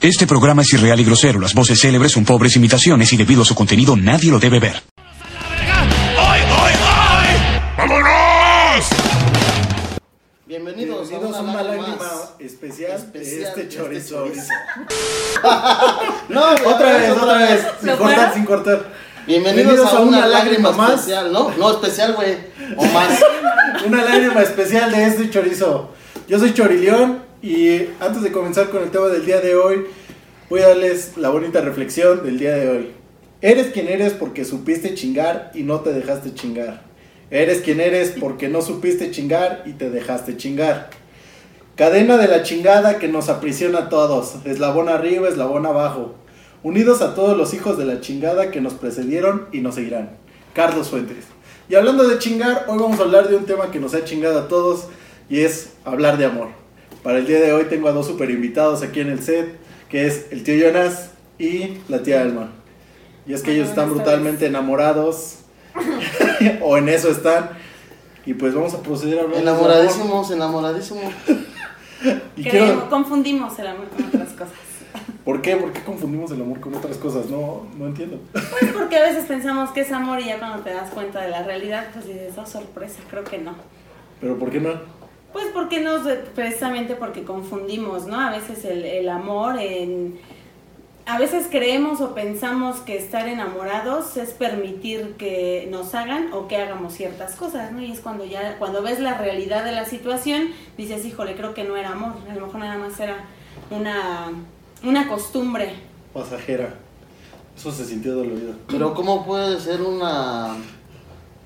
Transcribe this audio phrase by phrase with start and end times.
[0.00, 1.40] Este programa es irreal y grosero.
[1.40, 4.80] Las voces célebres son pobres imitaciones y debido a su contenido nadie lo debe ver.
[6.16, 7.60] ¡Hoy, hoy, hoy!
[7.76, 8.86] ¡Vámonos!
[10.46, 12.30] Bienvenidos, Bienvenidos a una lágrima lágrima más.
[12.38, 14.24] especial, Especial de este de chorizo.
[14.26, 14.52] este chorizo.
[16.28, 18.92] No, otra vez, otra vez, sin ¿Lo cortar, sin cortar.
[19.26, 20.90] Bienvenidos, a, una, lágrima, más.
[21.00, 21.50] especial, ¿no?
[21.58, 22.36] No, especial, güey.
[22.76, 23.18] O más.
[23.86, 25.90] Una lágrima especial de este chorizo.
[26.28, 29.86] Yo soy Chorileón y antes de comenzar con el tema del día de hoy,
[30.50, 32.90] voy a darles la bonita reflexión del día de hoy.
[33.40, 36.82] Eres quien eres porque supiste chingar y no te dejaste chingar.
[37.30, 40.90] Eres quien eres porque no supiste chingar y te dejaste chingar.
[41.76, 46.16] Cadena de la chingada que nos aprisiona a todos, eslabón arriba, eslabón abajo.
[46.64, 50.10] Unidos a todos los hijos de la chingada que nos precedieron y nos seguirán.
[50.54, 51.26] Carlos Fuentes.
[51.68, 54.40] Y hablando de chingar, hoy vamos a hablar de un tema que nos ha chingado
[54.40, 54.88] a todos
[55.30, 56.57] y es hablar de amor.
[57.02, 59.56] Para el día de hoy tengo a dos super invitados aquí en el set,
[59.88, 62.50] que es el tío Jonas y la tía Alma.
[63.26, 65.40] Y es que ellos están brutalmente enamorados,
[66.62, 67.50] o en eso están.
[68.26, 69.40] Y pues vamos a proceder a hablar.
[69.42, 71.14] Enamoradísimos, enamoradísimos.
[72.36, 74.52] Y Creo, quiero- confundimos el amor con otras cosas.
[75.24, 75.56] ¿Por qué?
[75.56, 77.26] ¿Por qué confundimos el amor con otras cosas?
[77.26, 78.18] No, no entiendo.
[78.32, 81.30] Pues porque a veces pensamos que es amor y ya cuando te das cuenta de
[81.30, 83.54] la realidad, pues dices, oh, sorpresa, creo que no.
[84.20, 84.70] Pero ¿por qué no?
[85.32, 88.18] Pues porque nos, precisamente porque confundimos, ¿no?
[88.20, 90.18] A veces el, el amor en...
[91.04, 96.56] A veces creemos o pensamos que estar enamorados es permitir que nos hagan o que
[96.58, 97.80] hagamos ciertas cosas, ¿no?
[97.80, 101.64] Y es cuando ya, cuando ves la realidad de la situación, dices, híjole, creo que
[101.64, 103.24] no era amor, a lo mejor nada más era
[103.70, 104.32] una,
[104.82, 105.76] una costumbre.
[106.12, 106.74] Pasajera.
[107.56, 108.52] Eso se sintió dolorido.
[108.68, 110.56] Pero ¿cómo puede ser una...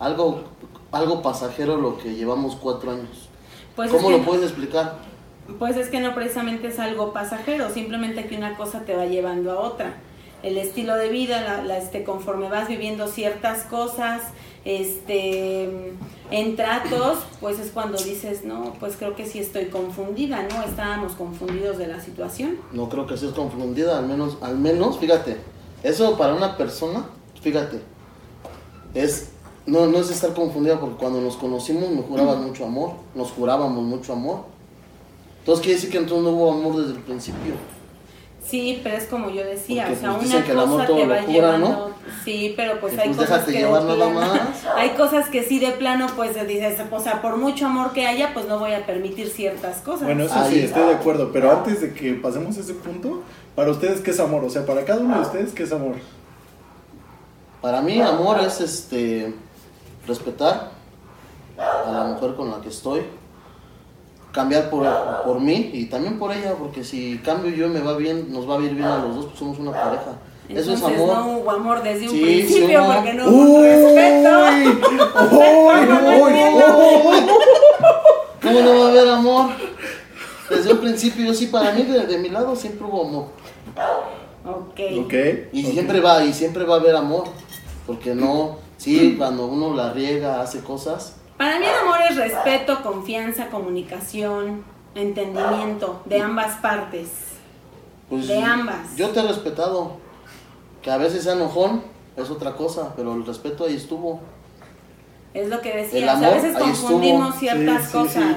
[0.00, 0.42] Algo,
[0.90, 3.21] algo pasajero lo que llevamos cuatro años?
[3.76, 4.98] Pues ¿Cómo es lo que- puedes explicar?
[5.58, 9.50] Pues es que no precisamente es algo pasajero, simplemente que una cosa te va llevando
[9.52, 9.94] a otra.
[10.42, 14.22] El estilo de vida, la, la, este, conforme vas viviendo ciertas cosas,
[14.64, 15.92] este,
[16.30, 20.62] en tratos, pues es cuando dices, no, pues creo que sí estoy confundida, ¿no?
[20.62, 22.56] Estábamos confundidos de la situación.
[22.72, 25.36] No creo que seas confundida, al menos, al menos, fíjate,
[25.82, 27.06] eso para una persona,
[27.40, 27.80] fíjate,
[28.94, 29.31] es,
[29.66, 33.82] no, no es estar confundida porque cuando nos conocimos me jurabas mucho amor, nos jurábamos
[33.82, 34.40] mucho amor.
[35.40, 37.54] Entonces quiere decir que entonces no hubo amor desde el principio.
[38.44, 40.86] Sí, pero es como yo decía, Porque, o sea, pues, una que el amor cosa
[40.88, 41.68] todo te va cura, llevando.
[41.68, 41.90] ¿no?
[42.24, 44.64] Sí, pero pues hay pues, cosas que llevar de nada plano- más.
[44.76, 48.34] hay cosas que sí de plano pues dices, o sea, por mucho amor que haya,
[48.34, 50.02] pues no voy a permitir ciertas cosas.
[50.04, 50.54] Bueno, eso Ahí.
[50.54, 51.30] sí, estoy de acuerdo.
[51.32, 53.22] Pero antes de que pasemos a ese punto,
[53.54, 54.44] para ustedes, ¿qué es amor?
[54.44, 55.94] O sea, para cada uno de ustedes, ¿qué es amor?
[57.60, 59.32] Para mí amor es este
[60.06, 60.70] respetar
[61.58, 63.02] a la mujer con la que estoy,
[64.32, 64.86] cambiar por,
[65.24, 68.56] por mí y también por ella, porque si cambio yo me va bien, nos va
[68.56, 70.12] a ir bien a los dos, pues somos una pareja.
[70.48, 71.16] Eso es Entonces, amor.
[71.16, 72.94] no hubo amor desde un Sí, principio sí hubo.
[72.94, 73.66] porque no hubo ¡Uy!
[73.68, 74.30] respeto.
[75.30, 75.86] ¡Uy!
[75.88, 76.24] no
[77.10, 77.26] ¡Uy!
[78.42, 79.50] ¿Cómo no va a haber amor?
[80.50, 83.24] Desde un principio, yo sí, para mí, de, de mi lado siempre hubo amor.
[84.44, 84.80] Ok.
[85.04, 85.14] Ok.
[85.52, 85.72] Y ok.
[85.72, 87.24] siempre va, y siempre va a haber amor.
[87.86, 92.82] Porque no, sí, cuando uno la riega, hace cosas, Para mí el amor es respeto,
[92.82, 94.62] confianza, comunicación,
[94.94, 97.08] entendimiento de ambas partes.
[98.08, 98.96] pues De ambas.
[98.96, 100.00] yo te he respetado.
[100.82, 101.82] Que a veces sea enojón,
[102.16, 104.20] es otra cosa, pero el respeto ahí estuvo.
[105.32, 106.00] Es lo que El decía.
[106.00, 107.38] o sea, amor, a veces confundimos estuvo.
[107.40, 108.36] ciertas Sí, sí, cosas.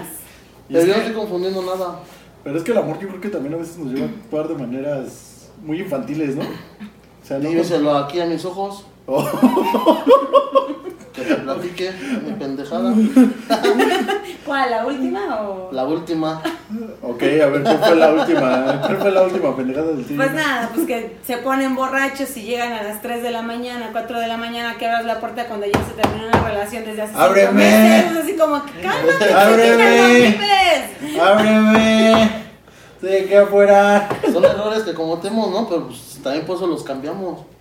[0.70, 2.00] Y Pero es yo no que- estoy confundiendo nada.
[2.44, 4.48] Pero es que el amor yo creo que también a veces nos lleva a actuar
[4.48, 6.44] de maneras muy infantiles, ¿no?
[6.44, 7.50] O sea, no...
[7.50, 8.86] Dímeselo aquí a mis ojos,
[11.14, 11.92] que te platique
[12.26, 12.94] mi pendejada.
[14.46, 14.72] ¿Cuál?
[14.72, 15.70] ¿La última o...?
[15.72, 16.42] La última,
[17.02, 18.82] ok, a ver, ¿cuál fue la última?
[18.82, 20.18] ¿Cuál fue la última pendejada del tío?
[20.18, 23.90] Pues nada, pues que se ponen borrachos y llegan a las 3 de la mañana,
[23.92, 27.04] 4 de la mañana, que abras la puerta cuando ya se terminó una relación desde
[27.04, 27.54] hace ¡Ábreme!
[27.54, 28.18] meses.
[28.24, 30.38] Así como, cálmate, ¡Ábreme!
[31.16, 32.46] no ¡Ábreme!
[33.02, 34.10] Sí, que afuera.
[34.32, 35.68] son errores que cometemos, ¿no?
[35.70, 37.55] Pero pues, también por eso los cambiamos.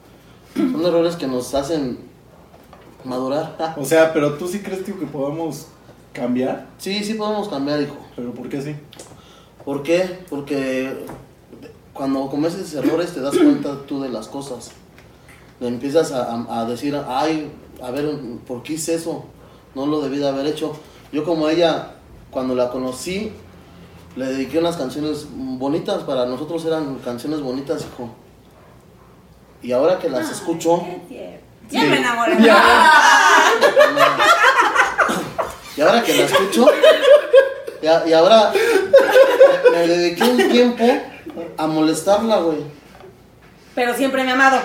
[0.55, 1.99] Son errores que nos hacen
[3.05, 3.75] madurar.
[3.77, 5.67] O sea, pero tú sí crees, tío, que podamos
[6.13, 6.67] cambiar.
[6.79, 7.97] Sí, sí podemos cambiar, hijo.
[8.17, 8.75] Pero ¿por qué sí?
[9.65, 10.21] ¿Por qué?
[10.31, 11.05] Porque
[11.93, 14.71] cuando cometes errores te das cuenta tú de las cosas.
[15.61, 17.51] Le empiezas a, a- a decir, ay,
[17.83, 18.17] a ver,
[18.47, 19.25] ¿por qué hice eso?
[19.75, 20.77] No lo debí de haber hecho.
[21.13, 21.95] Yo como ella,
[22.31, 23.33] cuando la conocí,
[24.17, 28.11] le dediqué unas canciones bonitas, para nosotros eran canciones bonitas, hijo.
[29.65, 30.85] Y ahora que las escucho.
[31.71, 31.87] Ya Sí.
[31.87, 32.37] me enamoré.
[35.77, 36.67] y ahora que la escucho,
[37.83, 38.53] y, a- y ahora
[39.73, 40.85] me dediqué un tiempo
[41.57, 42.59] a molestarla, güey.
[43.75, 44.59] Pero siempre me ha amado.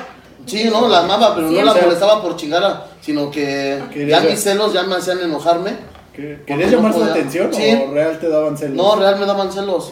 [0.45, 4.73] Sí, no, la amaba, pero no la molestaba por chingarla, sino que ya mis celos
[4.73, 5.71] ya me hacían enojarme.
[6.13, 7.81] ¿Qué- Porque ¿Querías no llamar su atención Sí.
[7.87, 8.75] o real te daban celos?
[8.75, 9.91] No, real me daban celos.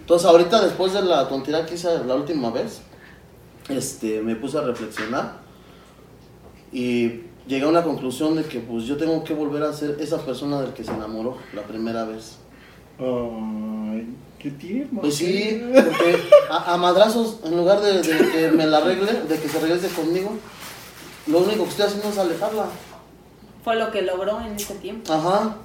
[0.00, 2.80] Entonces ahorita después de la tontería que hice la última vez,
[3.68, 5.38] este, me puse a reflexionar
[6.72, 10.18] y llegué a una conclusión de que pues yo tengo que volver a ser esa
[10.24, 12.36] persona del que se enamoró la primera vez.
[12.98, 15.00] Ay, qué tierno.
[15.00, 16.18] Pues sí, porque
[16.50, 19.88] a, a madrazos, en lugar de, de que me la arregle, de que se regrese
[19.88, 20.36] conmigo,
[21.26, 22.66] lo único que estoy haciendo es alejarla.
[23.64, 25.12] Fue lo que logró en ese tiempo.
[25.12, 25.56] Ajá.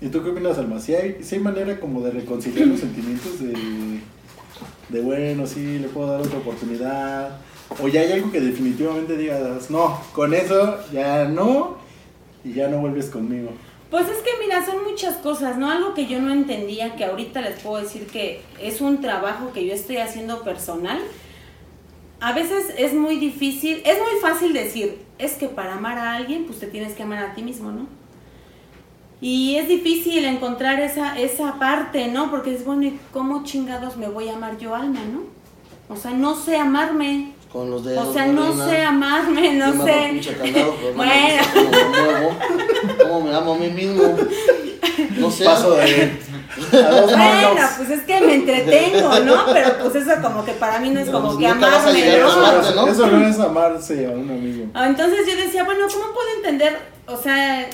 [0.00, 0.78] ¿Y tú qué opinas, Alma?
[0.80, 4.00] ¿Sí hay, sí hay manera como de reconciliar los sentimientos de,
[4.88, 7.38] de, bueno, sí, le puedo dar otra oportunidad?
[7.82, 11.76] ¿O ya hay algo que definitivamente digas, no, con eso ya no,
[12.44, 13.50] y ya no vuelves conmigo?
[13.90, 15.70] Pues es que mira, son muchas cosas, ¿no?
[15.70, 19.66] Algo que yo no entendía, que ahorita les puedo decir que es un trabajo que
[19.66, 21.00] yo estoy haciendo personal.
[22.20, 26.44] A veces es muy difícil, es muy fácil decir, es que para amar a alguien,
[26.44, 27.86] pues te tienes que amar a ti mismo, ¿no?
[29.20, 32.30] Y es difícil encontrar esa, esa parte, ¿no?
[32.30, 35.22] Porque es bueno, ¿y cómo chingados me voy a amar yo alma, no?
[35.92, 37.32] O sea, no sé amarme.
[37.52, 38.08] Con los dedos.
[38.08, 40.08] O sea, no sé amarme, no Yo me hago sé.
[40.12, 42.36] pinche candado, pero no me Bueno.
[43.02, 44.16] cómo me amo a mí mismo.
[45.16, 45.44] No sé.
[45.44, 46.12] Paso de
[46.70, 49.46] Bueno, pues es que me entretengo, ¿no?
[49.52, 52.30] Pero pues eso como que para mí no es como Pues que amarme, ¿no?
[52.30, 52.86] amarte, ¿no?
[52.88, 54.70] Eso no es amarse a uno mismo.
[54.74, 57.68] Ah, Entonces yo decía, bueno, ¿cómo puedo entender, o sea,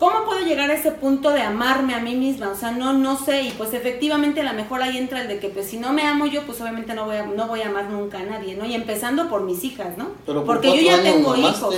[0.00, 2.48] cómo puedo llegar a ese punto de amarme a mí misma?
[2.48, 5.38] O sea, no, no sé, y pues efectivamente a lo mejor ahí entra el de
[5.38, 7.68] que pues si no me amo yo, pues obviamente no voy a, no voy a
[7.68, 8.64] amar nunca a nadie, ¿no?
[8.66, 10.08] Y empezando por mis hijas, ¿no?
[10.26, 11.74] Pero por Porque yo ya tengo hijos.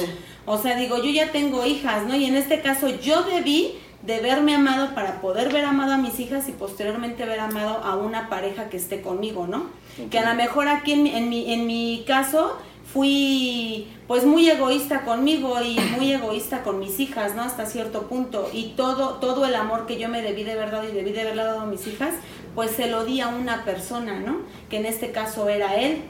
[0.47, 2.17] O sea, digo, yo ya tengo hijas, ¿no?
[2.17, 6.19] Y en este caso yo debí de verme amado para poder ver amado a mis
[6.19, 9.67] hijas y posteriormente ver amado a una pareja que esté conmigo, ¿no?
[10.11, 12.57] Que a lo mejor aquí en, mi- en, mi, en mi caso
[12.93, 17.43] fui pues muy egoísta conmigo y muy egoísta con mis hijas, ¿no?
[17.43, 18.51] Hasta cierto punto.
[18.53, 21.45] Y todo, todo el amor que yo me debí de verdad y debí de haberle
[21.45, 22.15] dado a mis hijas,
[22.55, 24.39] pues se lo di a una persona, ¿no?
[24.69, 26.03] Que en este caso era él.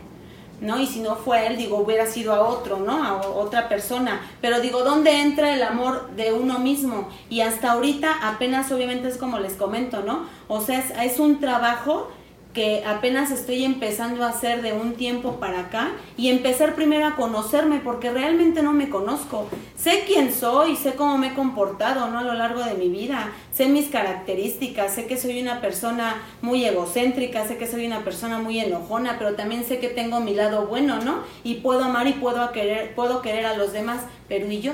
[0.61, 0.79] ¿no?
[0.79, 3.05] Y si no fue él, digo, hubiera sido a otro, ¿no?
[3.05, 4.21] A otra persona.
[4.41, 7.09] Pero digo, ¿dónde entra el amor de uno mismo?
[7.29, 10.27] Y hasta ahorita apenas, obviamente es como les comento, ¿no?
[10.47, 12.13] O sea, es un trabajo
[12.53, 17.17] que apenas estoy empezando a hacer de un tiempo para acá y empezar primero a
[17.17, 19.49] conocerme porque realmente no me conozco.
[19.77, 22.19] Sé quién soy, sé cómo me he comportado ¿no?
[22.19, 26.65] a lo largo de mi vida, sé mis características, sé que soy una persona muy
[26.65, 30.67] egocéntrica, sé que soy una persona muy enojona, pero también sé que tengo mi lado
[30.67, 31.21] bueno, ¿no?
[31.45, 34.73] Y puedo amar y puedo querer, puedo querer a los demás, pero ¿y yo?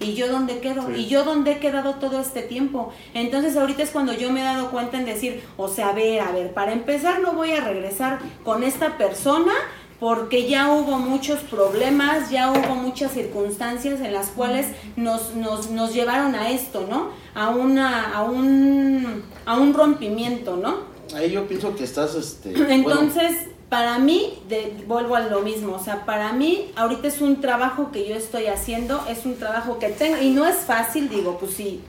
[0.00, 0.86] ¿Y yo dónde quedo?
[0.86, 1.02] Sí.
[1.02, 2.92] ¿Y yo dónde he quedado todo este tiempo?
[3.12, 6.20] Entonces ahorita es cuando yo me he dado cuenta en decir, o sea, a ver,
[6.20, 9.52] a ver, para empezar no voy a regresar con esta persona
[10.00, 15.92] porque ya hubo muchos problemas, ya hubo muchas circunstancias en las cuales nos, nos, nos
[15.92, 17.10] llevaron a esto, ¿no?
[17.34, 20.78] A, una, a, un, a un rompimiento, ¿no?
[21.14, 22.52] Ahí yo pienso que estás, este...
[22.52, 27.20] bueno, Entonces, para mí, de- vuelvo a lo mismo, o sea, para mí ahorita es
[27.22, 31.08] un trabajo que yo estoy haciendo, es un trabajo que tengo, y no es fácil,
[31.08, 31.80] digo, pues sí,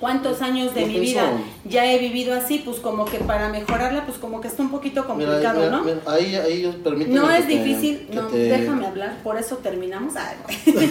[0.00, 1.32] cuántos años de Yo mi pienso- vida
[1.66, 5.06] ya he vivido así, pues como que para mejorarla, pues como que está un poquito
[5.06, 5.82] complicado, mira, ¿no?
[5.84, 10.14] mira, ahí, ahí permíteme No es te- difícil, no, te- déjame hablar, por eso terminamos.
[10.16, 10.36] Ay.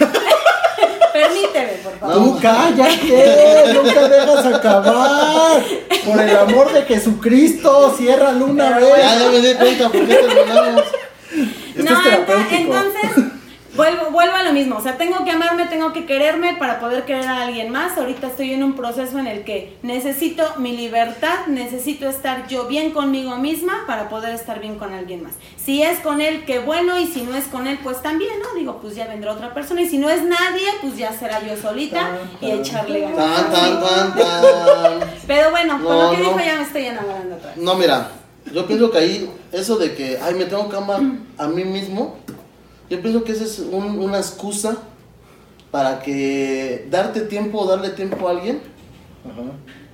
[1.14, 2.16] Permíteme, por favor.
[2.16, 5.64] Tú cállate, nunca dejas acabar.
[6.06, 8.98] Por el amor de Jesucristo, ciérralo una Pero vez.
[8.98, 10.84] Ya, ya me di cuenta por qué terminamos.
[11.76, 12.56] Esto no, es ento- terapéutico.
[12.56, 13.33] entonces,
[13.76, 14.78] vuelvo, vuelvo a lo mismo.
[14.78, 17.98] O sea, tengo que amarme, tengo que quererme para poder querer a alguien más.
[17.98, 22.92] Ahorita estoy en un proceso en el que necesito mi libertad, necesito estar yo bien
[22.92, 25.34] conmigo misma para poder estar bien con alguien más.
[25.64, 28.58] Si es con él, qué bueno, y si no es con él, pues también, ¿no?
[28.58, 29.82] Digo, pues ya vendrá otra persona.
[29.82, 33.18] Y si no es nadie, pues ya será yo solita Tan, y echarle ganas.
[33.18, 35.10] Tan, tan, tan, tan.
[35.28, 36.24] Pero bueno, con lo que no.
[36.24, 37.58] dijo ya me estoy enamorando otra vez.
[37.58, 38.12] No, mira,
[38.52, 41.02] yo pienso que ahí, eso de que, ay, me tengo que amar
[41.38, 42.18] a mí mismo,
[42.90, 44.78] yo pienso que esa es un- una excusa
[45.72, 48.62] para que darte tiempo o darle tiempo a alguien,
[49.26, 49.42] Ajá.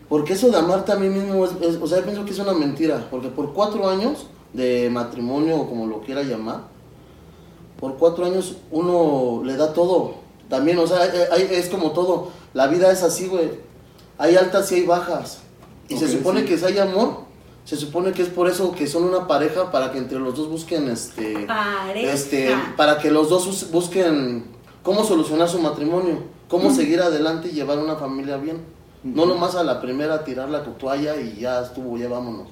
[0.09, 2.39] porque eso de amarte a mí mismo, es, es- o sea, yo pienso que es
[2.39, 6.61] una mentira, porque por cuatro años de matrimonio o como lo quiera llamar,
[7.79, 10.15] por cuatro años uno le da todo,
[10.49, 13.51] también, o sea, eh, hay- es como todo, la vida es así, güey,
[14.17, 15.39] hay altas y hay bajas,
[15.87, 16.47] y se supone sí.
[16.47, 17.28] que si hay amor,
[17.65, 20.49] se supone que es por eso que son una pareja, para que entre los dos
[20.49, 22.11] busquen, este, Pareja.
[22.13, 24.45] este, para que los dos bus- busquen
[24.83, 28.57] cómo solucionar su matrimonio, cómo seguir adelante y llevar una familia bien.
[29.03, 32.47] No nomás a la primera tirar la toalla y ya estuvo, ya vámonos.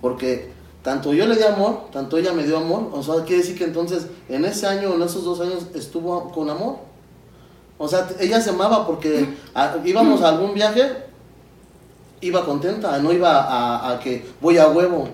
[0.00, 0.50] Porque
[0.82, 2.90] tanto yo le di amor, tanto ella me dio amor.
[2.92, 6.50] O sea, quiere decir que entonces en ese año, en esos dos años, estuvo con
[6.50, 6.76] amor.
[7.78, 10.90] O sea, ella se amaba porque a- íbamos a algún viaje,
[12.26, 15.08] iba contenta, no iba a, a que voy a huevo.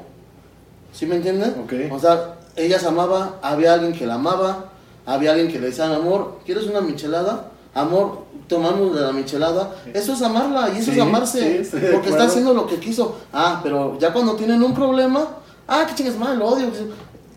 [0.92, 1.50] ¿Sí me entiendes?
[1.62, 1.72] Ok.
[1.92, 4.66] O sea, ella se amaba, había alguien que la amaba,
[5.06, 7.46] había alguien que le decía, amor, ¿quieres una michelada?
[7.74, 9.70] Amor, tomamos de la michelada.
[9.94, 11.64] Eso es amarla y eso Sí, es amarse.
[11.64, 13.16] sí, porque está haciendo lo que quiso.
[13.32, 15.28] Ah, pero ya cuando tienen un problema,
[15.68, 16.66] ah, qué chingas mal, odio.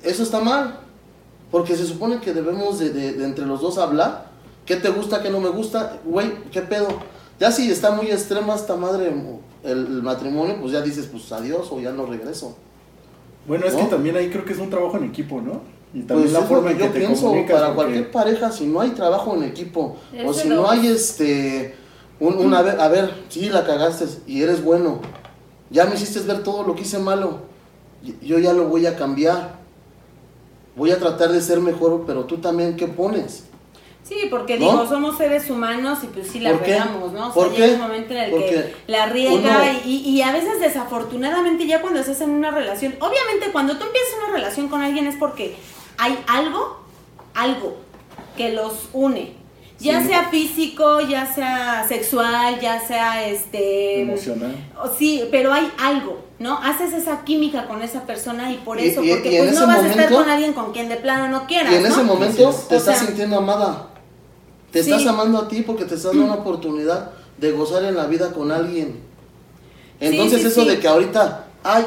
[0.01, 0.79] Eso está mal.
[1.51, 4.25] Porque se supone que debemos de, de- de entre los dos hablar.
[4.65, 5.97] ¿Qué te gusta, qué no me gusta?
[6.03, 6.87] Güey, ¿qué pedo?
[7.39, 9.11] Ya si está muy extrema esta madre
[9.63, 12.55] el, el matrimonio, pues ya dices, pues adiós o ya no regreso.
[13.47, 15.61] Bueno, es que también ahí creo que es un trabajo en equipo, ¿no?
[15.93, 17.53] Y Pues también la es lo forma que en que yo te pienso, comunicas.
[17.55, 21.75] para porque- cualquier pareja, si no hay trabajo en equipo, o si no hay este,
[22.19, 24.99] un, una vez, a ver, sí la cagaste y eres bueno,
[25.69, 27.39] ya me hiciste ver todo lo que hice malo,
[28.21, 29.55] yo ya lo voy a cambiar,
[30.75, 33.43] voy a tratar de ser mejor, pero tú también, ¿qué pones?
[34.03, 34.71] Sí, porque ¿No?
[34.71, 37.29] digo, somos seres humanos y pues sí la regamos, ¿no?
[37.29, 37.73] O sea, ¿Por llega qué?
[37.75, 41.81] un momento en el Porque que la riega uno- y, y a veces desafortunadamente ya
[41.81, 45.55] cuando estás en una relación, obviamente cuando tú empiezas una relación con alguien es porque
[45.97, 46.81] hay algo,
[47.33, 47.77] algo
[48.35, 49.41] que los une.
[49.79, 50.07] Ya Sí.
[50.09, 54.55] sea físico, ya sea sexual, ya sea este Emocional.
[54.81, 56.57] o Sí, pero hay algo, ¿no?
[56.61, 59.77] Haces esa química con esa persona y por eso, y- porque y pues no vas
[59.79, 61.89] a estar momento- con alguien con quien de plano no quieras, Y en ¿no?
[61.89, 63.89] ese momento te estás sea- sintiendo amada,
[64.73, 64.91] te Sí.
[64.91, 68.31] estás amando a ti porque te estás dando una oportunidad de gozar en la vida
[68.33, 68.99] con alguien.
[70.01, 71.85] Entonces sí, eso de que ahorita, ay,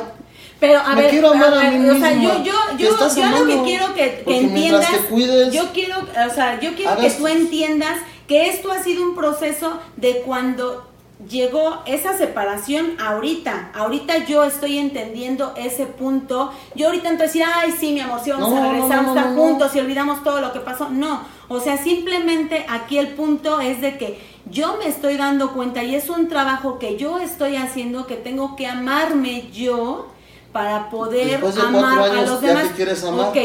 [0.58, 2.22] Pero a Me ver, quiero amar a mí o sea, misma.
[2.38, 6.58] yo, yo, yo, yo lo que quiero que, entiendas, te cuides, yo quiero, o sea,
[6.60, 10.86] yo quiero hagas- que tú entiendas que esto ha sido un proceso de cuando
[11.28, 17.72] llegó esa separación ahorita, ahorita yo estoy entendiendo ese punto, yo ahorita a decir, ay
[17.78, 19.34] sí mi amor, sí vamos No, a regresar, no, no.
[19.34, 23.80] juntos y olvidamos todo lo que pasó, no, o sea, simplemente aquí el punto es
[23.80, 24.18] de que
[24.50, 28.56] yo me estoy dando cuenta y es un trabajo que yo estoy haciendo, que tengo
[28.56, 30.06] que amarme yo
[30.52, 32.68] para poder de amar a los ya demás.
[32.68, 33.28] te quieres amar.
[33.28, 33.36] Ok,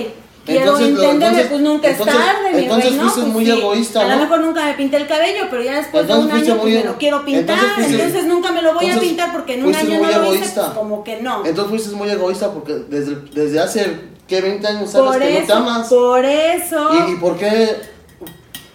[0.46, 3.01] quiero entenderme, pues nunca entonces- es tarde, mi entonces ¿no?
[3.01, 4.22] fuiste Pues muy sí, egoísta, A lo ¿no?
[4.22, 6.84] mejor nunca me pinté el cabello, pero ya después Entonces de un año pues me
[6.84, 10.10] lo quiero pintar, entonces nunca me lo voy a pintar porque en un año no
[10.20, 11.46] lo hice, pues como que no.
[11.46, 14.39] Entonces fuiste muy egoísta porque desde, desde hace, ¿qué?
[14.41, 15.88] 20 años sabes por que no te eso, amas.
[15.89, 17.75] por eso, ¿Y, ¿Y por qué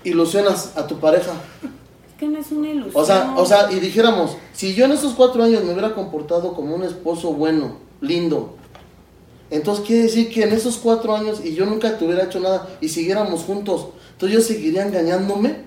[0.07, 1.33] ilusionas a tu pareja?
[2.07, 3.03] es que no es una ilusión.
[3.03, 6.55] O sea, o sea, y dijéramos, si yo en esos cuatro años me hubiera comportado
[6.55, 8.57] como un esposo bueno, lindo,
[9.51, 12.69] entonces quiere decir que en esos cuatro años y yo nunca te hubiera hecho nada
[12.81, 15.65] y siguiéramos juntos, entonces yo seguiría engañándome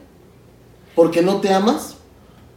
[0.96, 1.96] porque no te amas,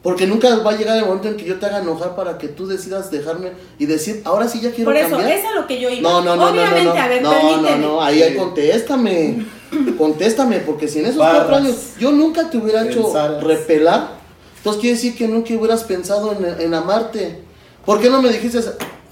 [0.03, 2.49] porque nunca va a llegar el momento en que yo te haga enojar para que
[2.49, 5.33] tú decidas dejarme y decir, ahora sí ya quiero por eso, cambiar.
[5.39, 6.11] eso es lo que yo iba.
[6.11, 7.79] No, no, no, Obviamente, no, no, no, a ver, no, permíteme.
[7.79, 9.47] no, no, ahí, ahí contéstame,
[9.99, 11.37] contéstame, porque si en esos Barras.
[11.45, 13.45] cuatro años yo nunca te hubiera hecho Pensaras.
[13.45, 14.09] repelar,
[14.57, 17.41] entonces quiere decir que nunca hubieras pensado en, en amarte.
[17.85, 18.61] ¿Por qué no me dijiste,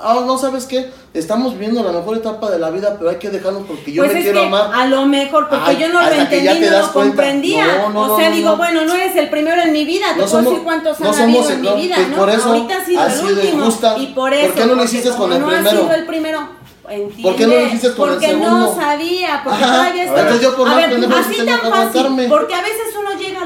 [0.03, 3.31] ah, no sabes qué, estamos viviendo la mejor etapa de la vida, pero hay que
[3.31, 4.71] dejarnos porque yo pues me quiero amar?
[4.75, 7.67] a lo mejor, porque Ay, yo no lo entendí, te no lo comprendía.
[7.67, 8.57] No, no, o sea, digo, no.
[8.57, 11.45] bueno, no eres el primero en mi vida, te No puedo decir cuántos han habido
[11.51, 12.17] en el- mi vida, ¿no?
[12.17, 13.59] por eso Ahorita ha sido ha el sido último.
[13.65, 13.99] injusta.
[13.99, 15.69] Y por ¿Por eso, qué no lo porque hiciste con el no primero?
[15.69, 16.61] ha sido el primero.
[16.91, 17.23] ¿entiende?
[17.23, 18.75] ¿Por qué no lo hiciste con el porque no segundo?
[18.75, 19.73] sabía, porque Ajá.
[19.77, 20.21] todavía estaba...
[20.23, 22.90] Entonces yo por a ver, así tan fácil, porque a veces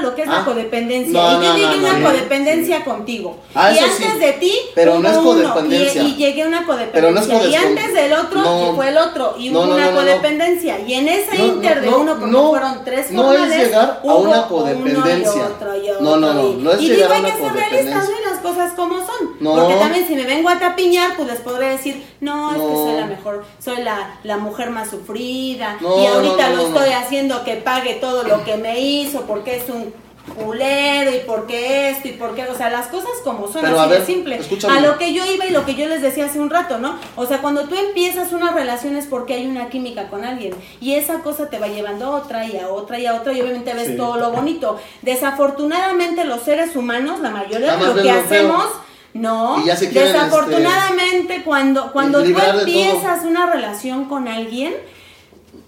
[0.05, 0.39] lo que es Ah.
[0.39, 1.13] la codependencia.
[1.13, 2.07] No, y yo no, llegué a no, una no.
[2.09, 3.37] codependencia contigo.
[3.53, 4.19] Ah, y antes sí.
[4.19, 6.03] de ti, Pero no es hubo uno, codependencia.
[6.03, 7.23] Y, y llegué a una codependencia.
[7.27, 8.39] Pero es y antes del otro,
[8.71, 9.35] y fue el otro.
[9.37, 10.79] Y hubo una codependencia.
[10.79, 14.01] Y en ese No, inter de no, uno, porque no, fueron tres no es llegar
[14.03, 15.31] a una uno codependencia.
[15.35, 17.29] y otro y otro No, no, no, no es y llegar digo, a hay una
[17.35, 18.01] que ser codependencia.
[18.45, 19.37] Cosas como son.
[19.39, 19.55] No.
[19.55, 22.93] Porque también si me vengo a tapiñar, pues les podré decir, no, es que soy
[22.93, 25.77] la mejor, soy la, la mujer más sufrida.
[25.81, 29.69] No, y ahorita lo estoy haciendo que pague todo lo que me hizo, porque es
[29.69, 29.93] un
[30.33, 34.05] culero y porque esto y porque, o sea, las cosas como son, Pero, así de
[34.05, 34.35] simple.
[34.37, 34.77] escúchame.
[34.77, 36.97] A lo que yo iba y lo que yo les decía hace un rato, ¿no?
[37.15, 40.95] O sea, cuando tú empiezas una relación es porque hay una química con alguien y
[40.95, 43.73] esa cosa te va llevando a otra y a otra y a otra y obviamente
[43.73, 43.97] ves Sí.
[43.97, 44.79] todo lo bonito.
[45.03, 48.19] Desafortunadamente los seres humanos, la mayoría de lo que lo feo.
[48.23, 48.65] hacemos
[49.13, 54.73] no, Y ya se quieren, desafortunadamente cuando cuando tú empiezas una relación con alguien,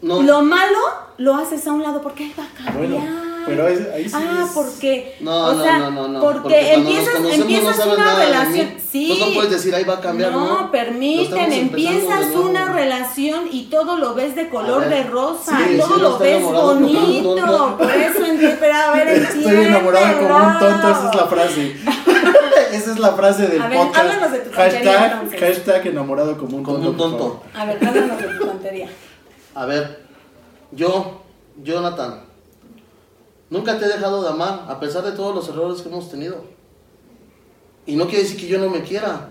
[0.02, 0.22] No.
[0.22, 0.78] lo malo
[1.18, 3.02] lo haces a un lado porque ahí va a cambiar.
[3.02, 6.20] Bueno, pero ahí, ahí sí Ah, es- porque, No, o no, sea, no, no, no.
[6.20, 10.32] porque, empiezas, empiezas no una relación, sí, Pues no puedes decir, ahí va a cambiar,
[10.32, 10.46] ¿no?
[10.64, 15.96] no, permíteme, empiezas una relación y todo lo ves de color de rosa, sí, todo
[15.96, 18.20] sí, lo ves bonito, por eso,
[18.60, 21.76] pero a ver, Estoy enamorado como un tonto, esa es la frase.
[22.72, 23.98] esa es la frase del A ver, podcast.
[24.06, 25.40] háblanos de tu tontería, hashtag, entonces.
[25.40, 26.90] hashtag enamorado como un Como tonto.
[26.92, 27.44] un tonto.
[27.56, 28.90] A ver, háblanos de tu tontería.
[29.56, 30.00] A ver,
[30.72, 31.24] yo,
[31.64, 32.22] Jonathan,
[33.50, 36.44] nunca te he dejado de amar, a pesar de todos los errores que hemos tenido.
[37.86, 39.30] Y no quiere decir que yo no me quiera,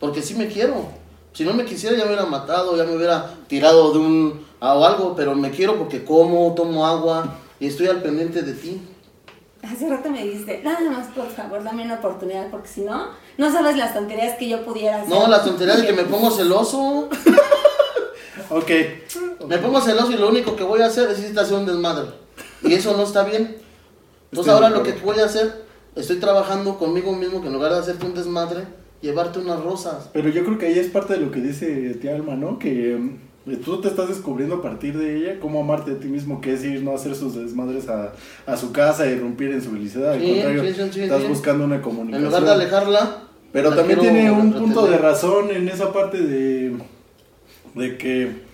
[0.00, 0.86] porque sí me quiero.
[1.32, 4.84] Si no me quisiera ya me hubiera matado, ya me hubiera tirado de un o
[4.84, 8.80] algo, pero me quiero porque como, tomo agua y estoy al pendiente de ti.
[9.62, 13.52] Hace rato me dijiste, nada más por favor, dame una oportunidad, porque si no, no
[13.52, 15.10] sabes las tonterías que yo pudiera hacer.
[15.10, 17.08] No, la tontería de que me pongo celoso.
[18.50, 18.70] Ok.
[19.48, 21.66] Me pongo celoso y lo único que voy a hacer es irte a hacer un
[21.66, 22.25] desmadre.
[22.66, 23.56] Y eso no está bien.
[24.30, 27.78] Entonces ahora lo que voy a hacer, estoy trabajando conmigo mismo que en lugar de
[27.78, 28.64] hacerte un desmadre,
[29.00, 30.10] llevarte unas rosas.
[30.12, 32.58] Pero yo creo que ahí es parte de lo que dice tía Alma, ¿no?
[32.58, 36.40] Que mm, tú te estás descubriendo a partir de ella cómo amarte a ti mismo,
[36.40, 38.12] que es ir, no hacer sus desmadres a,
[38.46, 40.12] a su casa y irrumpir en su felicidad.
[40.14, 42.24] Al Sí, contrario, sí, sí, estás buscando una En comunicación.
[42.28, 43.22] lugar de alejarla.
[43.52, 44.58] Pero también tiene un retener.
[44.60, 46.76] punto de razón en esa parte de,
[47.74, 48.44] de que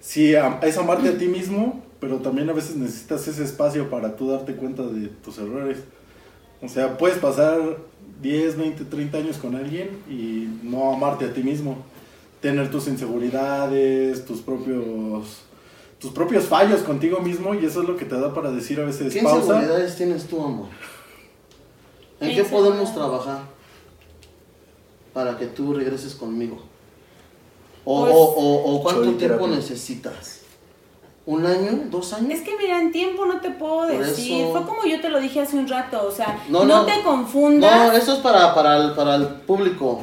[0.00, 4.30] si es amarte a ti mismo, pero también a veces necesitas ese espacio para tú
[4.30, 5.78] darte cuenta de tus errores.
[6.62, 7.58] O sea, puedes pasar
[8.22, 11.76] 10, 20, 30 años con alguien y no amarte a ti mismo.
[12.40, 15.42] Tener tus inseguridades, tus propios
[15.98, 18.86] tus propios fallos contigo mismo y eso es lo que te da para decir a
[18.86, 19.40] veces ¿Qué pausa.
[19.40, 20.68] inseguridades tienes tú, amor?
[22.20, 23.42] ¿En ¿Qué qué podemos trabajar
[25.12, 26.58] para que tú regreses conmigo?
[27.84, 30.39] ¿O, Pues- o, o- o cuánto tiempo necesitas?
[31.26, 31.82] ¿Un año?
[31.90, 32.30] ¿Dos años?
[32.32, 34.42] Es que mira, en tiempo no te puedo decir.
[34.42, 36.86] eso- Fue como yo te lo dije hace un rato, o sea, No, no, no.
[36.86, 37.88] te confundas.
[37.88, 40.02] No, eso es para, para, el, para el público.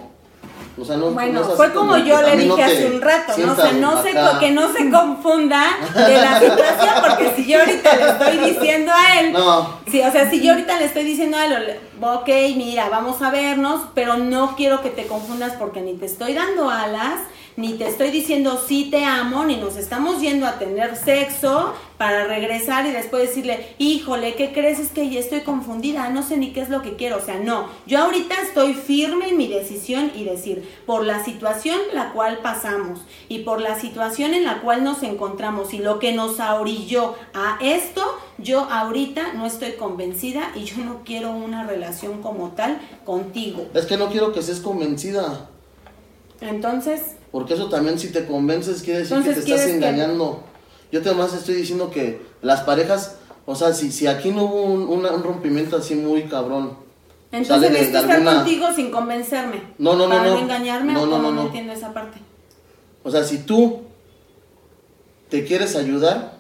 [0.80, 3.54] O sea, no, Bueno, no fue como yo le no dije hace un rato, ¿no?
[3.54, 5.64] O sea, no se, que no se confunda
[5.96, 10.12] de la situación, porque si yo ahorita le estoy diciendo a él, No, sí, o
[10.12, 14.18] sea, si yo ahorita le estoy diciendo a él, ok, mira, vamos a vernos, pero
[14.18, 17.22] no quiero que te confundas porque ni te estoy dando alas,
[17.58, 22.26] ni te estoy diciendo sí te amo, ni nos estamos yendo a tener sexo para
[22.26, 24.78] regresar y después decirle, híjole, ¿qué crees?
[24.80, 27.18] Es que ya estoy confundida, no sé ni qué es lo que quiero.
[27.18, 31.80] O sea, no, yo ahorita estoy firme en mi decisión y decir, por la situación
[31.96, 36.14] la cual pasamos y por la situación en la cual nos encontramos y lo que
[36.14, 38.04] nos ahorilló a esto,
[38.38, 43.66] yo ahorita no estoy convencida y yo no quiero una relación como tal contigo.
[43.74, 45.50] es que no quiero que seas convencida.
[46.40, 49.88] Entonces, Porque eso también si te convences quiere decir Entonces, que te estás ¿quieres que-
[49.90, 50.44] engañando.
[50.92, 54.64] Yo te más estoy diciendo que las parejas, o sea, si, si aquí no hubo
[54.64, 56.78] un, una- un rompimiento así muy cabrón.
[57.32, 59.62] entonces de- estar alguna- contigo sin convencerme.
[59.78, 60.40] No, no, no, Para no, no.
[60.40, 61.42] engañarme No, no, no no.
[61.44, 62.20] entiendo esa parte.
[63.04, 63.82] O sea, si tú
[65.30, 66.40] te quieres ayudar,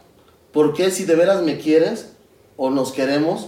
[0.53, 2.13] ¿por qué si de veras me quieres
[2.55, 3.47] o nos queremos,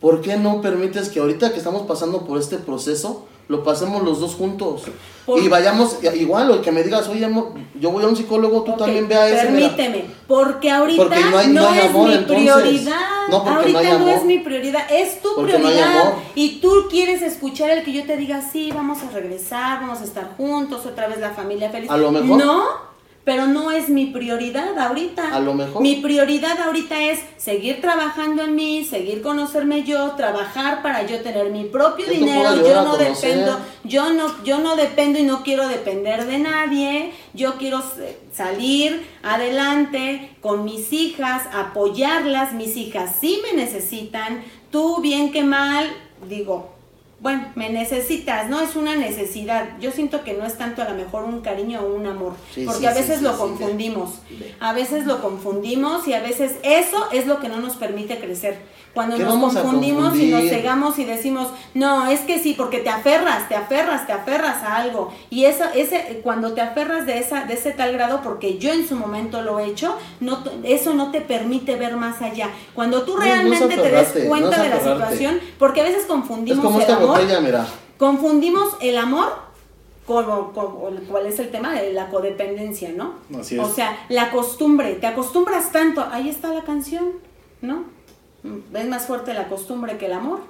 [0.00, 4.20] por qué no permites que ahorita que estamos pasando por este proceso, lo pasemos los
[4.20, 4.82] dos juntos?
[5.26, 8.16] Por- Y vayamos, igual, o el que me digas, oye, amor, yo voy a un
[8.16, 9.50] psicólogo, tú también ve a ese.
[9.50, 9.76] mira".
[9.76, 12.44] Permíteme, porque ahorita Porque no no, hay- no hay es amor, mi entonces.
[12.52, 13.00] prioridad.
[13.28, 14.08] No, porque ahorita no hay no amor.
[14.10, 16.12] es mi prioridad, es tu Porque no prioridad.
[16.34, 20.04] Y tú quieres escuchar el que yo te diga, sí, vamos a regresar, vamos a
[20.04, 21.90] estar juntos, otra vez la familia feliz.
[21.90, 22.38] A lo mejor.
[22.38, 22.62] No,
[23.28, 25.34] pero no es mi prioridad ahorita.
[25.34, 25.82] A lo mejor.
[25.82, 31.50] Mi prioridad ahorita es seguir trabajando en mí, seguir conocerme yo, trabajar para yo tener
[31.50, 32.56] mi propio Yo dinero.
[32.56, 37.12] Yo no dependo, yo no, yo no dependo y no quiero depender de nadie.
[37.34, 37.82] Yo quiero
[38.32, 42.54] salir adelante con mis hijas, apoyarlas.
[42.54, 44.42] Mis hijas sí me necesitan.
[44.70, 45.86] Tú bien que mal,
[46.30, 46.77] digo,
[47.20, 49.76] bueno, me necesitas, no es una necesidad.
[49.80, 52.64] Yo siento que no es tanto a lo mejor un cariño o un amor, Sí,
[52.64, 54.20] porque sí, a veces sí, lo confundimos.
[54.60, 58.58] A veces lo confundimos y a veces eso es lo que no nos permite crecer.
[58.94, 62.88] Cuando ¿Qué nos confundimos y nos cegamos y decimos, no, es que sí, porque te
[62.88, 65.12] aferras, te aferras, te aferras a algo.
[65.30, 68.88] Y eso, ese, cuando te aferras de, esa, de ese tal grado, porque yo en
[68.88, 72.50] su momento lo he hecho, no, eso no te permite ver más allá.
[72.74, 75.84] Cuando tú No, no es realmente te des no cuenta de la situación, porque a
[75.84, 77.08] veces Es confundimos como el esta amor.
[77.08, 77.66] botella, mira.
[77.98, 79.32] Confundimos el amor
[80.06, 83.14] con, con- cuál es el tema de la codependencia, ¿no?
[83.38, 83.60] Así es.
[83.64, 87.04] O sea, la costumbre, te acostumbras tanto, ahí está la canción,
[87.60, 87.96] ¿no?
[88.74, 90.40] Es más fuerte la costumbre que el amor.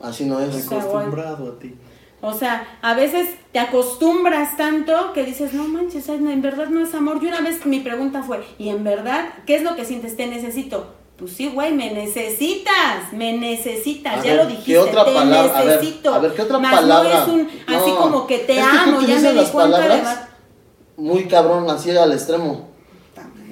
[0.00, 0.54] Así no es.
[0.54, 1.74] sea, Acostumbrado a ti.
[2.20, 6.92] O sea, a veces te acostumbras tanto que dices, no manches, en verdad no es
[6.94, 7.18] amor.
[7.22, 10.16] Y una vez mi pregunta fue, ¿y en verdad qué es lo que sientes?
[10.16, 10.94] Te necesito.
[11.16, 15.14] Pues sí, güey, me necesitas, me necesitas, A ya ver, lo ¿qué dijiste, otra te
[15.14, 15.58] palabra?
[15.58, 16.14] A ver, necesito.
[16.14, 17.10] a ver, ¿qué otra Mas palabra?
[17.10, 19.36] no es un, así No, como que te es que tú amo, ya me di
[19.36, 19.88] las cuenta de...
[19.88, 20.28] palabras
[20.96, 22.67] Muy cabrón, así al extremo.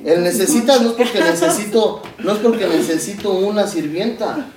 [0.06, 4.50] El necesitas no es porque necesito, no es porque necesito una sirvienta.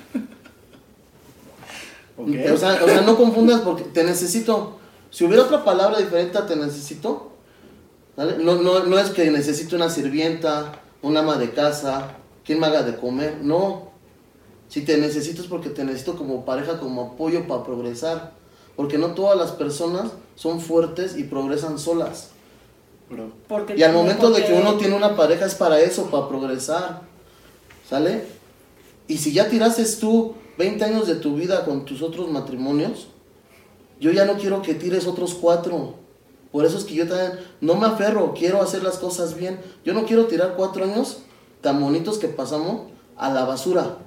[2.16, 4.78] O, sea, o sea, no confundas porque te necesito.
[5.10, 7.32] Si hubiera otra palabra diferente a te necesito,
[8.16, 8.38] ¿vale?
[8.38, 12.84] No, no, no es que necesito una sirvienta, un ama de casa, quien me haga
[12.84, 13.90] de comer, no.
[14.68, 18.34] Si te necesito es porque te necesito como pareja, como apoyo para progresar.
[18.76, 22.30] Porque no todas las personas son fuertes y progresan solas.
[23.10, 23.32] Bro.
[23.48, 27.02] Porque, Y al momento de que uno tiene una pareja es para eso, para progresar.
[27.89, 28.24] ¿Sale?
[29.08, 33.08] Y si ya tiraste tú 20 años de tu vida con tus otros matrimonios,
[34.00, 35.95] yo ya no quiero que tires otros cuatro.
[36.52, 39.60] Por eso es que yo también no me aferro, quiero hacer las cosas bien.
[39.84, 41.24] Yo no quiero tirar cuatro años
[41.62, 43.98] tan bonitos que pasamos a la basura.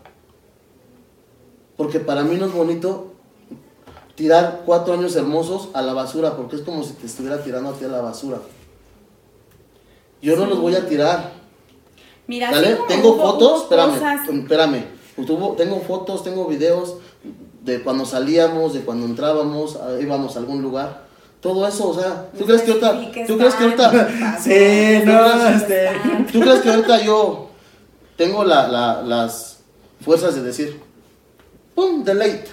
[1.77, 3.13] Porque para mí no es bonito
[4.15, 7.73] tirar cuatro años hermosos a la basura, porque es como si te estuviera tirando a
[7.75, 8.39] ti a la basura.
[10.23, 11.33] Yo no los voy a tirar.
[12.27, 12.51] Mira,
[12.89, 14.85] Tengo fotos, espérame, cosas- espérame.
[15.57, 16.95] Tengo fotos, tengo videos
[17.63, 21.03] de cuando salíamos, de cuando entrábamos, íbamos a algún lugar.
[21.41, 25.91] Todo eso, o sea, ¿tú crees que ahorita, tú crees que ahorita, Sí, no, este-
[26.33, 27.49] tú crees que ahorita yo
[28.17, 29.59] tengo la, la- las
[30.01, 30.81] fuerzas de decir,
[31.75, 32.49] pum, delete,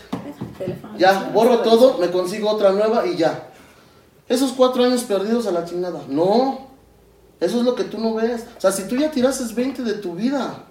[0.97, 3.47] ya, borro todo, me consigo otra nueva y ya.
[4.27, 6.01] Esos cuatro años perdidos a la chingada.
[6.07, 6.68] No,
[7.39, 8.45] eso es lo que tú no ves.
[8.57, 10.65] O sea, si tú ya tirases 20 de tu vida,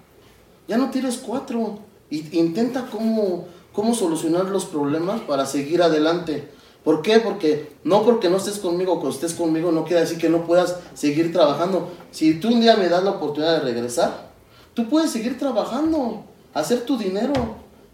[0.67, 1.79] ya no tires cuatro.
[2.09, 6.49] Y intenta cómo, cómo solucionar los problemas para seguir adelante.
[6.83, 7.19] ¿Por qué?
[7.19, 10.77] Porque no porque no estés conmigo que estés conmigo no quiere decir que no puedas
[10.93, 11.89] seguir trabajando.
[12.11, 14.31] Si tú un día me das la oportunidad de regresar,
[14.73, 17.33] tú puedes seguir trabajando, hacer tu dinero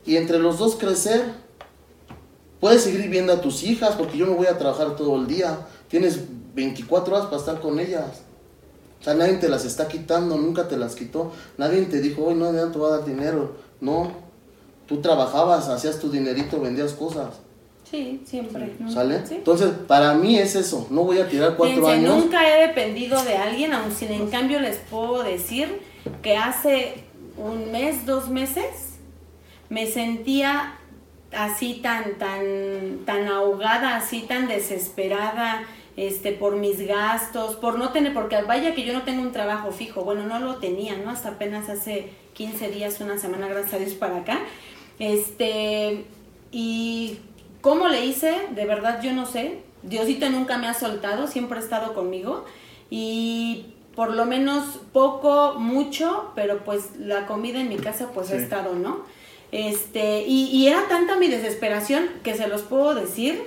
[0.06, 1.24] y entre los dos crecer.
[2.60, 5.68] Puedes seguir viendo a tus hijas porque yo me voy a trabajar todo el día.
[5.90, 6.20] Tienes
[6.54, 8.25] 24 horas para estar con ellas.
[9.06, 11.32] O sea, nadie te las está quitando, nunca te las quitó.
[11.60, 13.56] Nadie te dijo, hoy no, ya te voy a dar dinero.
[13.80, 14.12] No.
[14.88, 17.36] Tú trabajabas, hacías tu dinerito, vendías cosas.
[17.88, 18.76] Sí, siempre.
[18.80, 18.92] ¿no?
[18.92, 19.24] ¿Sale?
[19.28, 19.36] Sí.
[19.36, 20.88] Entonces, para mí es eso.
[20.90, 22.24] No voy a tirar cuatro Fíjense, años.
[22.24, 25.82] nunca he dependido de alguien, aun si en cambio les puedo decir
[26.24, 27.04] que hace
[27.38, 28.96] un mes, dos meses,
[29.70, 30.80] me sentía
[31.32, 35.62] así tan, tan, tan ahogada, así tan desesperada,
[35.98, 39.72] este, por mis gastos, por no tener, porque vaya que yo no tengo un trabajo
[39.72, 41.10] fijo, bueno, no lo tenía, ¿no?
[41.12, 44.40] Hasta apenas hace 15 días, una semana, gracias a Dios, para acá.
[45.00, 46.06] Este,
[46.52, 47.20] y
[47.62, 49.60] cómo le hice, de verdad yo no sé.
[49.84, 52.44] Diosito nunca me ha soltado, siempre ha estado conmigo.
[52.90, 58.38] Y por lo menos poco, mucho, pero pues la comida en mi casa pues ha
[58.38, 58.44] Sí.
[58.44, 59.00] estado, ¿no?
[59.52, 63.44] Este, y, y era tanta mi desesperación que se los puedo decir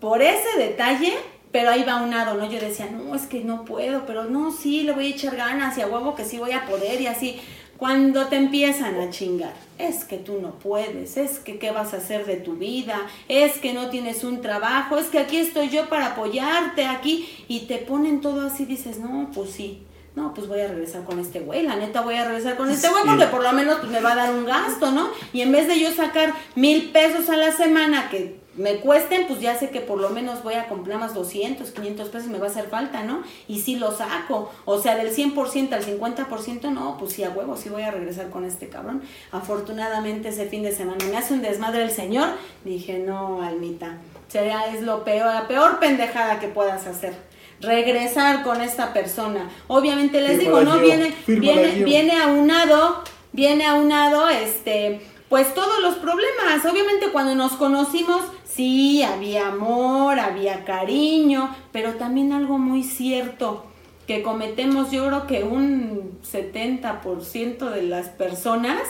[0.00, 1.14] por ese detalle,
[1.52, 2.50] pero ahí va unado, ¿no?
[2.50, 5.76] Yo decía, no, es que no puedo, pero no, sí, le voy a echar ganas
[5.78, 7.40] y a huevo que sí voy a poder y así.
[7.76, 11.96] Cuando te empiezan a chingar, es que tú no puedes, es que qué vas a
[11.96, 15.88] hacer de tu vida, es que no tienes un trabajo, es que aquí estoy yo
[15.88, 19.86] para apoyarte aquí y te ponen todo así, dices, no, pues sí.
[20.16, 22.88] No, pues voy a regresar con este güey, la neta voy a regresar con este
[22.88, 25.08] güey porque por lo menos me va a dar un gasto, ¿no?
[25.32, 29.40] Y en vez de yo sacar mil pesos a la semana que me cuesten, pues
[29.40, 32.46] ya sé que por lo menos voy a comprar más 200, 500 pesos me va
[32.46, 33.22] a hacer falta, ¿no?
[33.46, 37.56] Y si lo saco, o sea, del 100% al 50%, no, pues sí, a huevo,
[37.56, 39.02] sí voy a regresar con este cabrón.
[39.30, 42.28] Afortunadamente ese fin de semana me hace un desmadre el señor,
[42.64, 47.14] dije, no, almita, sería, es lo peor, la peor pendejada que puedas hacer.
[47.60, 49.50] Regresar con esta persona.
[49.68, 56.64] Obviamente les digo, no viene, viene, viene aunado, viene aunado, este, pues todos los problemas.
[56.64, 58.22] Obviamente cuando nos conocimos,
[58.54, 63.64] sí, había amor, había cariño, pero también algo muy cierto
[64.10, 68.82] que cometemos, yo creo que un 70% de las personas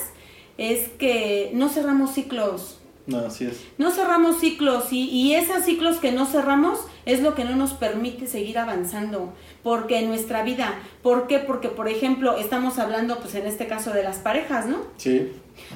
[0.57, 2.79] es que no cerramos ciclos.
[3.07, 3.61] No, así es.
[3.77, 7.75] No cerramos ciclos y, y esos ciclos que no cerramos es lo que no nos
[7.75, 9.35] permite seguir avanzando.
[9.62, 11.38] Porque en nuestra vida, ¿por qué?
[11.38, 14.79] Porque, por ejemplo, estamos hablando, pues en este caso de las parejas, ¿no?
[14.96, 15.33] Sí.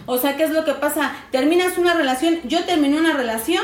[0.07, 1.15] O sea, ¿qué es lo que pasa?
[1.31, 3.63] Terminas una relación, yo terminé una relación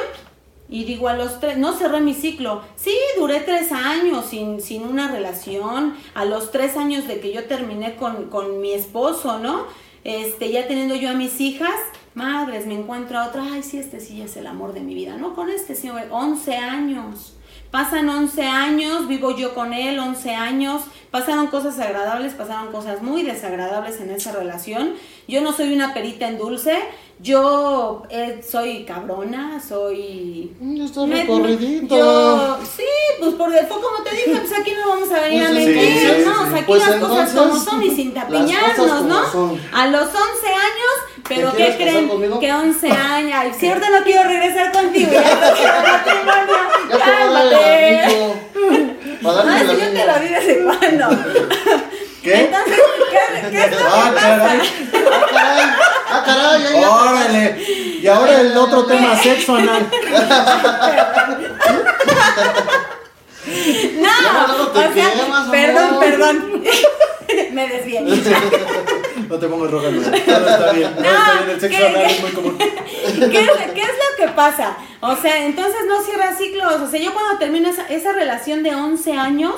[0.69, 2.63] y digo a los tres, no cerré mi ciclo.
[2.77, 7.45] Sí, duré tres años sin, sin una relación, a los tres años de que yo
[7.45, 9.67] terminé con, con mi esposo, ¿no?
[10.05, 11.75] Este, ya teniendo yo a mis hijas,
[12.15, 15.17] madres, me encuentro a otra, ay, sí, este sí es el amor de mi vida,
[15.17, 15.35] ¿no?
[15.35, 17.35] Con este sí, güey, 11 años.
[17.71, 23.23] Pasan 11 años, vivo yo con él 11 años, pasaron cosas agradables, pasaron cosas muy
[23.23, 24.95] desagradables en esa relación.
[25.29, 26.77] Yo no soy una perita en dulce,
[27.21, 30.51] yo eh, soy cabrona, soy...
[30.59, 31.97] Mm, Ya está Me- recorridito.
[31.97, 32.83] Yo, sí,
[33.21, 35.71] pues por default, como te dije, pues aquí no vamos a venir a Pues sí,
[35.71, 36.31] mentir, sí, ¿no?
[36.43, 39.31] O sea, aquí Pues las cosas como son y sin tapiñarnos, ¿no?
[39.31, 39.61] son.
[39.73, 40.91] A los 11 años
[41.31, 42.11] Pero ¿Te ¿qué creen?
[42.41, 43.39] Que 11 años.
[43.41, 45.21] Ay, ahorita no quiero regresar contigo, ya
[46.91, 48.05] no Cálmate.
[49.21, 51.09] si yo te lo vi desde cuándo.
[52.23, 52.35] ¿Qué?
[52.35, 52.77] Entonces,
[53.11, 54.61] ¿qué, qué es lo que Ah, caray.
[54.93, 55.67] Ah, caray.
[56.11, 56.67] Ah, caray.
[56.67, 57.45] ahí ya- Órale.
[58.03, 59.87] Y ahora el otro tema, sexo anal.
[64.01, 65.11] No, no o sea,
[65.51, 66.63] perdón, perdón.
[67.53, 68.01] Me desvié.
[69.31, 70.03] No te pongas roja, no.
[70.03, 70.95] Todo está bien.
[70.95, 71.51] Todo está bien.
[71.51, 71.87] El sexo ¿qué?
[71.87, 72.59] anal es muy común.
[72.59, 72.69] ¿Qué
[73.25, 73.31] es,
[73.75, 74.77] qué es lo que pasa?
[75.01, 76.81] O sea, entonces no cierra ciclos.
[76.81, 79.55] O sea, yo cuando termino esa, esa relación de 11 años,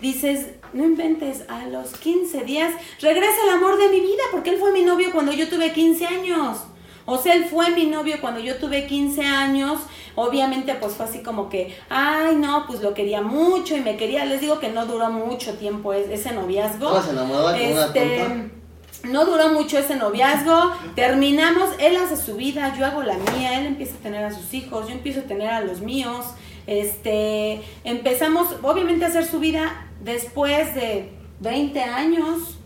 [0.00, 4.58] dices, no inventes, a los 15 días regresa el amor de mi vida, porque él
[4.58, 6.58] fue mi novio cuando yo tuve 15 años.
[7.04, 9.80] O sea, él fue mi novio cuando yo tuve 15 años.
[10.16, 14.24] Obviamente, pues fue así como que, ay, no, pues lo quería mucho y me quería.
[14.24, 16.86] Les digo que no duró mucho tiempo es- ese noviazgo.
[16.86, 18.54] Estabas enamorada como una Este, tonta.
[19.04, 23.66] No duró mucho ese noviazgo, terminamos, él hace su vida, yo hago la mía, él
[23.66, 26.26] empieza a tener a sus hijos, yo empiezo a tener a los míos,
[26.66, 32.58] este, empezamos obviamente a hacer su vida después de 20 años,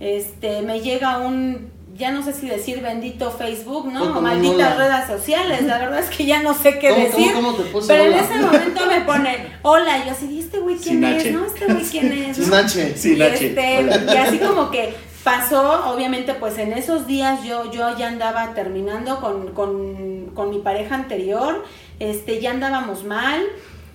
[0.00, 4.16] este, me llega un, ya no sé si decir bendito Facebook, ¿no?
[4.16, 4.88] un Malditas hola.
[4.88, 7.70] redes sociales, la verdad es que ya no sé qué ¿Cómo, decir, cómo, cómo te
[7.70, 10.96] puso pero en ese momento me pone, hola, y yo así, ¿y este güey quién
[10.96, 11.22] Sin es?
[11.22, 11.30] H.
[11.32, 11.46] ¿No?
[11.46, 12.36] ¿Este güey quién es?
[12.36, 12.56] Sin ¿no?
[12.56, 12.96] H.
[12.96, 13.46] Sin y, H.
[13.46, 14.94] este, y así como que
[15.24, 20.58] pasó, obviamente pues en esos días yo, yo ya andaba terminando con, con, con mi
[20.58, 21.64] pareja anterior,
[21.98, 23.42] este, ya andábamos mal.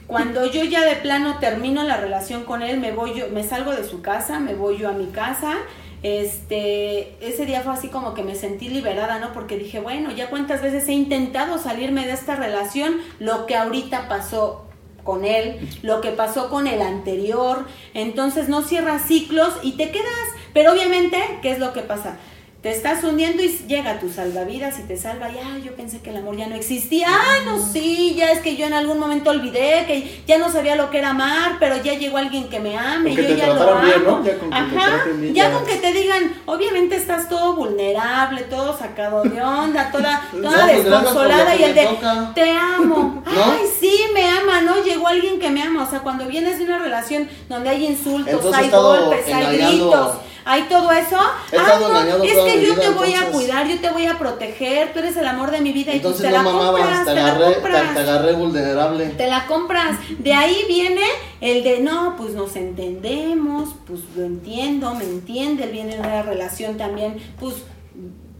[0.08, 3.72] Cuando yo ya de plano termino la relación con él, me voy yo, me salgo
[3.72, 5.54] de su casa, me voy yo a mi casa.
[6.02, 9.34] Este, ese día fue así como que me sentí liberada, ¿no?
[9.34, 14.08] Porque dije, bueno, ya cuántas veces he intentado salirme de esta relación, lo que ahorita
[14.08, 14.66] pasó
[15.04, 20.08] con él, lo que pasó con el anterior, entonces no cierras ciclos y te quedas,
[20.54, 22.18] pero obviamente, ¿qué es lo que pasa?
[22.62, 26.18] Te estás hundiendo y llega tu salvavidas y te salva, ya, yo pensé que el
[26.18, 29.86] amor ya no existía, ay, no, sí, ya es que yo en algún momento olvidé,
[29.88, 33.16] que ya no sabía lo que era amar, pero ya llegó alguien que me ame,
[33.16, 34.18] yo te ya lo trataron bien, amo.
[34.18, 34.26] ¿no?
[34.26, 35.54] Ya con que te Ajá, bien, ya ya.
[35.54, 41.56] con que te digan, obviamente estás todo vulnerable, todo sacado de onda, toda, toda desconsolada
[41.56, 42.32] y el de, toca.
[42.36, 43.44] te amo, ¿No?
[43.54, 44.84] ay, sí, me ama, ¿no?
[44.84, 45.86] Llegó alguien que me ama.
[45.86, 50.12] O sea, cuando vienes de una relación donde hay insultos, Entonces hay golpes, hay gritos,
[50.50, 51.16] hay todo eso.
[51.16, 54.92] Ah, no, es que yo vida, te voy a cuidar, yo te voy a proteger,
[54.94, 57.12] tú eres el amor de mi vida y tú te no la mamabas, compras, te
[57.12, 57.94] te la agarré, te, compras.
[57.94, 59.06] te agarré vulnerable.
[59.10, 60.00] Te la compras.
[60.18, 61.04] De ahí viene
[61.40, 67.22] el de, no, pues nos entendemos, pues lo entiendo, me entiende, viene una relación también,
[67.40, 67.54] pues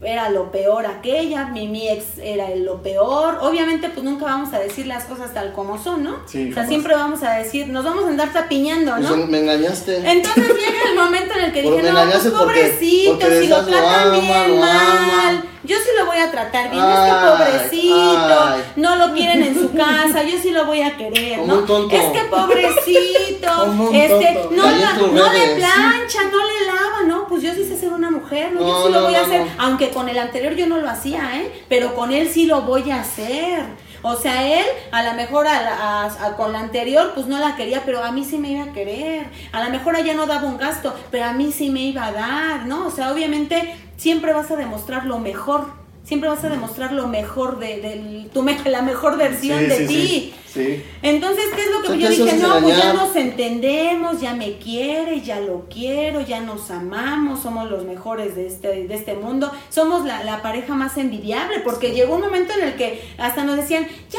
[0.02, 3.38] era lo peor aquella, mi, mi ex era lo peor.
[3.42, 6.16] Obviamente, pues nunca vamos a decir las cosas tal como son, ¿no?
[6.26, 9.26] Sí, o sea, siempre vamos a decir, nos vamos a andar tapiñando, Pues, ¿no?
[9.26, 9.96] me engañaste.
[9.98, 14.12] Entonces llega el momento en el que Pero dije, no, pues pobrecito, si lo tratan
[14.20, 18.62] bien mal, yo sí lo voy a tratar bien, Ay, es que pobrecito, ay.
[18.76, 21.58] no lo quieren en su casa, yo sí lo voy a querer, Como ¿no?
[21.60, 21.94] un tonto.
[21.96, 24.50] Es que pobrecito, un este, tonto.
[24.56, 28.10] no, la- no le plancha, no le lava, no, pues yo sí sé ser una
[28.10, 28.60] mujer, ¿no?
[28.60, 31.30] yo sí lo no, voy a hacer, aunque con el anterior yo no lo hacía,
[31.40, 31.64] ¿eh?
[31.68, 33.64] Pero con él sí lo voy a hacer.
[34.02, 37.38] O sea, él a lo mejor a la- a- a- con la anterior pues no
[37.38, 39.26] la quería, pero a mí sí me iba a querer.
[39.52, 42.12] A lo mejor allá no daba un gasto, pero a mí sí me iba a
[42.12, 42.86] dar, ¿no?
[42.86, 45.78] O sea, obviamente siempre vas a demostrar lo mejor.
[46.02, 49.86] Siempre vas a demostrar lo mejor de, del- tu la mejor versión Sí, de sí,
[49.86, 50.34] ti.
[50.52, 50.82] sí.
[51.02, 52.36] Entonces, ¿qué es lo que O sea, yo que dije?
[52.38, 57.70] No, pues ya nos entendemos, ya me quiere, ya lo quiero, ya nos amamos, somos
[57.70, 62.14] los mejores de este, de este mundo, somos la, la pareja más envidiable, porque llegó
[62.14, 64.18] un momento en el que hasta nos decían, ya,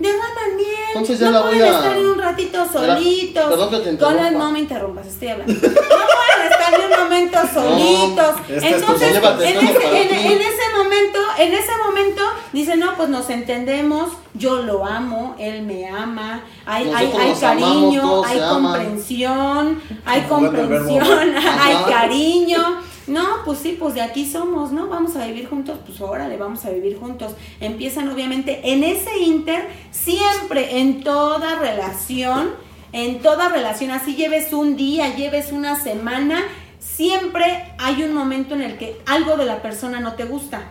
[0.00, 3.44] derraman miel, Entonces ya no la pueden voy a- estar un ratito solitos.
[3.48, 4.30] perdón que te interrumpa.
[4.32, 5.54] no me interrumpas, estoy hablando.
[5.62, 8.34] No pueden estar ni un momento solitos.
[8.48, 10.14] esta es tu Entonces, llévate en ese, para en- ti.
[10.14, 15.62] en ese momento, en ese momento, dice, no, pues nos entendemos, yo lo amo, él
[15.62, 22.92] me ama, hay, hay, amamos, cariño, hay comprensión, hay comprensión, hay cariño.
[23.08, 24.86] No, pues sí, pues de aquí somos, ¿no?
[24.86, 27.32] Vamos a vivir juntos, pues órale, vamos a vivir juntos.
[27.60, 32.50] Empiezan obviamente en ese inter, siempre en toda relación,
[32.92, 36.44] en toda relación, así lleves un día, lleves una semana,
[36.82, 40.62] siempre hay un momento en el que algo de la persona no te gusta.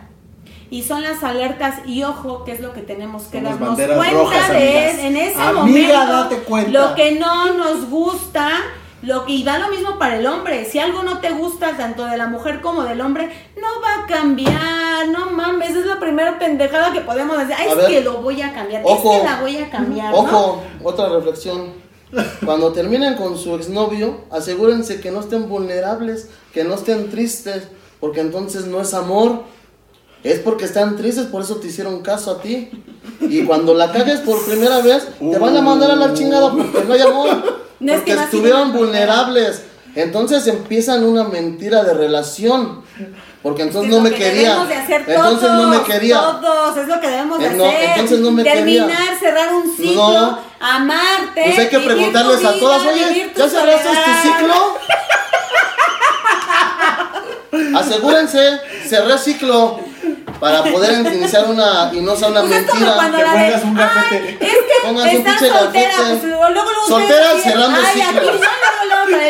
[0.70, 4.12] Y son las alertas y ojo, que es lo que tenemos que Son darnos cuenta
[4.12, 4.98] rojas, de amigas.
[5.00, 5.52] en ese Amiga,
[5.98, 6.12] momento.
[6.12, 6.70] date cuenta.
[6.70, 8.48] Lo que no nos gusta,
[9.02, 10.64] lo que y da lo mismo para el hombre.
[10.64, 13.28] Si algo no te gusta tanto de la mujer como del hombre,
[13.60, 15.08] no va a cambiar.
[15.08, 17.54] No mames, es la primera pendejada que podemos decir.
[17.58, 17.86] Ay, A es ver.
[17.88, 18.80] que lo voy a cambiar.
[18.82, 19.12] Ojo.
[19.12, 20.10] Es que la voy a cambiar.
[20.10, 20.18] ¿no?
[20.20, 21.81] Ojo, otra reflexión.
[22.44, 27.64] Cuando terminen con su exnovio, asegúrense que no estén vulnerables, que no estén tristes,
[28.00, 29.44] porque entonces no es amor.
[30.22, 32.70] Es porque están tristes, por eso te hicieron caso a ti.
[33.20, 36.84] Y cuando la cagues por primera vez, te van a mandar a la chingada porque
[36.86, 37.62] no hay amor.
[37.82, 39.62] No, porque estuvieron vulnerables.
[39.96, 42.82] Entonces empiezan una mentira de relación.
[43.42, 44.48] Porque entonces Es no lo me que quería.
[44.50, 46.20] debemos de hacer Entonces no me quería.
[46.40, 47.90] Todos, es lo que debemos de Eh, no, hacer.
[47.90, 49.18] entonces no me Terminar, quería.
[49.18, 50.38] cerrar un ciclo, No.
[50.62, 51.42] Amarte.
[51.44, 54.04] Pues hay que preguntarles a todas, oye, ¿ya cerraste soledad".
[54.22, 54.78] tu ciclo?
[57.78, 59.78] Asegúrense, cerré ciclo
[60.40, 62.94] para poder iniciar una y no sea una Pues mentira.
[62.94, 64.38] cuando Que pongas un gafete.
[64.40, 66.16] "Ay, es que Pongas un estás pinche soltera, gafete.
[66.18, 68.40] pues luego, Soltera cerrando Ay, aquí ciclos".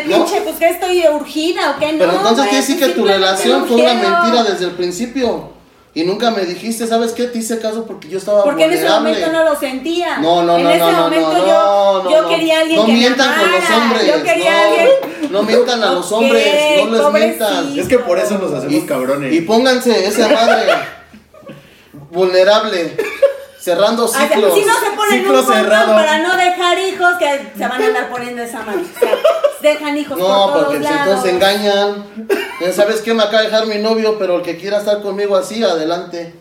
[0.07, 1.99] no, pinche, pues que estoy urgida o qué, no.
[1.99, 5.53] Pero entonces quiere decir pues que tu relación fue una mentira desde el principio.
[5.95, 7.25] Y nunca me dijiste, ¿sabes qué?
[7.25, 9.11] Te hice caso porque yo estaba Porque en ese vulnerable.
[9.11, 10.19] momento no lo sentía.
[10.19, 12.87] No, no, no, ese no, no, momento no, yo, no, yo quería a alguien No
[12.87, 14.07] que me mientan con los amara, hombres.
[14.07, 14.89] Yo quería alguien.
[15.31, 16.47] no mientan a los hombres,
[16.79, 17.13] no les pobrecito.
[17.13, 17.79] mientan.
[17.79, 19.35] Es que por eso nos hacemos Y, cabrones.
[19.35, 20.63] y pónganse esa madre
[22.11, 22.97] vulnerable,
[23.63, 24.55] cerrando ciclos.
[24.55, 25.95] si no se ponen un condón cerrado.
[25.95, 28.83] para no dejar hijos que se van a andar poniendo esa mano.
[28.83, 29.15] O sea,
[29.63, 30.99] dejan hijos por No, todos porque lados.
[31.25, 32.05] entonces engañan.
[32.61, 33.15] Ya ¿Sabes qué?
[33.15, 36.35] Me acaba de dejar mi novio, pero el que quiera estar conmigo así, adelante.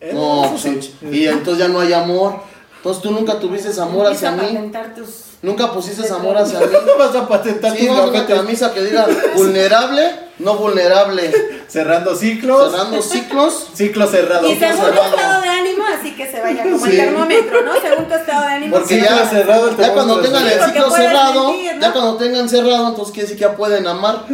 [0.00, 0.94] Eh, No, pues, sí.
[1.10, 2.34] y entonces ya no hay amor.
[2.76, 4.70] Entonces tú nunca tuviste amor hacia mí.
[4.94, 5.24] tus...
[5.40, 6.66] Nunca pusiste amor hacia mí.
[6.98, 11.32] Vas a patentar Sí, a una camisa que diga vulnerable, no vulnerable.
[11.68, 12.72] Cerrando ciclos.
[12.72, 13.68] Cerrando ciclos.
[13.74, 14.48] Ciclo cerrado.
[14.48, 16.90] Y según tu estado de ánimo, así que se vaya como Sí.
[16.90, 17.72] el termómetro, ¿no?
[17.80, 18.76] Según tu estado de ánimo.
[18.78, 21.80] Porque se ya, cerrado, el ya cuando tengan el ciclo cerrado, ¿no?
[21.80, 24.24] ya cuando tengan cerrado, entonces quiere decir que ya pueden amar.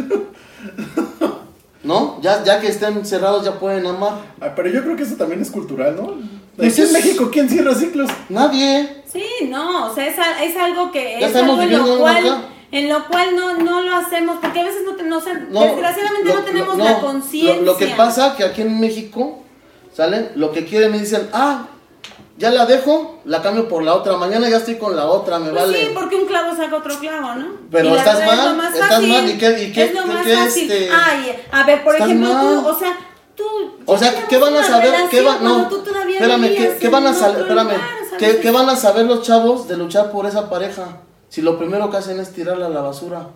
[1.83, 2.19] ¿No?
[2.21, 4.13] Ya, ya que estén cerrados ya pueden amar.
[4.41, 6.15] Ah, pero yo creo que eso también es cultural, ¿no?
[6.57, 8.09] Pues Aquí en México, ¿quién cierra ciclos?
[8.29, 9.03] Nadie.
[9.11, 11.97] Sí, no, o sea, es, a- es algo que Ya es estamos algo en lo
[11.99, 12.41] cual acá.
[12.71, 16.35] en lo cual no, no lo hacemos porque a veces no, te- no desgraciadamente lo-
[16.35, 17.55] no tenemos lo- la conciencia.
[17.57, 19.43] Lo, lo que pasa que aquí en México,
[19.93, 20.31] ¿sale?
[20.35, 21.67] Lo que quieren y dicen, ah,
[22.37, 24.17] ya la dejo, la cambio por la otra.
[24.17, 25.79] Mañana ya estoy con la otra, me Pues vale.
[25.85, 27.47] sí, porque un clavo saca otro clavo, ¿no?
[27.71, 29.93] Pero Y estás es mal, lo más estás fácil, mal, ¿y qué- y qué- es
[29.93, 30.71] lo más qué, fácil.
[30.71, 30.89] este?
[30.93, 32.41] Ay, a ver, por ejemplo, mal.
[32.61, 32.97] tú, o sea,
[33.35, 33.43] tú
[33.85, 34.93] O sea, ¿qué van a saber?
[35.09, 37.41] ¿Qué van, no, espérame, ¿qué, van a saber?
[37.41, 37.77] Espérame,
[38.17, 41.01] ¿qué, van a saber los chavos de luchar por esa pareja?
[41.29, 43.27] Si lo primero que hacen es tirarla a la basura.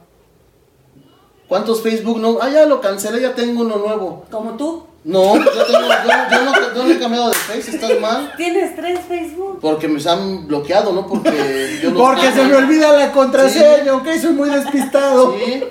[1.47, 2.37] ¿Cuántos Facebook no?
[2.41, 4.23] Ah, ya lo cancelé, ya tengo uno nuevo.
[4.29, 7.99] Como tú, No, yo, tengo, yo, yo no, yo no he cambiado de Face, estás
[7.99, 8.33] mal.
[8.37, 9.59] tienes tres Facebook.
[9.59, 14.33] Porque me han bloqueado, no porque yo Porque se me olvida la contraseña, ok, soy
[14.33, 15.33] muy despistado.
[15.33, 15.63] Sí,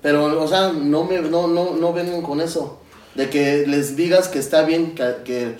[0.00, 2.78] pero, o sea, no, me, no, no, no vengan con eso.
[3.14, 5.56] De que les digas que está bien que, que,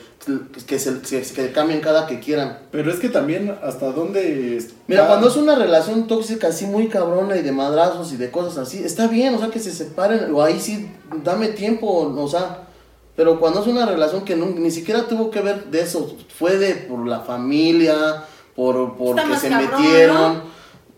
[0.67, 2.59] que, se, que, que cambien cada que quieran.
[2.73, 4.57] Pero es que también, ¿hasta dónde?
[4.57, 4.75] está?
[4.89, 8.59] Mira, cuando es una relación tóxica así muy cabrona y de madrazos y de cosas
[8.59, 10.91] así, está bien, o sea, que se separen, o ahí sí,
[11.23, 11.87] dame tiempo,
[12.17, 12.63] o sea,
[13.15, 16.59] pero cuando es una relación que no- ni siquiera tuvo que ver de eso, fue
[16.59, 18.25] de por la familia,
[18.57, 20.35] por porque más se cabrón, metieron.
[20.35, 20.41] ¿no?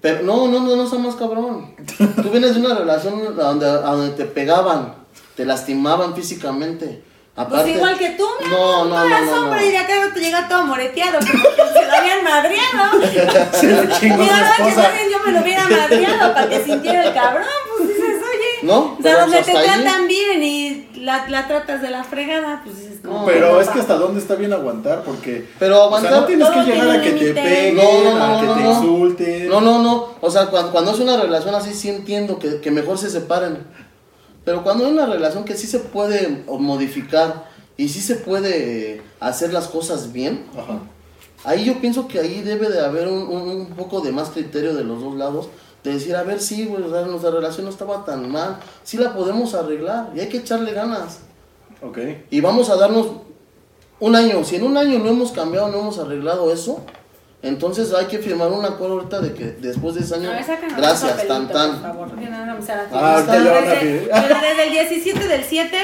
[0.00, 1.74] Pero no, no, no, no está más cabrón.
[2.22, 4.94] Tú vienes de una relación donde, donde te pegaban,
[5.36, 7.02] te lastimaban físicamente.
[7.38, 9.66] Aparte, Pues igual que tú, mi No, amor, no, tú no, eras no, hombre no.
[9.66, 11.36] y de acá te llega todo moreteado, se
[11.86, 13.50] lo habían madreado.
[13.52, 17.44] Se lo chingó ahora que yo me lo hubiera madreado para que sintiera el cabrón,
[17.76, 21.28] pues dices, oye, No, o pero sea, donde te hasta ahí- tratan bien y la,
[21.28, 24.34] la tratas de la fregada, pues dices, como, No, Pero es que hasta dónde está
[24.36, 25.46] bien aguantar, porque.
[25.58, 26.12] Pero O sea, aguantar.
[26.22, 28.54] no tienes que llegar tiene a que te peguen, No, no, no, a que no,
[28.54, 28.70] te no.
[28.72, 29.48] insulten.
[29.50, 30.08] No, no, no.
[30.22, 33.58] O sea, cuando, cuando es una relación así, sí entiendo que, que mejor se separen.
[34.46, 37.44] Pero cuando hay una relación que sí se puede modificar
[37.76, 40.78] y sí se puede eh, hacer las cosas bien, Ajá.
[41.44, 44.74] ahí yo pienso que ahí debe de haber un, un- un poco de más criterio
[44.74, 45.48] de los dos lados.
[45.84, 48.58] De decir, a ver, sí, sea, nuestra relación no estaba tan mal.
[48.82, 51.18] Sí la podemos arreglar y hay que echarle ganas.
[51.82, 51.98] Ok.
[52.30, 53.06] Y vamos a darnos
[54.00, 54.42] un año.
[54.44, 56.80] Si en un año no hemos cambiado, no hemos arreglado eso,
[57.48, 61.26] entonces hay que firmar un acuerdo ahorita de que después de ese año, un gracias,
[61.26, 61.70] tan papelito, tan.
[61.72, 62.54] Por favor, no la
[62.92, 64.10] Ah, ahorita ya van a desde, pedir.
[64.12, 65.76] pero desde el 17 del 7.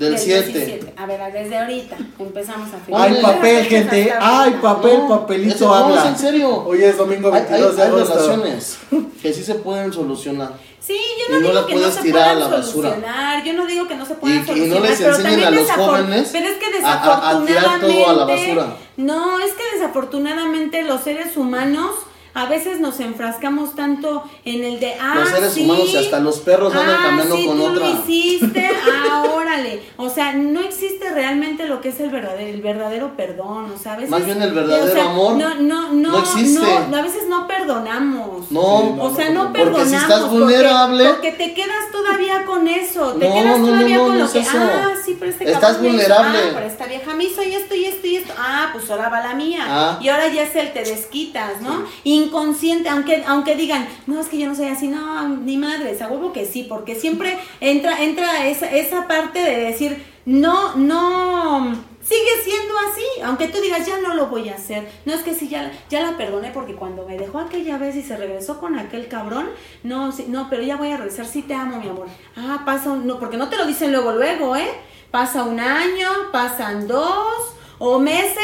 [0.00, 0.48] Del 7.
[0.48, 0.94] 17.
[0.96, 3.08] A ver, desde ahorita empezamos a firmar.
[3.08, 4.12] Hay papel, gente.
[4.18, 6.00] Hay papel, No, papelito no, habla.
[6.00, 6.64] es en serio.
[6.64, 8.14] Hoy es domingo Hay, hay- 22 de hay agosto.
[8.14, 8.78] relaciones
[9.22, 10.54] que sí se pueden solucionar.
[10.80, 12.88] Sí, yo Y no no digo que no se tirar a puedan la basura.
[12.90, 15.10] solucionar, yo no digo que no se Y puedan que- y no solucionar, les pero
[15.16, 18.24] enseñen también a los jóvenes pero es que a- a- a tirar todo a la
[18.24, 18.76] desafortunadamente- basura.
[18.96, 21.90] No, es que desafortunadamente los seres humanos
[22.34, 26.20] a veces nos enfrascamos tanto en el de ah, Los seres sí, humanos y hasta
[26.20, 27.88] los perros andan ah, cambiando sí, con tú otra.
[27.88, 28.70] Lo hiciste,
[29.10, 29.82] ah, órale.
[29.96, 33.72] O sea, no existe realmente lo que es el verdadero, el verdadero perdón.
[33.74, 34.10] O sea, a veces.
[34.10, 36.12] Más bien el verdadero o sea, amor No, no, no.
[36.12, 36.60] no existe.
[36.90, 38.50] no, a veces no perdonamos.
[38.50, 38.60] No,
[39.00, 40.02] O sea, no Porque si perdonamos.
[40.02, 43.12] estás vulnerable- Porque, porque te quedas todavía con eso.
[43.14, 44.38] Te No, quedas todavía no, con no lo es que.
[44.40, 44.50] eso.
[44.58, 46.38] Ah, sí, pero este Estás cabrón me hizo, vulnerable.
[46.38, 48.32] ah, pero esta vieja me hizo y esto y esto y esto.
[48.38, 49.64] Ah, pues ahora va la mía.
[49.68, 49.98] Ah.
[50.00, 51.84] Y ahora ya es el te desquitas, ¿no?
[52.24, 56.08] Inconsciente, aunque aunque digan, no, es que yo no soy así, no, ni madres, a
[56.08, 62.42] huevo que sí, porque siempre entra entra esa, esa parte de decir, no, no, sigue
[62.42, 64.88] siendo así, aunque tú digas, ya no lo voy a hacer.
[65.04, 68.02] No es que sí, ya, ya la perdoné porque cuando me dejó aquella vez y
[68.02, 69.48] se regresó con aquel cabrón,
[69.82, 72.08] no, sí, no, pero ya voy a regresar, sí te amo, mi amor.
[72.36, 74.70] Ah, pasa un, no, porque no te lo dicen luego, luego, ¿eh?
[75.10, 78.36] Pasa un año, pasan dos o meses.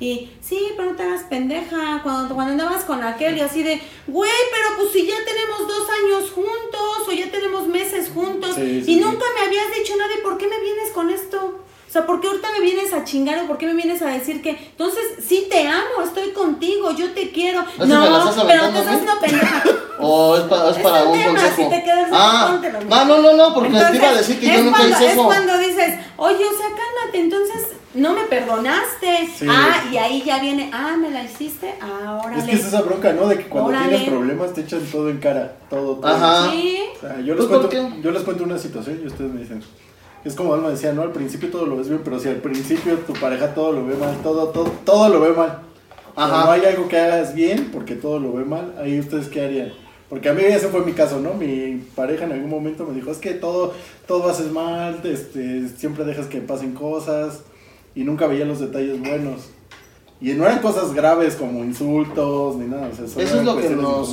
[0.00, 2.00] Y sí, pero no te hagas pendeja.
[2.02, 5.88] Cuando, cuando andabas con aquel y así de, güey, pero pues si ya tenemos dos
[5.88, 9.00] años juntos o ya tenemos meses juntos Sí, sí, y sí.
[9.00, 11.60] nunca me habías dicho nada, ¿y por qué me vienes con esto?
[11.88, 14.06] O sea, ¿por qué ahorita me vienes a chingar o por qué me vienes a
[14.06, 17.60] decir que, entonces, sí te amo, estoy contigo, yo te quiero?
[17.60, 19.62] ¿Eso me la No, pero a estás no pendeja.
[20.00, 21.54] O es, pa- es Es para un un tema, consejo.
[21.56, 24.46] si te quedas ah, póntelo, no, no, no, no, porque te iba a decir que
[24.50, 25.24] es yo nunca cuando, hice es eso.
[25.24, 29.28] cuando dices, oye, o sea, cálmate, entonces no me perdonaste.
[29.36, 29.46] Sí.
[29.48, 33.12] Ah, y ahí ya viene, ah, me la hiciste, ahora Es que es esa bronca,
[33.12, 33.28] ¿no?
[33.28, 33.88] De que cuando Órale.
[33.88, 35.56] tienes problemas te echan todo en cara.
[35.70, 36.06] Todo, todo.
[36.06, 36.50] Ajá.
[36.50, 36.78] Sí.
[36.96, 39.40] O sea, yo, les Pues, ¿por cuento, yo les cuento una situación y ustedes me
[39.40, 39.62] dicen.
[40.24, 41.02] Es como Alma decía, ¿no?
[41.02, 43.94] Al principio todo lo ves bien, pero si al principio tu pareja todo lo ve
[43.94, 45.60] mal, todo, todo, todo lo ve mal.
[46.16, 46.44] Ajá.
[46.44, 48.74] no hay algo que hagas bien porque todo lo ve mal.
[48.80, 49.72] Ahí ustedes qué harían.
[50.08, 51.34] Porque a mí ese fue mi caso, ¿no?
[51.34, 53.74] Mi pareja en algún momento me dijo, es que todo,
[54.06, 57.42] todo haces mal, este, siempre dejas que pasen cosas
[57.94, 59.42] y nunca veía los detalles buenos.
[60.20, 63.56] Y no eran cosas graves como insultos ni nada, o sea, solo Eso es lo
[63.58, 64.08] que nos.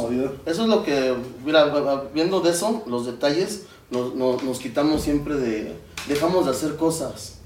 [0.45, 1.15] Eso es lo que.
[1.45, 1.71] Mira,
[2.13, 5.73] viendo de eso, los detalles, nos, nos, nos quitamos siempre de.
[6.07, 7.37] Dejamos de hacer cosas.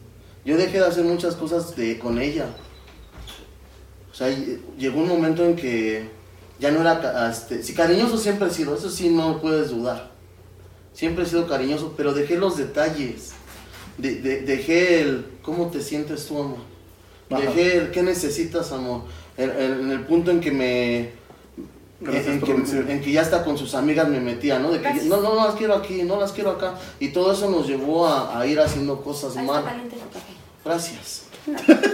[0.45, 2.47] Yo dejé de hacer muchas cosas de, con ella.
[4.11, 6.09] O sea, ll- llegó un momento en que
[6.59, 7.29] ya no era.
[7.29, 10.11] Este, sí, cariñoso siempre he sido, eso sí no puedes dudar.
[10.93, 13.33] Siempre he sido cariñoso, pero dejé los detalles.
[13.97, 15.25] De- de- dejé el.
[15.41, 16.57] ¿Cómo te sientes tú, amor?
[17.29, 17.41] Ajá.
[17.41, 17.91] Dejé el.
[17.91, 19.01] ¿Qué necesitas, amor?
[19.37, 21.25] En, en- en el punto en que me
[22.01, 22.51] en, que,
[22.91, 24.69] en que ya hasta con sus amigas me metía, ¿no?
[24.71, 26.75] De que no, no, no las quiero aquí, no las quiero acá.
[26.99, 29.63] Y todo eso nos llevó a, a ir haciendo cosas Ahí está mal.
[29.65, 30.33] caliente tu café.
[30.63, 31.21] Gracias.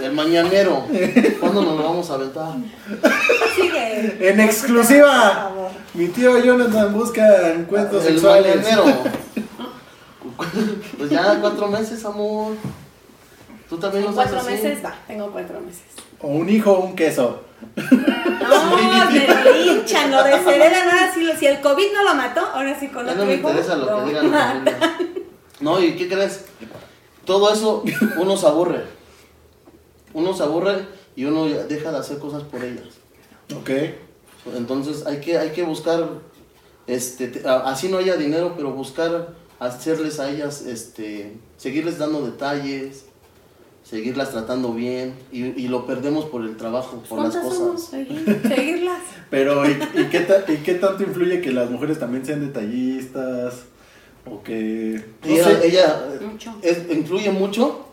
[0.02, 0.84] El mañanero.
[1.40, 2.54] ¿Cuándo nos lo vamos a aventar?
[3.54, 4.30] Sigue.
[4.30, 5.52] En exclusiva,
[5.94, 8.56] mi tío Jonathan busca encuentros El sexuales.
[8.56, 9.02] mañanero.
[10.98, 12.54] Pues ya cuatro meses, amor.
[13.68, 14.50] ¿Tú también lo En cuatro así?
[14.50, 15.82] meses, va, tengo cuatro meses.
[16.20, 17.42] O un hijo o un queso.
[17.76, 18.76] No,
[19.10, 20.88] me linchan, lo desheredan.
[20.88, 23.30] Ahora sí, lo- si el COVID no lo mató, ahora sí con Ya otro no
[23.30, 24.30] me hijo, interesa lo que digan.
[24.30, 24.72] los.
[25.60, 26.44] No, ¿y qué crees?
[27.24, 27.84] Todo eso
[28.18, 28.82] uno se aburre.
[30.12, 32.86] Uno se aburre y uno deja de hacer cosas por ellas.
[33.56, 33.70] Ok.
[34.56, 36.04] Entonces hay que, hay que buscar,
[36.88, 39.28] este, así no haya dinero, pero buscar
[39.66, 43.04] hacerles a ellas, este, seguirles dando detalles,
[43.84, 47.90] seguirlas tratando bien y, y lo perdemos por el trabajo, por las cosas.
[47.90, 49.00] Seguir- Seguirlas.
[49.30, 53.64] Pero, ¿y, y qué ta- y qué tanto influye que las mujeres también sean detallistas?
[54.24, 55.04] O que.
[55.24, 55.66] No ella, sé.
[55.66, 56.54] ella, Mucho.
[56.62, 57.86] es- influye mucho,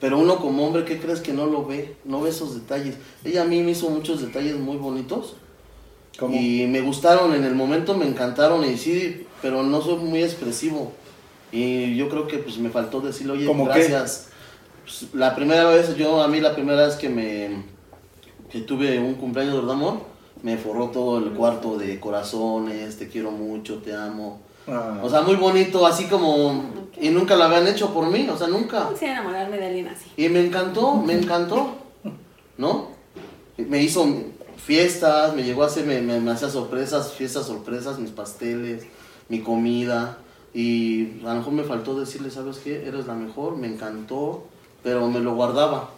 [0.00, 1.94] pero uno como hombre, ¿qué crees que no lo ve?
[2.04, 2.94] No ve esos detalles.
[3.24, 5.36] Ella a mí me hizo muchos detalles muy bonitos.
[6.18, 6.34] ¿Cómo?
[6.36, 10.92] Y me gustaron en el momento, me encantaron y sí, pero no soy muy expresivo.
[11.50, 14.28] Y yo creo que pues me faltó decirle, oye, gracias.
[14.84, 17.72] Pues, la primera vez, yo a mí la primera vez que me
[18.50, 20.00] que tuve un cumpleaños de amor,
[20.42, 24.40] me forró todo el cuarto de corazones, te quiero mucho, te amo.
[24.68, 26.70] Ah, O sea, muy bonito, así como...
[27.00, 28.80] Y nunca lo habían hecho por mí, o sea, nunca.
[28.80, 30.04] No quisiera enamorarme de alguien así.
[30.18, 31.76] Y me encantó, me encantó,
[32.58, 32.88] ¿no?
[33.56, 34.06] Me hizo
[34.64, 38.84] fiestas, me llegó a hacer, me, me, me hacía sorpresas, fiestas sorpresas, mis pasteles,
[39.28, 40.18] mi comida.
[40.54, 42.86] Y a lo mejor me faltó decirle, ¿sabes qué?
[42.86, 44.44] Eres la mejor, me encantó,
[44.82, 45.90] pero me lo guardaba.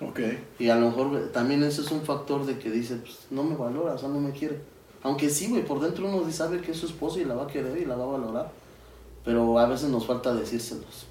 [0.00, 0.20] ok.
[0.58, 3.54] Y a lo mejor también eso es un factor de que dice, pues no me
[3.56, 4.60] valora, o sea, no me quiere.
[5.02, 7.46] Aunque sí, güey, por dentro uno sabe que es su esposa y la va a
[7.48, 8.52] querer y la va a valorar.
[9.24, 11.06] Pero a veces nos falta decírselos.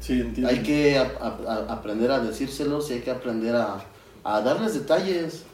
[0.00, 0.48] Sí, entiendo.
[0.48, 3.82] Hay que a- a- a- aprender a decírselos y hay que aprender a,
[4.24, 5.44] a darles detalles.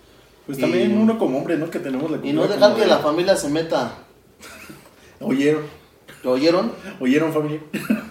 [0.51, 1.71] Pues y- también uno como hombre, ¿no?
[1.71, 3.93] Que tenemos la Y no dejar que de- la familia se meta.
[5.21, 5.63] Oyeron.
[6.23, 6.73] ¿Lo oyeron?
[7.01, 7.61] ¿Oyeron, familia?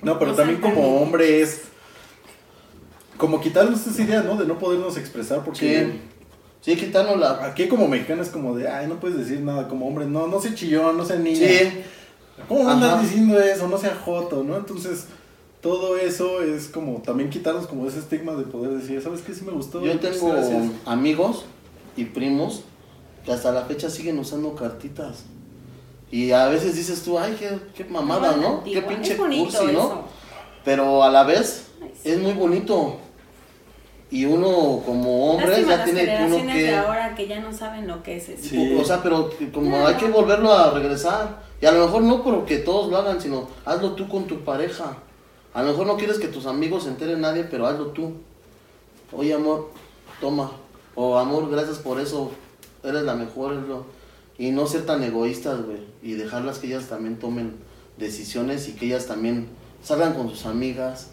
[0.00, 1.62] No, pero No también como hombre es.
[3.16, 4.36] Como quitarnos esa idea, ¿no?
[4.36, 5.86] De no podernos expresar porque.
[5.86, 6.00] Sí.
[6.60, 7.44] Sí, quitarnos la...
[7.46, 10.40] Aquí como mexicano es como de, ay, no puedes decir nada como hombre, no, no
[10.40, 11.38] sea chillón, no sea niña.
[11.48, 11.70] Sí.
[12.48, 12.72] ¿Cómo Ajá.
[12.72, 13.68] andas diciendo eso?
[13.68, 14.56] No sea joto, ¿no?
[14.56, 15.06] Entonces,
[15.60, 19.34] todo eso es como también quitarnos como ese estigma de poder decir, ¿sabes qué?
[19.34, 19.84] Sí me gustó.
[19.84, 20.64] Yo tengo gracias".
[20.84, 21.44] amigos
[21.98, 22.62] y primos
[23.24, 25.24] que hasta la fecha siguen usando cartitas.
[26.10, 28.64] Y a veces dices tú, ay, qué, qué mamada, No, ¿no?
[28.64, 29.70] Qué pinche cursi, ¿no?
[29.70, 30.04] eso.
[30.64, 31.66] Pero a la vez
[32.04, 32.96] es muy bonito.
[34.10, 36.62] Y uno como hombre Lástima ya tiene uno generaciones que...
[36.62, 38.48] de ahora que ya no saben lo que es eso.
[38.48, 38.78] Sí.
[38.80, 41.42] O sea, pero que como hay que volverlo a regresar.
[41.60, 44.96] Y a lo mejor no porque todos lo hagan, sino hazlo tú con tu pareja.
[45.52, 48.14] A lo mejor no quieres que tus amigos se enteren nadie, pero hazlo tú.
[49.12, 49.70] Oye, amor,
[50.20, 50.52] toma.
[51.00, 52.32] O amor, gracias por eso.
[52.82, 53.84] Eres la mejor.
[54.36, 55.78] Y no ser tan egoístas, güey.
[56.02, 57.54] Y dejarlas que ellas también tomen
[57.98, 59.46] decisiones y que ellas también
[59.80, 61.10] salgan con sus amigas.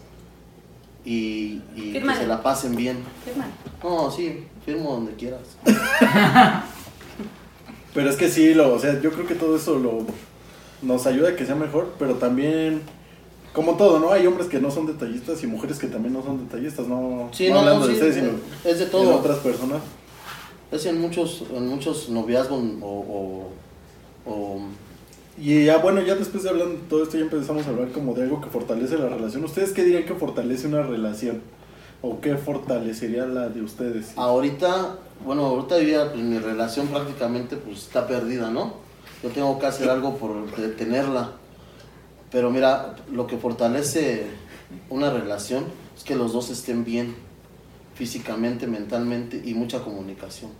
[1.04, 2.98] Y, y que se la pasen bien.
[3.24, 3.46] Firma.
[3.80, 5.56] No, sí, firmo donde quieras.
[7.94, 10.04] Pero es que sí, lo, o sea, yo creo que todo eso lo,
[10.82, 12.82] nos ayuda a que sea mejor, pero también,
[13.56, 14.12] como todo, ¿no?
[14.12, 17.48] Hay hombres que no son detallistas y mujeres que también no son detallistas, no, Sí,
[17.48, 18.28] no no, hablando no, de ustedes, sino
[18.64, 19.16] es de de todo.
[19.16, 19.80] otras personas.
[20.70, 22.86] Es en muchos, en muchos noviazgos o,
[24.26, 24.60] o, o-
[25.38, 28.14] Y ya, bueno, ya después de hablar de todo esto, ya empezamos a hablar como
[28.14, 29.44] de algo que fortalece la relación.
[29.44, 31.40] ¿Ustedes qué dirían que fortalece una relación?
[32.02, 34.12] ¿O qué fortalecería la de ustedes?
[34.16, 38.74] ahorita, bueno, ahorita ya, pues, mi relación prácticamente pues está perdida, ¿no?
[39.22, 41.32] Yo tengo que hacer algo por detenerla.
[42.30, 44.24] Pero mira, lo que fortalece
[44.90, 45.64] una relación
[45.96, 47.14] es que los dos estén bien
[47.94, 50.50] físicamente, mentalmente y mucha comunicación.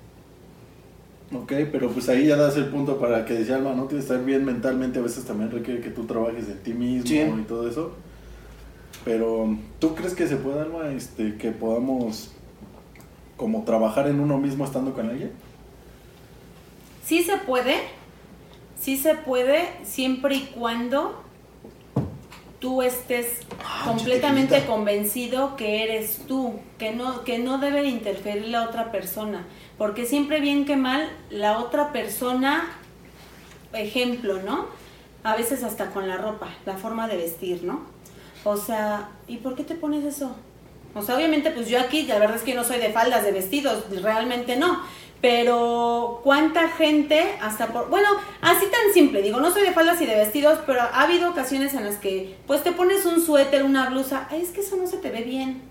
[1.34, 3.86] Ok, pero pues ahí ya das el punto para que decía Alma, ¿no?
[3.86, 7.06] Tienes que estar bien mentalmente, a veces también requiere que tú trabajes en ti mismo
[7.08, 7.18] Sí.
[7.18, 7.92] y todo eso.
[9.04, 12.30] Pero, ¿tú crees que se puede, Alma, este, que podamos
[13.36, 15.32] como trabajar en uno mismo estando con alguien?
[17.04, 17.74] Sí se puede,
[18.80, 21.22] sí se puede, siempre y cuando
[22.66, 24.72] tú estés Ah, completamente chiquitita.
[24.72, 29.46] convencido que eres tú, que no, que no debe de interferir la otra persona,
[29.78, 32.68] porque siempre bien que mal, la otra persona,
[33.72, 34.66] ejemplo, ¿no?
[35.22, 37.82] A veces hasta con la ropa, la forma de vestir, ¿no?
[38.42, 40.34] O sea, ¿y por qué te pones eso?
[40.96, 43.22] O sea, obviamente, pues yo aquí, la verdad es que yo no soy de faldas,
[43.22, 44.82] de vestidos, realmente no.
[45.20, 48.08] Pero cuánta gente, hasta por, bueno,
[48.42, 51.74] así tan simple, digo, no soy de faldas y de vestidos, pero ha habido ocasiones
[51.74, 54.86] en las que, pues te pones un suéter, una blusa, ay, es que eso no
[54.86, 55.62] se te ve bien.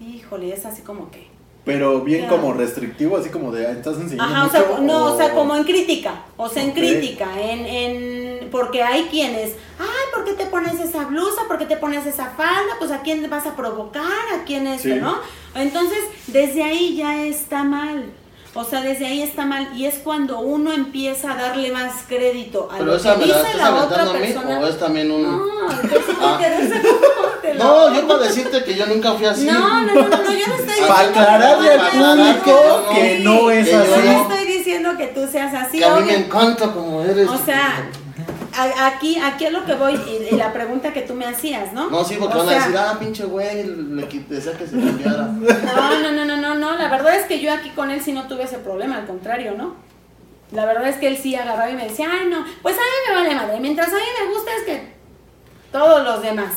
[0.00, 1.26] Híjole, es así como que.
[1.64, 5.04] Pero bien como restrictivo, así como de, "Ah, ¿estás enseñando Ajá, o sea, mucho?", no,
[5.14, 10.04] o sea, como en crítica, o sea, en crítica, en, en, porque hay quienes, ay,
[10.14, 11.42] ¿por qué te pones esa blusa?
[11.48, 12.76] ¿Por qué te pones esa falda?
[12.78, 14.94] Pues a quién vas a provocar, a quién esto, Sí.
[14.94, 15.16] ¿no?
[15.56, 18.12] Entonces, desde ahí ya está mal.
[18.56, 22.68] O sea, desde ahí está mal y es cuando uno empieza a darle más crédito
[22.72, 24.58] a Pero lo que dice estás la otra aventando a mí persona.
[24.60, 25.22] o es también un...
[25.22, 25.88] No, si
[26.18, 26.38] Ah.
[26.40, 29.44] interesa, ¿cómo te lo- No, yo para decirte que yo nunca fui así.
[29.46, 29.52] No,
[29.82, 33.50] no, no, no, no, yo no estoy diciendo Para aclararle que al público que no
[33.50, 34.08] es que yo Yo así.
[34.08, 36.06] no estoy diciendo que tú seas así, que a mí obvio.
[36.06, 37.28] me encanta como eres.
[37.28, 37.88] O sea,
[38.58, 41.90] aquí, aquí es lo que voy, y, y la pregunta que tú me hacías, ¿no?
[41.90, 44.78] No, sí, porque O van a sea, decir, ah, pinche güey, le decía que se
[44.78, 45.26] cambiara.
[45.26, 48.12] No, no, no, no, no, no, la verdad es que yo aquí con él sí
[48.12, 49.74] no tuve ese problema, al contrario, ¿no?
[50.52, 52.84] La verdad es que él sí agarraba y me decía, ay, no, pues a mí
[53.08, 54.92] me vale madre, mientras a mí me gusta es que
[55.72, 56.52] todos los demás.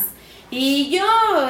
[0.50, 1.04] Y yo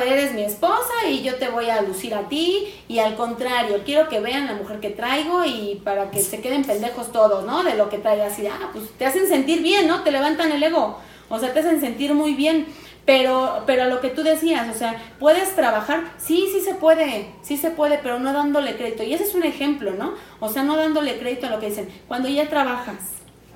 [0.05, 4.11] eres mi esposa y yo te voy a lucir a ti y al contrario, quiero
[4.11, 7.63] que vean la mujer que traigo y para que se queden pendejos todos, ¿no?
[7.63, 10.03] De lo que traigo así, ah, pues te hacen sentir bien, ¿no?
[10.03, 10.99] Te levantan el ego,
[11.31, 12.67] o sea, te hacen sentir muy bien.
[13.07, 16.13] Pero, pero lo que tú decías, o sea, ¿puedes trabajar?
[16.19, 19.03] Sí, sí se puede, sí se puede, pero no dándole crédito.
[19.03, 20.15] Y ese es un ejemplo, ¿no?
[20.39, 21.89] O sea, no dándole crédito a lo que dicen.
[22.07, 22.99] Cuando ya trabajas,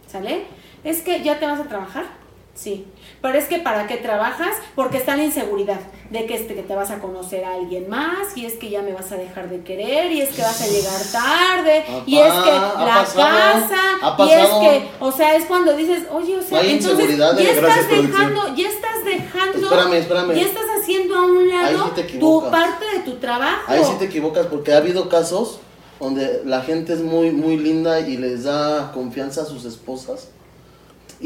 [0.09, 0.47] ¿sale?
[0.83, 2.24] Es que ya te vas a trabajar.
[2.55, 2.87] Sí,
[3.21, 4.57] pero es que ¿para qué trabajas?
[4.77, 5.81] Porque está la inseguridad
[6.11, 8.81] de que, este, que te vas a conocer a alguien más y es que ya
[8.81, 12.33] me vas a dejar de querer y es que vas a llegar tarde y es
[12.33, 16.61] que la pasado, casa y es que, o sea, es cuando dices, oye, o sea,
[16.61, 20.35] Hay entonces ya estás Gracias, dejando, ya estás dejando, Espérame, espérame.
[20.35, 23.63] ya estás haciendo a un lado sí tu parte de tu trabajo.
[23.67, 25.59] Ahí sí te equivocas porque ha habido casos
[25.99, 30.29] donde la gente es muy muy linda y les da confianza a sus esposas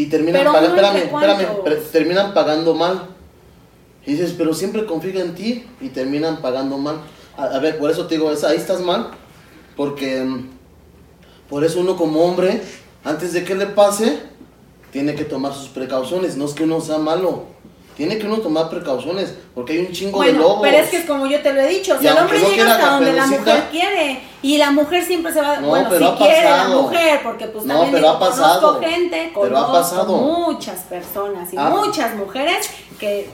[0.03, 0.96] y terminan pagando, espérame,
[1.64, 3.07] espérame, terminan pagando mal.
[4.07, 6.96] Y dices, pero siempre confía en ti y terminan pagando mal.
[7.36, 9.11] A, a ver, por eso te digo, es- ahí estás mal,
[9.76, 10.49] porque mm,
[11.51, 12.62] por eso uno como hombre,
[13.05, 14.20] antes de que le pase,
[14.92, 16.36] tiene que tomar sus precauciones.
[16.36, 17.44] No es que uno sea malo,
[17.99, 20.61] tiene que uno tomar precauciones, porque hay un chingo de lobos.
[20.62, 22.49] pero es que es como yo te lo he dicho, o sea, el hombre no
[22.49, 26.07] llega hasta donde la mujer quiere y la mujer siempre se va, No, bueno, pero
[26.07, 26.82] si ha quiere la pasado.
[26.82, 28.61] mujer, porque pues No, también pero ha pasado.
[28.61, 30.16] conozco gente, Pero ha conozco pasado.
[30.16, 31.68] muchas personas y Ah.
[31.70, 32.70] muchas mujeres
[33.01, 33.28] que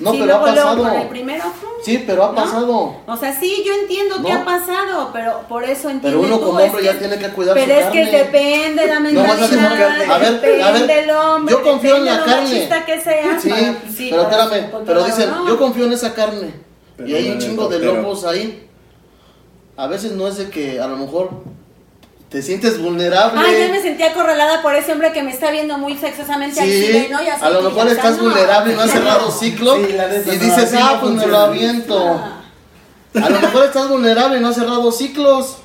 [0.00, 0.82] No, Sí, pero ha luego, luego pasado.
[0.92, 1.44] con el primero.
[1.84, 2.34] Sí, pero ha ¿no?
[2.34, 2.96] pasado.
[3.06, 6.20] O sea, sí, yo entiendo que ha pasado, pero por eso entiendo.
[6.22, 9.00] Pero uno como hombre ya tiene que cuidar Pero su es que depende de la
[9.00, 10.10] No vas a mentalidad.
[10.10, 12.42] A ver, depende a ver, del hombre, yo confío en la carne.
[12.42, 15.46] machista que seas Sí, para- sí, pero espérame, pero dicen, ¿no?
[15.48, 16.54] yo confío en esa carne.
[16.96, 18.68] Pero y hay un chingo de lobos ahí.
[19.76, 21.30] A veces no es de que a lo mejor
[22.32, 23.38] te sientes vulnerable.
[23.44, 26.66] Ay, ya me sentía acorralada por ese hombre que me está viendo muy sexosamente al
[26.66, 27.22] Sí, cine, ¿no?
[27.22, 28.24] Ya a lo mejor estás no.
[28.24, 29.76] vulnerable y no has cerrado ciclo.
[29.76, 29.82] Sí,
[30.32, 31.98] y dices, ah, pues me lo aviento.
[32.08, 32.38] Ah.
[33.22, 35.58] A lo mejor estás vulnerable y no has cerrado ciclos.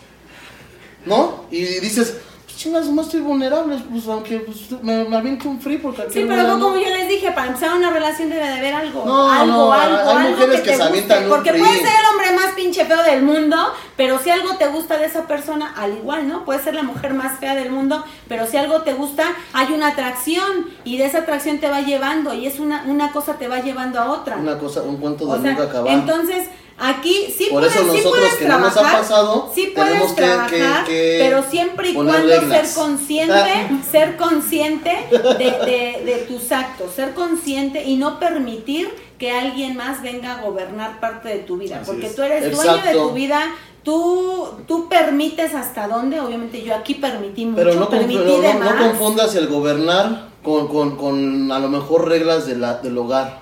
[1.06, 1.46] ¿No?
[1.52, 2.16] Y dices,
[2.58, 3.78] chingas, no estoy vulnerable.
[3.90, 7.08] Pues aunque pues, me, me aviento un free porque Sí, pero no, como yo les
[7.08, 9.06] dije, para empezar una relación debe de haber algo.
[9.06, 11.60] No, algo, no, algo, hay algo mujeres que te se avientan un Porque free.
[11.62, 13.56] puede ser el hombre más pinche feo del mundo,
[13.96, 16.44] pero si algo te gusta de esa persona, al igual, ¿no?
[16.44, 19.90] Puede ser la mujer más fea del mundo, pero si algo te gusta, hay una
[19.90, 23.60] atracción y de esa atracción te va llevando y es una, una cosa te va
[23.60, 24.38] llevando a otra.
[24.38, 25.94] Una cosa, un cuento de O sea, nunca acabar.
[25.94, 26.48] entonces
[26.78, 29.72] aquí sí Por puedes, eso sí nosotros puedes que no nos ha trabajar, pasado, sí
[29.74, 32.68] tenemos puedes que- trabajar, que- que pero siempre y cuando reglas.
[32.70, 35.18] ser consciente, ser consciente de,
[35.66, 41.00] de- de tus actos, ser consciente y no permitir que alguien más venga a gobernar
[41.00, 42.16] parte de tu vida, Así porque es.
[42.16, 43.08] tú eres dueño de Exacto.
[43.08, 43.42] tu vida.
[43.84, 48.54] Tú, tú permites hasta dónde, obviamente yo aquí permití mucho, Pero no, permití pero de
[48.54, 48.84] no- no más.
[48.84, 53.40] confundas el gobernar con, con, con a lo mejor reglas de la, del hogar.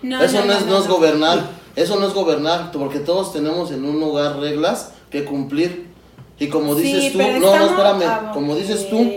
[0.00, 0.94] No, eso no, no, es, no, no es no.
[0.94, 1.63] gobernar.
[1.76, 5.86] Eso no es gobernar, porque todos tenemos en un hogar reglas que cumplir.
[6.38, 9.08] Y como Sí, dices tú, no, no, espérame, ah, como dices tú,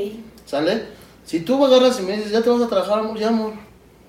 [0.46, 0.86] ¿sale?
[1.26, 3.54] Si tú agarras y me dices, ya te vas a trabajar, amor, ya, amor,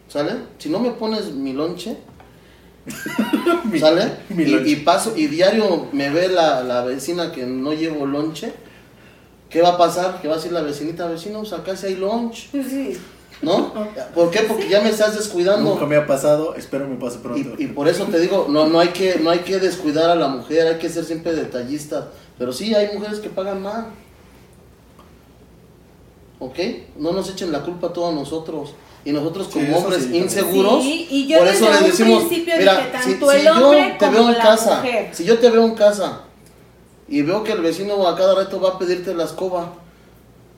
[0.09, 0.33] ¿sale?
[0.59, 1.97] Si no me pones mi lonche,
[3.81, 4.13] ¿sale?
[4.29, 4.71] mi y, lonche.
[4.71, 8.53] y paso, y diario me ve la, la vecina que no llevo lonche,
[9.51, 10.21] ¿qué va a pasar?
[10.21, 12.97] Que va a decir la vecinita, vecino, pues acá sí hay lunch, Sí.
[13.43, 13.73] ¿No?
[14.15, 14.41] ¿Por qué?
[14.41, 15.71] Porque ya me estás descuidando.
[15.71, 17.55] Nunca me ha pasado, espero me pase pronto.
[17.59, 20.15] Y, y por eso te digo, no, no, hay que, no hay que descuidar a
[20.15, 22.07] la mujer, hay que ser siempre detallistas.
[22.39, 23.87] Pero sí, hay mujeres que pagan mal.
[26.41, 26.59] ¿Ok?
[26.97, 28.75] No nos echen la culpa a todos nosotros.
[29.05, 32.55] Y nosotros como hombres sí, inseguros, Sí, y yo por eso les un decimos, principio
[32.59, 35.09] mira, si, tanto si el yo hombre te veo en casa, mujer.
[35.13, 36.21] si yo te veo en casa
[37.09, 39.73] y veo que el vecino a cada rato va a pedirte la escoba,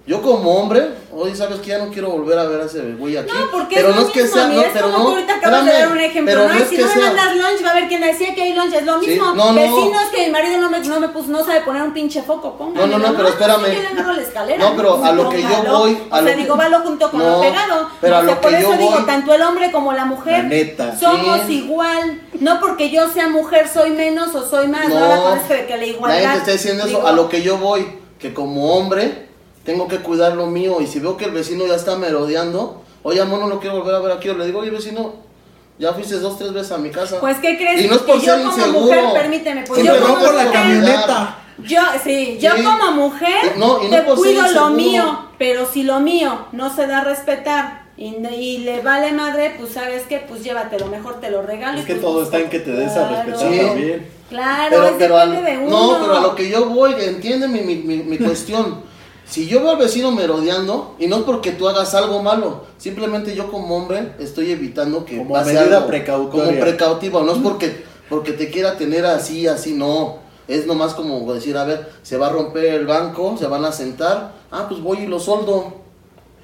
[0.06, 3.16] yo como hombre, hoy sabes que ya no quiero volver a ver a ese güey
[3.16, 3.30] aquí.
[3.32, 5.04] No, porque pero es no lo es que mismo, sea, no, es pero como no,
[5.04, 6.54] que ahorita acabas de espérame, dar un ejemplo, pero ¿no?
[6.54, 8.54] no es si que no me mandas lunch, va a haber quien decía que hay
[8.54, 9.26] lunch, es lo Sí, mismo.
[9.34, 9.54] no, no.
[9.54, 12.56] Vecinos que mi marido no me, no me puso, no sabe poner un pinche foco,
[12.56, 12.86] póngale.
[12.88, 13.66] No, no, no, pero espérame.
[13.66, 13.78] Sí,
[14.16, 14.58] la escalera.
[14.64, 17.10] No, pero a lo que yo voy, a O lo sea, que- digo, valo junto
[17.10, 17.88] con lo pegado.
[18.00, 20.42] pero a O sea, lo por que eso digo, tanto el hombre como la mujer
[20.44, 20.98] La neta.
[20.98, 21.58] somos Sí.
[21.64, 22.20] igual.
[22.40, 24.88] No porque yo sea mujer soy menos o soy más.
[24.88, 26.16] No, ahora con esto de que la igualdad.
[26.22, 27.06] Nadie te está diciendo eso.
[27.06, 27.86] A lo que yo voy,
[28.18, 29.29] que como hombre
[29.64, 30.80] tengo que cuidar lo mío.
[30.80, 33.94] Y si veo que el vecino ya está merodeando, oye, amor, no lo quiero volver
[33.94, 34.28] a ver aquí.
[34.28, 35.14] O le digo, oye, vecino,
[35.78, 37.20] ya fuiste dos, tres veces a mi casa.
[37.20, 37.84] Pues, ¿qué crees?
[37.84, 38.80] Y no es por que yo ser como inseguro.
[38.80, 41.36] mujer, permíteme, pues yo no como por la mujer- camioneta.
[41.62, 42.62] Yo, sí, yo Sí.
[42.62, 46.74] como mujer no- y no te ser cuido lo mío, pero si lo mío no
[46.74, 51.20] se da a respetar y, y le vale madre, pues sabes qué, pues llévatelo, mejor
[51.20, 51.78] te lo regalo.
[51.78, 53.26] Es que pues, todo está en que te des a claro.
[53.30, 53.58] respetar Sí.
[53.60, 54.08] también.
[54.30, 55.70] Claro, pero, es pero a, depende de uno.
[55.70, 58.88] no, pero a lo que yo voy, entiende mi, mi, mi, mi cuestión.
[59.30, 63.36] Si yo veo al vecino merodeando, y no es porque tú hagas algo malo, simplemente
[63.36, 66.46] yo como hombre estoy evitando que Como pase medida algo, precautoria.
[66.46, 70.18] Como precautiva, no es porque, porque te quiera tener así, así, no.
[70.48, 73.70] Es nomás como decir, a ver, se va a romper el banco, se van a
[73.70, 75.74] sentar, ah, pues voy y lo soldo,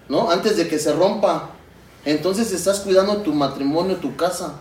[0.08, 0.30] ¿no?
[0.30, 1.50] Antes de que se rompa.
[2.04, 4.60] Entonces estás cuidando tu matrimonio, tu casa.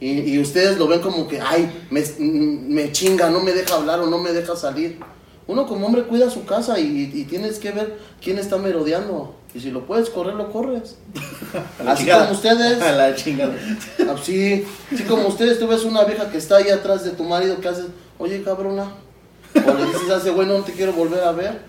[0.00, 4.00] Y, y ustedes lo ven como que, ay, me, me chinga, no me deja hablar
[4.00, 4.98] o no me deja salir.
[5.46, 9.34] Uno como hombre cuida su casa y, y tienes que ver quién está merodeando.
[9.54, 10.96] Y si lo puedes correr, lo corres.
[11.86, 12.26] Así chingada.
[12.26, 12.80] como ustedes.
[12.82, 13.54] A la chingada.
[14.14, 17.60] Así, así como ustedes, tú ves una vieja que está ahí atrás de tu marido,
[17.60, 17.86] que haces?
[18.18, 18.92] Oye, cabrona.
[19.54, 21.60] O le dices a ese güey, no te quiero volver a ver.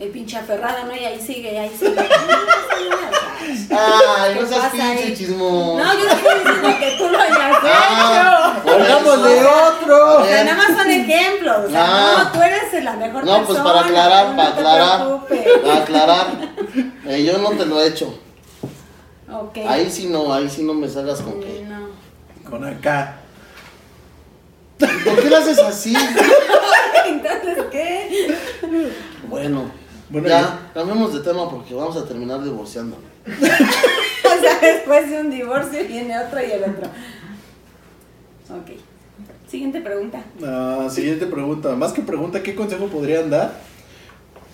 [0.00, 0.96] El pinche aferrado, ¿no?
[0.96, 1.94] Y ahí sigue, ahí sigue.
[3.70, 5.14] Ay, ¿Qué no seas pinche ahí?
[5.16, 5.78] chismo.
[5.82, 8.62] No, yo no estoy diciendo que tú lo hayas Ah, hecho.
[8.70, 9.50] Pongámosle eso.
[9.68, 10.20] otro.
[10.20, 11.56] O sea, nada más son ejemplos.
[11.66, 12.22] O sea, Ah.
[12.24, 13.64] no, tú eres la mejor No, pues persona.
[13.64, 15.08] para aclarar, no para aclarar,
[15.62, 16.26] para aclarar.
[17.06, 18.18] Eh, yo no te lo he hecho.
[19.32, 19.58] Ok.
[19.66, 21.40] Ahí sí no, ahí sí no me salgas con.
[21.40, 21.88] No.
[22.48, 23.16] Con acá.
[24.78, 25.94] ¿Por qué lo haces así?
[27.06, 28.34] Entonces, ¿qué?
[29.28, 29.70] Bueno,
[30.12, 32.96] Bueno, ya, cambiemos de tema porque vamos a terminar divorciando.
[34.24, 36.86] O sea, después de un divorcio viene otro y el otro.
[38.48, 38.70] Ok.
[39.46, 40.24] Siguiente pregunta.
[40.42, 41.76] Ah, siguiente pregunta.
[41.76, 43.52] Más que pregunta, ¿qué consejo podrían dar?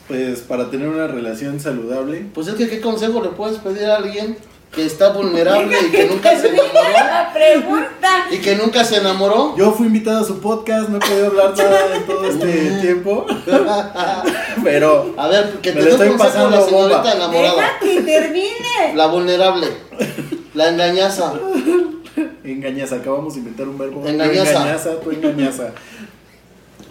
[0.09, 2.27] Pues para tener una relación saludable.
[2.35, 4.37] Pues es que, ¿qué consejo le puedes pedir a alguien
[4.73, 6.73] que está vulnerable y que nunca se enamoró.
[6.95, 8.27] La pregunta.
[8.31, 9.57] Y que nunca se enamoró.
[9.57, 13.27] Yo fui invitado a su podcast, no he podido hablar nada en todo este tiempo.
[14.65, 17.13] Pero A ver, que Me te lo estoy pasando la señorita bomba.
[17.13, 17.79] enamorada.
[17.81, 18.95] Que termine.
[18.95, 19.67] La vulnerable.
[20.55, 21.33] La engañaza.
[22.45, 24.07] engañaza, acabamos de inventar un verbo.
[24.07, 24.53] Engañaza.
[24.53, 25.73] Tú engañaza, tú engañaza.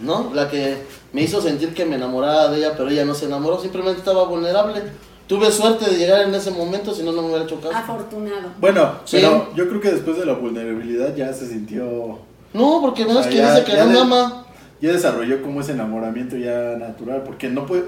[0.00, 0.30] ¿No?
[0.34, 0.76] La que
[1.12, 3.60] me hizo sentir que me enamoraba de ella, pero ella no se enamoró.
[3.60, 4.82] Simplemente estaba vulnerable.
[5.28, 7.76] Tuve suerte de llegar en ese momento, si no, no me hubiera hecho caso.
[7.76, 8.50] Afortunado.
[8.60, 9.18] Bueno, Sí.
[9.20, 12.18] pero yo creo que después de la vulnerabilidad ya se sintió.
[12.54, 14.46] No, porque no es que ya- dice que ya no ama.
[14.80, 17.22] Ya desarrolló como ese enamoramiento ya natural.
[17.24, 17.84] Porque no puede.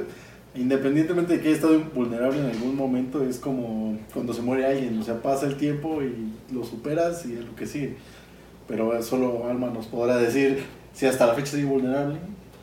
[0.54, 4.98] Independientemente de que haya estado vulnerable en algún momento, es como cuando se muere alguien.
[4.98, 7.96] O sea, pasa el tiempo y lo superas y es lo que sigue.
[8.68, 12.18] Pero solo Alma nos podrá decir si hasta la fecha sigue vulnerable.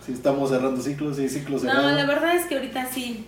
[0.05, 1.93] Si estamos cerrando ciclos, si hay ciclos No, cerrados.
[1.93, 3.25] la verdad es que ahorita sí.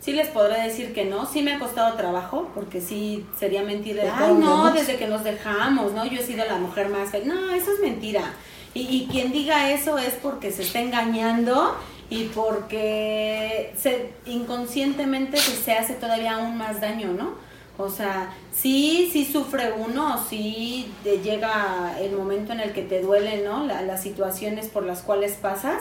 [0.00, 4.04] Sí les podré decir que no, sí me ha costado trabajo, porque sí sería mentira.
[4.16, 6.04] ¿Por Ay, no, desde que nos dejamos, ¿no?
[6.06, 7.26] Yo he sido la mujer más feliz.
[7.26, 8.32] No, eso es mentira.
[8.74, 11.76] Y, y quien diga eso es porque se está engañando
[12.10, 17.47] y porque se, inconscientemente se, se hace todavía aún más daño, ¿no?
[17.80, 23.00] O sea, sí, sí sufre uno, sí te llega el momento en el que te
[23.00, 23.64] duelen, ¿no?
[23.66, 25.80] La- las situaciones por las cuales pasas,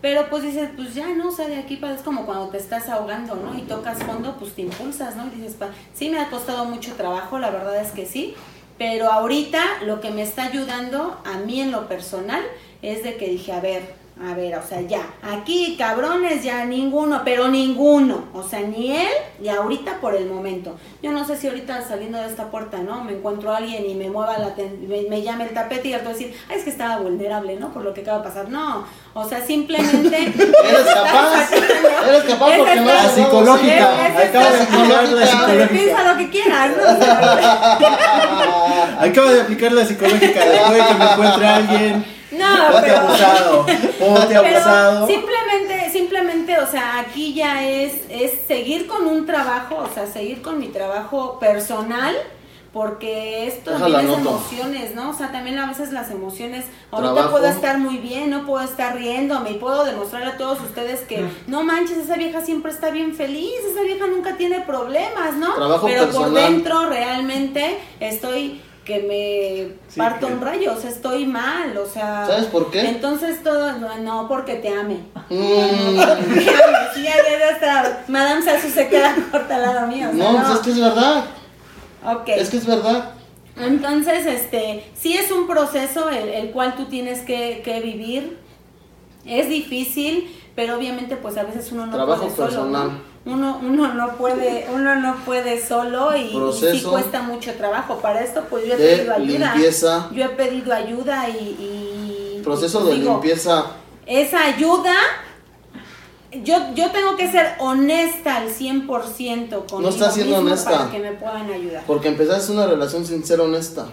[0.00, 1.28] pero pues dices, pues ya, ¿no?
[1.28, 3.58] O sea, de aquí para es como cuando te estás ahogando, ¿no?
[3.58, 5.26] Y tocas fondo, pues te impulsas, ¿no?
[5.26, 8.34] Y dices, pa- sí me ha costado mucho trabajo, la verdad es que sí,
[8.78, 12.42] pero ahorita lo que me está ayudando a mí en lo personal
[12.82, 17.22] es de que dije, a ver, a ver, o sea, ya, aquí cabrones ya ninguno,
[17.24, 19.08] pero ninguno, o sea, ni él
[19.42, 20.76] y ahorita por el momento.
[21.02, 23.02] Yo no sé si ahorita saliendo de esta puerta, ¿no?
[23.02, 25.94] Me encuentro a alguien y me mueva la ten- me, me llame el tapete y
[25.94, 27.72] al decir, ay, es que estaba vulnerable, ¿no?
[27.72, 28.48] Por lo que acaba de pasar.
[28.50, 28.84] No,
[29.14, 30.18] o sea, simplemente...
[30.26, 31.50] Eres capaz.
[32.08, 34.08] Eres capaz porque no has psicológica.
[34.08, 35.68] Ese- ese- Acaba de aplicar la psicológica.
[35.68, 36.82] Piensa lo que quieras, ¿no?
[39.00, 42.21] Acaba de aplicar la psicológica de güey que me encuentre alguien.
[42.32, 42.98] No, Ponte pero...
[42.98, 43.66] abusado.
[43.98, 45.06] Ponte abusado.
[45.06, 50.42] simplemente, simplemente, o sea, aquí ya es, es seguir con un trabajo, o sea, seguir
[50.42, 52.16] con mi trabajo personal,
[52.72, 55.10] porque esto también es emociones, ¿no?
[55.10, 57.32] O sea, también a veces las emociones, ahorita Trabajo.
[57.32, 61.28] puedo estar muy bien, no puedo estar riéndome y puedo demostrarle a todos ustedes que,
[61.46, 65.54] no manches, esa vieja siempre está bien feliz, esa vieja nunca tiene problemas, ¿no?
[65.54, 70.90] Trabajo Pero por dentro realmente estoy que me Sí, parto que- un rayo, o sea,
[70.90, 72.26] estoy mal, o sea...
[72.26, 72.80] ¿Sabes por qué?
[72.88, 74.98] Entonces todo, no, no, porque te ame.
[75.30, 78.04] Mm, Te ame, sí, ya, ya, ya está.
[78.08, 80.08] Madame Sasu se queda corta al lado mío.
[80.12, 81.24] o sea, no, pues es que es verdad.
[82.04, 82.28] Ok.
[82.28, 83.10] Es que es verdad.
[83.56, 88.38] Entonces, este, sí es un proceso el, el cual tú tienes que, que vivir.
[89.24, 92.66] Es difícil, pero obviamente pues a veces uno no Trabajo puede solo.
[92.66, 92.72] ¿no?
[92.72, 93.02] personal.
[93.24, 97.98] Uno, uno no puede, uno no puede solo y, y sí cuesta mucho trabajo.
[98.00, 99.52] Para esto pues yo he pedido ayuda.
[99.54, 100.08] limpieza.
[100.12, 103.66] Yo he pedido ayuda y, y Proceso de digo, limpieza.
[104.06, 104.94] esa ayuda,
[106.42, 108.86] yo, yo tengo que ser honesta al 100%
[109.66, 110.70] conmigo No estás siendo honesta.
[110.78, 111.84] para que me puedan ayudar.
[111.86, 113.86] Porque empezaste una relación sin ser honesta.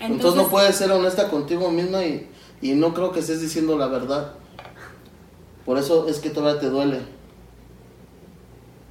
[0.00, 2.28] Entonces, Entonces, no puedes ser honesta contigo misma y,
[2.60, 4.32] y no creo que estés diciendo la verdad.
[5.64, 7.00] Por eso es que todavía te duele.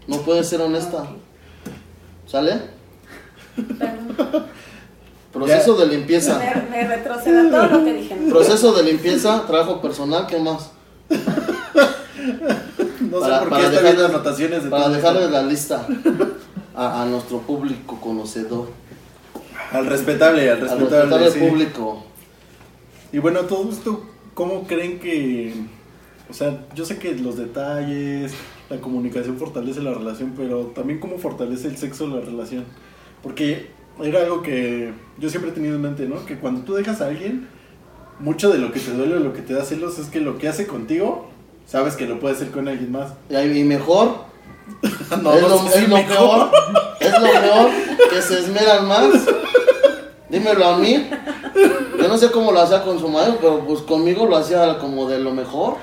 [0.08, 1.06] No puedes ser honesta.
[2.28, 2.62] ¿Sale?
[5.34, 6.39] Proceso de limpieza.
[6.39, 8.16] me, me retroceda todo lo que dije.
[8.30, 10.72] Proceso de limpieza, trabajo personal, ¿qué más?
[13.02, 15.86] No Para- sé por para qué viendo anotaciones de Para dejarle la lista
[16.76, 18.70] a, a nuestro público conocedor,
[19.72, 20.95] Al respetable, al al respetable.
[21.02, 21.39] respetable sí.
[21.39, 22.04] público.
[23.12, 25.54] Y bueno, todo esto, ¿cómo creen que.?
[26.30, 28.34] O sea, yo sé que los detalles,
[28.70, 32.65] la comunicación fortalece la relación, pero también cómo fortalece el sexo la relación.
[33.24, 36.26] Porque era algo que yo siempre he tenido en mente, ¿no?
[36.26, 37.47] Que cuando tú dejas a alguien,
[38.20, 40.38] mucho de lo que te duele o lo que te da celos es que lo
[40.38, 41.30] que hace contigo,
[41.65, 43.13] sabes que lo puede hacer con alguien más.
[43.30, 44.30] Y, mejor,
[45.22, 46.51] No, es, no lo, es mejor.
[46.99, 47.70] es lo peor,
[48.11, 49.09] que se esmeran más.
[50.30, 51.09] Dímelo a mí.
[51.99, 55.09] Yo no sé cómo lo hacía con su madre, pero pues conmigo lo hacía como
[55.09, 55.78] de lo mejor.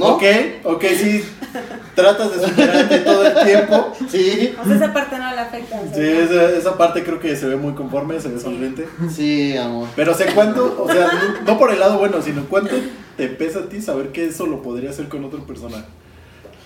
[0.00, 0.14] ¿No?
[0.16, 0.22] Ok,
[0.64, 1.24] ok, sí.
[1.94, 3.92] Tratas de superarte todo el tiempo.
[4.08, 5.80] Sí, O sea, esa parte no le afecta.
[5.94, 8.86] Sí, esa, esa parte creo que se ve muy conforme, se ve sonriente.
[9.14, 9.88] sí, amor.
[9.96, 12.74] Pero sé cuánto, o sea, no, no por el lado bueno, sino cuánto
[13.16, 15.84] te pesa a ti saber que eso lo podría hacer con otra persona.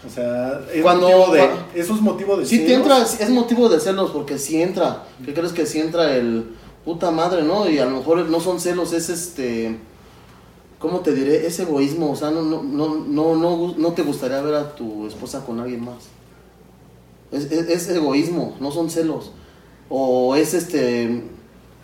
[0.06, 2.82] O sea, es Cuando- motivo de, eso es motivo de Si te celos.
[2.82, 6.44] entra, es motivo de celos, porque si entra, ¿qué crees que si entra el
[6.84, 7.68] puta madre, no?
[7.70, 9.78] Y a lo mejor no son celos, es este,
[10.84, 11.46] ¿cómo te diré?
[11.46, 15.06] Es egoísmo, o sea, no, no, no, no, no, no te gustaría ver a tu
[15.06, 16.04] esposa con alguien más.
[17.32, 19.32] Es, es- es egoísmo, no son celos.
[19.88, 21.22] O es este.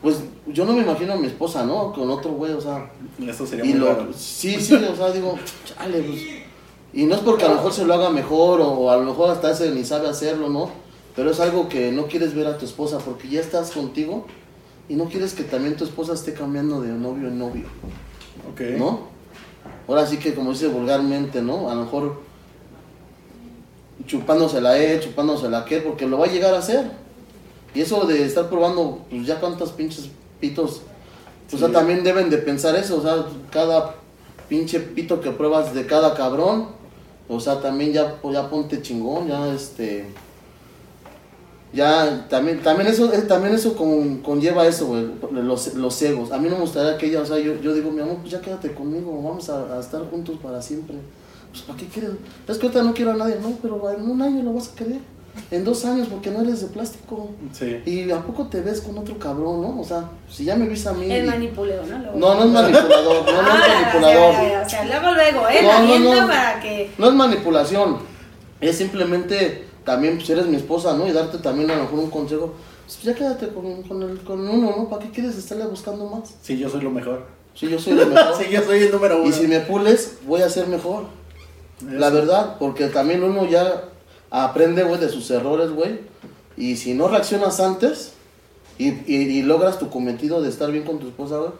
[0.03, 1.93] Pues yo no me imagino a mi esposa, ¿no?
[1.95, 2.91] Con otro güey, o sea.
[3.27, 4.13] Eso sería Y muy lo, raro.
[4.15, 5.35] sí, sí, o sea, digo,
[5.65, 6.21] chale, pues.
[6.93, 9.31] Y no es porque a lo mejor se lo haga mejor o a lo mejor
[9.31, 10.69] hasta ese ni sabe hacerlo, ¿no?
[11.17, 14.27] Pero es algo que no quieres ver a tu esposa porque ya estás contigo
[14.89, 17.67] y no quieres que también tu esposa esté cambiando de novio en novio,
[18.79, 19.01] ¿no?
[19.89, 21.71] Ahora sí que como dice vulgarmente, ¿no?
[21.71, 22.21] A lo mejor
[24.07, 26.91] chupándosela él, chupándosela a aquel, porque lo va a llegar a hacer.
[27.75, 30.09] Y eso de estar probando, pues ya cuántos pinches
[30.41, 30.83] pitos,
[31.53, 31.75] o sea, Sí.
[31.75, 33.95] también deben de pensar eso, o sea, cada
[34.49, 36.69] pinche pito que pruebas de cada cabrón,
[37.29, 40.07] o sea, también ya, pues, ya ponte chingón, ya este...
[41.73, 46.33] Ya, también, también eso, eh, también eso con- conlleva eso, güey, los, los egos.
[46.33, 48.33] A mí no me gustaría que ella, o sea, yo, yo digo, mi amor, pues
[48.33, 50.97] ya quédate conmigo, vamos a, a estar juntos para siempre.
[51.53, 52.11] Pues, ¿para qué quieres?
[52.49, 54.75] Es que ahorita no quiero a nadie, no, pero en un año lo vas a
[54.75, 54.99] querer.
[55.53, 57.31] En dos años, porque no eres de plástico.
[57.53, 57.81] Sí.
[57.87, 59.81] Y ¿a poco te ves con otro cabrón, no?
[59.81, 61.11] O sea, si ya me ves a mí...
[61.11, 61.99] El y- manipuleo, ¿no?
[61.99, 64.31] Luego- No, no es manipulador, no, no es Ah, manipulador.
[64.31, 65.61] O sea, o sea, luego, luego, ¿eh?
[65.63, 66.27] No, La no, no.
[66.27, 66.91] para que...
[66.99, 67.99] No es manipulación,
[68.61, 71.07] es simplemente también, pues eres mi esposa, ¿no?
[71.07, 72.55] Y darte también a lo mejor un consejo.
[72.87, 74.89] Pues ya quédate con, con, el, con uno, ¿no?
[74.89, 76.35] ¿Para qué quieres estarle buscando más?
[76.43, 77.25] Sí, yo soy lo mejor.
[77.55, 78.35] Si yo soy lo mejor.
[78.39, 79.29] sí, yo soy el número uno.
[79.29, 81.05] y si me pules, voy a ser mejor.
[81.89, 83.85] La verdad, porque también uno ya
[84.31, 86.01] aprende, güey, de sus errores, güey.
[86.57, 88.13] Y si no reaccionas antes
[88.79, 91.51] y, y- y logras tu cometido de estar bien con tu esposa, güey,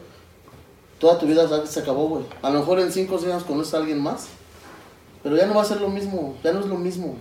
[0.99, 2.23] toda tu vida se- se acabó, güey.
[2.41, 4.27] A lo mejor en 5 o 6 años conoces a alguien más,
[5.23, 7.15] pero ya no va a ser lo mismo, ya no es lo mismo.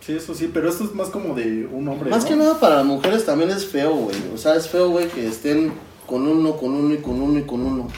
[0.00, 2.08] Sí, eso sí, pero esto es más como de un hombre.
[2.10, 2.28] Más ¿no?
[2.30, 4.16] que nada para las mujeres también es feo, güey.
[4.34, 5.72] O sea, es feo, güey, que estén
[6.06, 7.88] con uno, con uno y con uno y con uno.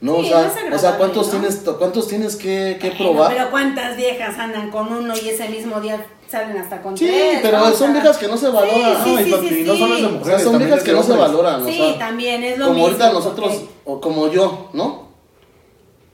[0.00, 1.32] No, Sí, o sea, o sea, ¿cuántos ¿no?
[1.32, 3.32] tienes, cuántos tienes que, probar?
[3.34, 7.38] pero ¿cuántas viejas andan con uno y ese mismo día salen hasta con Sí, tres?
[7.42, 7.64] pero ¿no?
[7.66, 9.04] O son viejas que no se valoran.
[9.04, 10.14] Sí, No, y sí, sí, no solo es de sí.
[10.14, 10.42] O mujeres.
[10.42, 11.62] sea, son viejas que no se valoran.
[11.62, 12.86] o Sí, sea, también es lo como mismo.
[12.88, 15.08] ahorita nosotros, porque- o como yo, ¿no?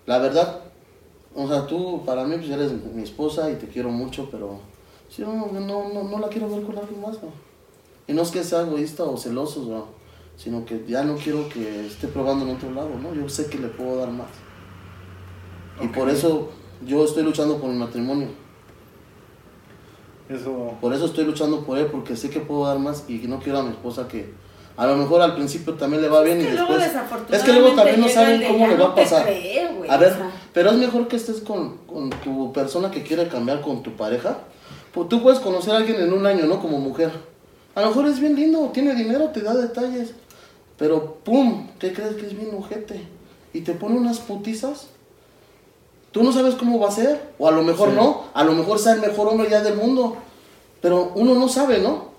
[0.06, 0.60] La verdad,
[1.34, 4.60] o sea, tú para mí pues eres mi esposa y te quiero mucho, pero
[5.14, 7.32] sí, no, no, no, no la quiero ver con alguien más, güey.
[8.06, 9.82] Y no es que sea egoísta o celoso, güey,
[10.36, 13.14] sino que ya no quiero que esté probando en otro lado, ¿no?
[13.14, 14.28] Yo sé que le puedo dar más.
[15.80, 16.50] Y por eso
[16.86, 18.28] yo estoy luchando por mi matrimonio.
[20.28, 20.74] Eso.
[20.80, 23.58] Por eso estoy luchando por él, porque sé que puedo dar más y no quiero
[23.58, 24.32] a mi esposa que
[24.76, 26.82] a lo mejor al principio también le va bien Es y que después...
[27.30, 29.24] Es que luego también no saben cómo le no va a pasar.
[29.24, 30.30] cree, a ver, o sea.
[30.52, 34.38] pero es mejor que estés con, con tu persona que quiere cambiar con tu pareja.
[34.92, 36.60] Pues tú puedes conocer a alguien en un año, ¿no?
[36.60, 37.10] Como mujer.
[37.74, 40.10] A lo mejor es bien lindo, tiene dinero, te da detalles.
[40.76, 41.68] Pero, ¡pum!
[41.78, 43.06] ¿Qué crees que es bien ojete?
[43.54, 44.88] Y te pone unas putizas.
[46.10, 47.30] Tú no sabes cómo va a ser.
[47.38, 47.96] O a lo mejor Sí.
[47.96, 48.24] no.
[48.34, 50.16] A lo mejor sea el mejor hombre ya del mundo.
[50.82, 52.10] Pero uno no sabe, ¿no?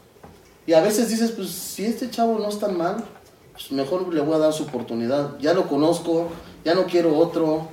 [0.66, 3.04] Y a veces dices, pues si este chavo no es tan mal,
[3.52, 5.38] pues mejor le voy a dar su oportunidad.
[5.40, 6.30] Ya lo conozco,
[6.64, 7.68] ya no quiero otro.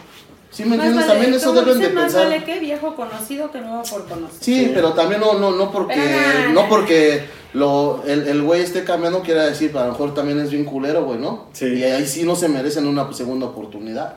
[0.51, 1.07] ¿Sí me entiendes?
[1.07, 2.25] vale- también eso deben de más pensar.
[2.29, 4.39] vale que viejo conocido que nuevo por conocer.
[4.43, 4.71] Sí, Sí.
[4.75, 9.23] pero también no, no, no porque, Pero no porque lo, el, el güey esté cambiando
[9.23, 11.47] quiere decir, a lo mejor también es bien culero, güey, ¿no?
[11.53, 11.67] Sí.
[11.67, 14.17] Y ahí sí no se merecen una segunda oportunidad.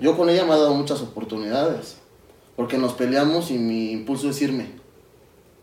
[0.00, 1.96] Yo con ella me ha dado muchas oportunidades.
[2.56, 4.70] Porque nos peleamos y mi impulso es irme.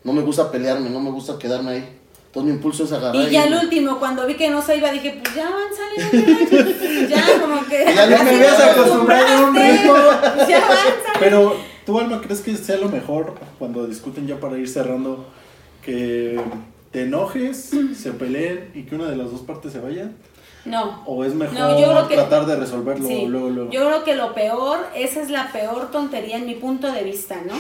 [0.04, 1.99] No me gusta pelearme, no me gusta quedarme ahí.
[2.30, 3.15] Entonces mi impulso es agarrar.
[3.15, 7.07] Y ya el último, cuando vi que no se iba, dije, pues ya avanzale, hombre.
[7.09, 7.86] ya como que...
[7.95, 9.93] Ya le así me habías acostumbrado a un ritmo.
[10.36, 11.13] pues Ya avanza.
[11.19, 11.55] Pero,
[11.88, 15.25] ¿tú, Alma, crees que sea lo mejor cuando discuten ya para ir cerrando?
[15.84, 16.39] Que
[16.91, 20.11] te enojes, se peleen y que una de las dos partes se vaya?
[20.65, 21.01] No.
[21.07, 23.71] ¿O es mejor No, yo creo que- tratar de resolverlo Sí, luego, luego?
[23.71, 27.38] Yo creo que lo peor, esa es la peor tontería en mi punto de vista,
[27.47, 27.55] ¿no?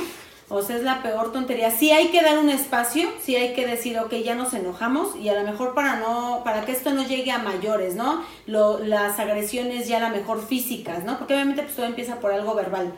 [0.51, 1.69] O sea, es la peor tontería.
[1.69, 5.29] Sí hay que dar un espacio, sí hay que decir, ok, ya nos enojamos y
[5.29, 8.23] a lo mejor para no, para que esto no llegue a mayores, ¿no?
[8.47, 11.19] Lo, las agresiones ya a lo mejor físicas, ¿no?
[11.19, 12.93] Porque obviamente pues todo empieza por algo verbal,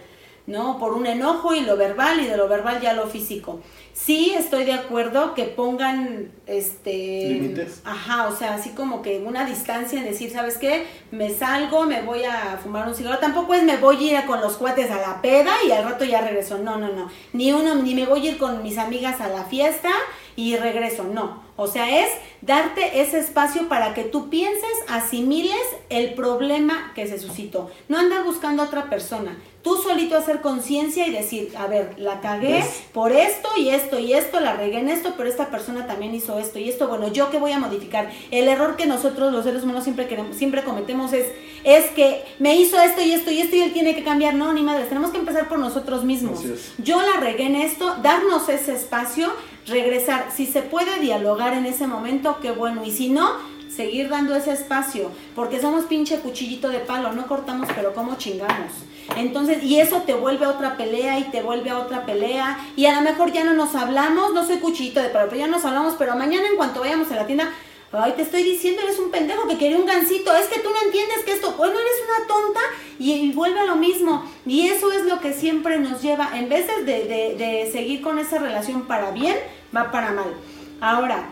[0.48, 0.78] ¿no?
[0.80, 3.60] Por un enojo y lo verbal y de lo verbal ya lo físico.
[3.94, 7.28] Sí estoy de acuerdo que pongan, este...
[7.30, 7.82] Límites.
[7.84, 10.88] Ajá, o sea, así como que una distancia en decir, ¿sabes qué?
[11.12, 13.20] Me salgo, me voy a fumar un cigarro.
[13.20, 16.06] Tampoco es me voy a ir con los cuates a la peda y al rato
[16.06, 16.58] ya regreso.
[16.58, 17.12] No, no, no.
[17.34, 19.92] Ni uno, ni me voy a ir con mis amigas a la fiesta
[20.36, 21.04] y regreso.
[21.04, 21.44] No.
[21.58, 22.10] O sea, es
[22.42, 27.70] darte ese espacio para que tú pienses, asimiles el problema que se suscitó.
[27.88, 29.38] No andar buscando a otra persona.
[29.62, 34.14] Tú solito hacer conciencia y decir, a ver, la cagué por esto y esto y
[34.14, 36.88] esto, la regué en esto, pero esta persona también hizo esto y esto.
[36.88, 38.10] Bueno, ¿yo qué voy a modificar?
[38.32, 41.28] El error que nosotros los seres humanos siempre, queremos, siempre cometemos es,
[41.64, 44.34] es que me hizo esto y esto y esto y él tiene que cambiar.
[44.34, 46.40] No, ni madres, tenemos que empezar por nosotros mismos.
[46.80, 49.32] Yo la regué en esto, darnos ese espacio,
[49.68, 50.30] regresar.
[50.36, 52.84] Si se puede dialogar en ese momento, qué bueno.
[52.84, 53.30] Y si no,
[53.76, 58.72] seguir dando ese espacio, porque somos pinche cuchillito de palo, no cortamos, pero como chingamos.
[59.18, 62.86] Entonces, y eso te vuelve a otra pelea y te vuelve a otra pelea, y
[62.86, 65.66] a lo mejor ya no nos hablamos, no soy cuchillito de palo, pero ya nos
[65.66, 67.52] hablamos, pero mañana en cuanto vayamos a la tienda,
[67.92, 70.82] ay, te estoy diciendo, eres un pendejo que quería un gancito, es que tú no
[70.86, 72.60] entiendes que esto, bueno, eres una tonta,
[73.00, 76.48] y, y vuelve a lo mismo, y eso es lo que siempre nos lleva, en
[76.48, 79.36] vez de, de- de seguir con esa relación para bien,
[79.76, 80.34] va para mal.
[80.80, 81.26] Ahora,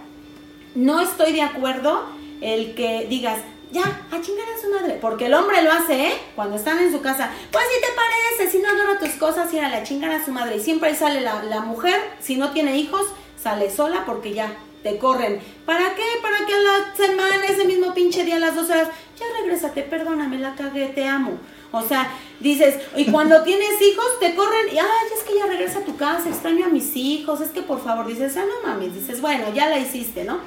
[0.75, 2.03] no estoy de acuerdo
[2.41, 3.39] el que digas,
[3.71, 6.13] ya, a chingar a su madre, porque el hombre lo hace, ¿eh?
[6.35, 9.61] Cuando están en su casa, pues si te parece, si no adoro tus cosas, ir
[9.61, 10.57] a la chingar a su madre.
[10.57, 13.05] Y siempre ahí sale la, la mujer, si no tiene hijos,
[13.41, 15.39] sale sola porque ya te corren.
[15.65, 16.03] ¿Para qué?
[16.21, 19.83] Para que a la semana, ese mismo pinche día, a las dos horas, ya regrésate,
[19.83, 21.37] perdóname, la cagué, te amo.
[21.71, 25.79] O sea, dices, y cuando tienes hijos, te corren, y ay, es que ya regresa
[25.79, 28.95] a tu casa, extraño a mis hijos, es que por favor, dices, ah, no mames,
[28.95, 30.39] dices, bueno, ya la hiciste, ¿no?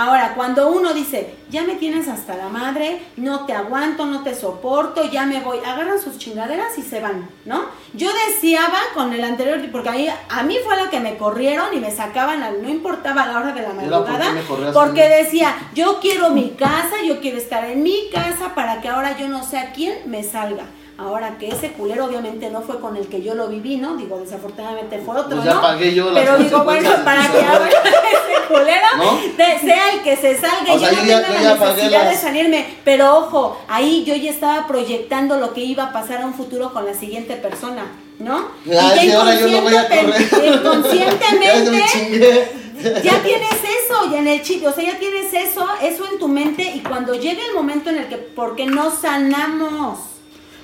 [0.00, 4.32] Ahora, cuando uno dice, ya me tienes hasta la madre, no te aguanto, no te
[4.34, 7.64] soporto, ya me voy, agarran sus chingaderas y se van, ¿no?
[7.94, 11.74] Yo deseaba con el anterior, porque a mí, a mí fue lo que me corrieron
[11.74, 14.30] y me sacaban, al- no importaba la hora de la ¿por qué madrugada,
[14.68, 15.24] a porque mí?
[15.24, 19.26] decía, yo quiero mi casa, yo quiero estar en mi casa para que ahora yo
[19.28, 20.64] no sé a quién me salga.
[20.98, 23.96] Ahora que ese culero obviamente no fue con el que yo lo viví, ¿no?
[23.96, 25.60] Digo, desafortunadamente fue otro, Pues ya ¿no?
[25.62, 29.14] pagué yo las Pero digo, bueno, de para que ahora ese culero ¿No?
[29.16, 31.66] de- sea el que se salga O y sea, yo no ya- yo ya la
[31.66, 32.66] necesidad de las- salirme.
[32.84, 36.72] Pero ojo, ahí yo ya estaba proyectando lo que iba a pasar a un futuro
[36.72, 37.86] con la siguiente persona,
[38.18, 38.48] ¿no?
[38.64, 40.28] Ya, Y sí, ahora yo lo voy a correr.
[40.54, 42.50] Inconscientemente
[42.82, 46.18] Ya ya tienes eso, ya en el chip, o sea, ya tienes eso, eso en
[46.18, 49.98] tu mente y cuando llegue el momento en el que, porque no sanamos,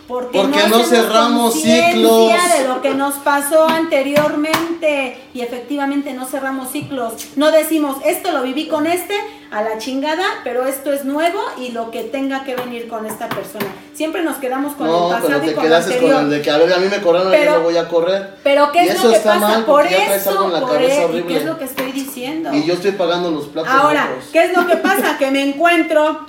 [0.07, 2.29] porque, Porque no hacemos cerramos ciclos.
[2.59, 8.43] de lo que nos pasó anteriormente y efectivamente no cerramos ciclos, no decimos, esto lo
[8.43, 9.15] viví con este,
[9.51, 13.29] a la chingada, pero esto es nuevo y lo que tenga que venir con esta
[13.29, 13.67] persona.
[13.95, 16.23] Siempre nos quedamos con No, el pasado pero y te con lo quedaste con anterior.
[16.25, 17.89] el de que a ver, a mí me corrieron y Pero- yo lo voy a
[17.89, 18.35] correr.
[18.43, 19.39] Pero ¿qué Y es lo que pasa?
[19.39, 21.23] mal, por eso, la por cabeza ¿y.
[21.23, 22.53] ¿qué es lo que estoy diciendo?
[22.53, 24.09] Y yo estoy pagando los platos Ahora.
[24.33, 25.17] ¿qué es lo que pasa?
[25.19, 26.27] Que me encuentro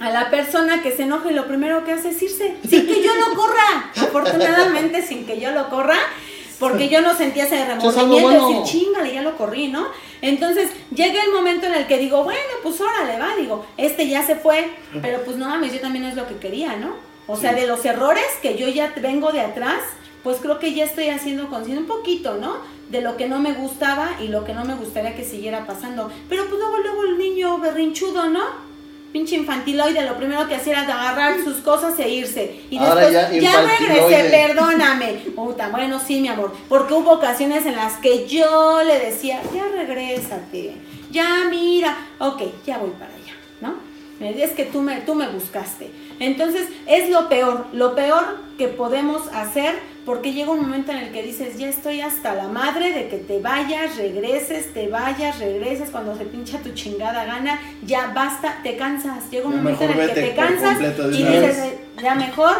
[0.00, 3.02] a la persona que se enoja y lo primero que hace es irse, sin que
[3.02, 3.90] yo lo corra.
[3.96, 5.96] Afortunadamente, sin que yo lo corra,
[6.58, 8.48] porque yo no sentía ese remordimiento bueno.
[8.48, 9.88] decir, chingale, ya lo corrí, ¿no?
[10.20, 14.26] Entonces, llega el momento en el que digo, bueno, pues órale, va, digo, este ya
[14.26, 14.70] se fue,
[15.02, 16.94] pero pues no mames, yo también es lo que quería, ¿no?
[17.26, 19.82] O sea, de los errores que yo ya vengo de atrás,
[20.22, 22.56] pues creo que ya estoy haciendo consciente un poquito, ¿no?
[22.88, 26.10] De lo que no me gustaba y lo que no me gustaría que siguiera pasando.
[26.28, 28.68] Pero pues luego, luego el niño berrinchudo, ¿no?
[29.12, 32.60] Pinche infantiloide, lo primero que hacía era agarrar sus cosas e irse.
[32.70, 35.12] Y Ahora después, ya ya, regresé, perdóname.
[35.34, 36.52] Puta, bueno, sí, mi amor.
[36.68, 40.76] Porque hubo ocasiones en las que yo le decía, ya regrésate,
[41.10, 43.74] ya mira, ok, ya voy para allá, ¿no?
[44.20, 45.90] Es que tú me, tú me buscaste.
[46.18, 49.78] Entonces, es lo peor, lo peor que podemos hacer,
[50.08, 53.18] porque llega un momento en el que dices, ya estoy hasta la madre de que
[53.18, 58.74] te vayas, regreses, te vayas, regreses, cuando se pincha tu chingada gana, ya basta, te
[58.78, 59.30] cansas.
[59.30, 61.58] Llega un Ya momento en el que te cansas y dices, vez.
[61.58, 62.56] "Eh, ya mejor,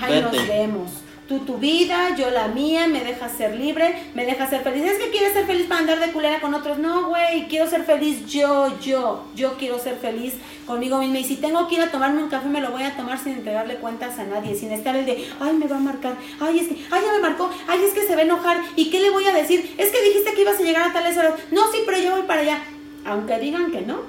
[0.00, 0.90] ahí nos vemos.
[1.28, 4.84] Tú tu vida, yo la mía, me dejas ser libre, me dejas ser feliz.
[4.84, 6.76] Es que quieres ser feliz para andar de culera con otros.
[6.78, 9.24] No, güey, quiero ser feliz yo, yo.
[9.34, 10.34] Yo quiero ser feliz
[10.66, 11.18] conmigo misma.
[11.20, 13.32] Y si tengo que ir a tomarme un café, me lo voy a tomar sin
[13.32, 16.68] entregarle cuentas a nadie, sin estar el de, ay, me va a marcar, ay, es
[16.68, 18.58] que, ay, ya me marcó, ay, es que se va a enojar.
[18.76, 19.74] ¿Y qué le voy a decir?
[19.78, 21.34] Es que dijiste que ibas a llegar a tales horas.
[21.50, 22.62] No, sí, pero yo voy para allá.
[23.06, 24.00] Aunque digan que no,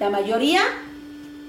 [0.00, 0.62] la mayoría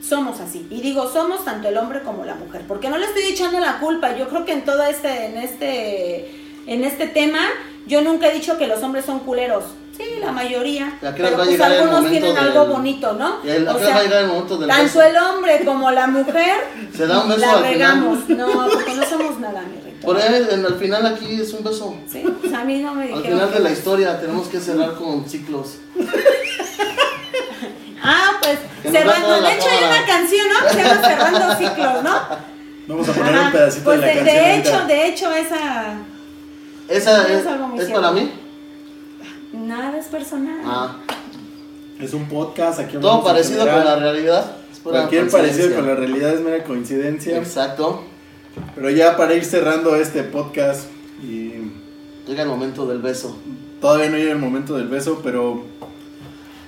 [0.07, 0.67] somos así.
[0.69, 2.61] Y digo, somos tanto el hombre como la mujer.
[2.67, 4.15] Porque no le estoy echando la culpa.
[4.15, 6.31] Yo creo que en todo este, en este,
[6.67, 7.39] en este tema,
[7.87, 9.63] yo nunca he dicho que los hombres son culeros.
[9.97, 10.99] Sí, la mayoría.
[11.01, 13.37] ¿Y a qué hora Pero pues algunos tienen del- algo bonito, ¿no?
[13.45, 15.01] ¿Y el- O sea, el momento del tanto beso?
[15.03, 16.53] el hombre como la mujer
[16.97, 17.73] Se da un beso la al final.
[17.73, 18.29] regamos.
[18.29, 20.05] No, porque no somos nada, mi Rito.
[20.05, 21.95] Por ahí, en- al final aquí es un beso.
[22.11, 23.39] Sí, pues a mí no me Al dijeron.
[23.39, 25.77] final de la historia tenemos que cerrar con ciclos.
[28.07, 28.59] Ah, pues
[28.91, 29.41] cerrando.
[29.41, 30.67] De hecho, hay una canción, ¿no?
[30.67, 32.15] Que se llama Cerrando Ciclos, ¿no?
[32.87, 34.33] Vamos a poner Ajá, un pedacito pues de la de, canción.
[34.33, 34.69] de ahorita.
[34.69, 35.93] hecho, de hecho, esa
[36.87, 38.31] ¿Esa Es es, algo muy es para mí?
[39.53, 40.59] nada es personal.
[40.65, 40.97] Ah.
[41.99, 44.51] Es un podcast, aquí Todo parecido con la realidad.
[44.71, 47.37] es Cualquier parecido con la realidad es mera coincidencia.
[47.37, 48.03] Exacto.
[48.75, 50.83] Pero ya para ir cerrando este podcast
[51.23, 51.53] y
[52.27, 53.37] Llega el momento del beso.
[53.79, 55.63] todavía no llega el momento del beso, pero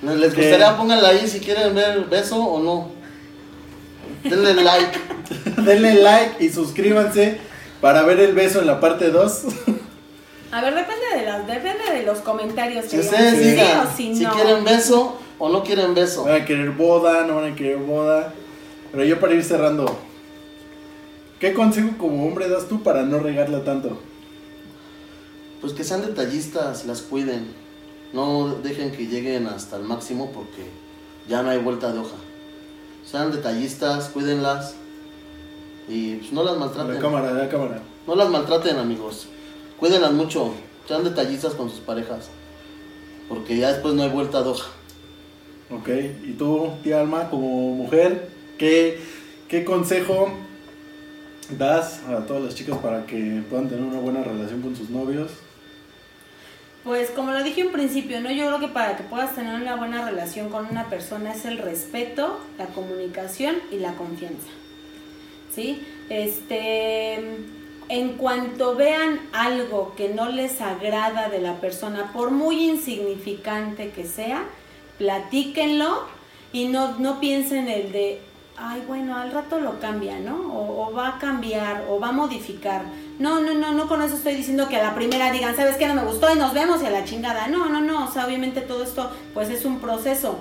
[0.02, 0.76] ¿Les gustaría?
[0.76, 2.90] Pónganla ahí si quieren ver el beso o no.
[4.22, 4.98] Denle like.
[5.62, 7.38] denle like y suscríbanse
[7.80, 9.42] para ver el beso en la parte 2.
[10.50, 13.86] A ver, depende de, las, depende de los comentarios que Si digan, ustedes sí digan
[13.86, 14.32] o si si no.
[14.32, 16.24] quieren beso o no quieren beso.
[16.24, 18.32] Van a querer boda, no van a querer boda.
[18.90, 19.98] Pero yo para ir cerrando,
[21.38, 24.00] ¿qué consejo como hombre das tú para no regarla tanto?
[25.60, 27.52] Pues que sean detallistas, las cuiden.
[28.12, 30.66] No dejen que lleguen hasta el máximo porque
[31.28, 32.16] ya no hay vuelta de hoja.
[33.04, 34.74] Sean detallistas, cuídenlas
[35.88, 36.94] y pues, no las maltraten.
[36.94, 37.82] la cámara, la cámara.
[38.06, 39.28] No las maltraten, amigos.
[39.78, 40.52] Cuídenlas mucho.
[40.86, 42.28] Sean detallistas con sus parejas.
[43.28, 44.70] Porque ya después no hay vuelta de hoja.
[45.70, 45.88] Ok,
[46.24, 48.98] y tú, tía Alma, como mujer, ¿qué,
[49.48, 50.30] qué consejo
[51.58, 55.30] das a todas las chicas para que puedan tener una buena relación con sus novios?
[56.88, 58.30] Pues como lo dije en principio, ¿no?
[58.30, 61.58] Yo creo que para que puedas tener una buena relación con una persona es el
[61.58, 64.48] respeto, la comunicación y la confianza.
[65.54, 65.86] ¿Sí?
[66.08, 67.16] Este,
[67.90, 74.06] en cuanto vean algo que no les agrada de la persona, por muy insignificante que
[74.06, 74.44] sea,
[74.96, 76.04] platíquenlo
[76.54, 78.22] y no, no piensen el de,
[78.60, 80.36] ay, bueno, al rato lo cambia, ¿no?
[80.52, 82.82] O, o va a cambiar, o va a modificar.
[83.18, 85.86] No, no, no, no con eso estoy diciendo que a la primera digan, ¿sabes qué?
[85.86, 87.48] No me gustó y nos vemos y a la chingada.
[87.48, 90.38] No, no, no, o sea, obviamente todo esto pues es un proceso.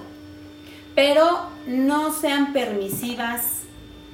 [0.95, 1.25] Pero
[1.67, 3.61] no sean permisivas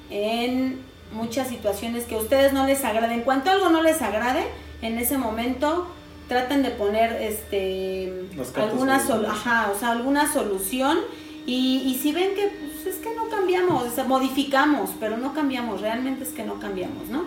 [0.10, 0.82] en
[1.12, 3.14] muchas situaciones que a ustedes no les agrade.
[3.14, 4.44] En cuanto algo no les agrade,
[4.82, 5.88] en ese momento
[6.28, 8.26] traten de poner este
[8.56, 10.98] alguna sol- ajá, o sea, alguna solución
[11.46, 15.34] y, y si ven que pues, es que no cambiamos, o sea, modificamos, pero no
[15.34, 17.24] cambiamos, realmente es que no cambiamos, ¿no?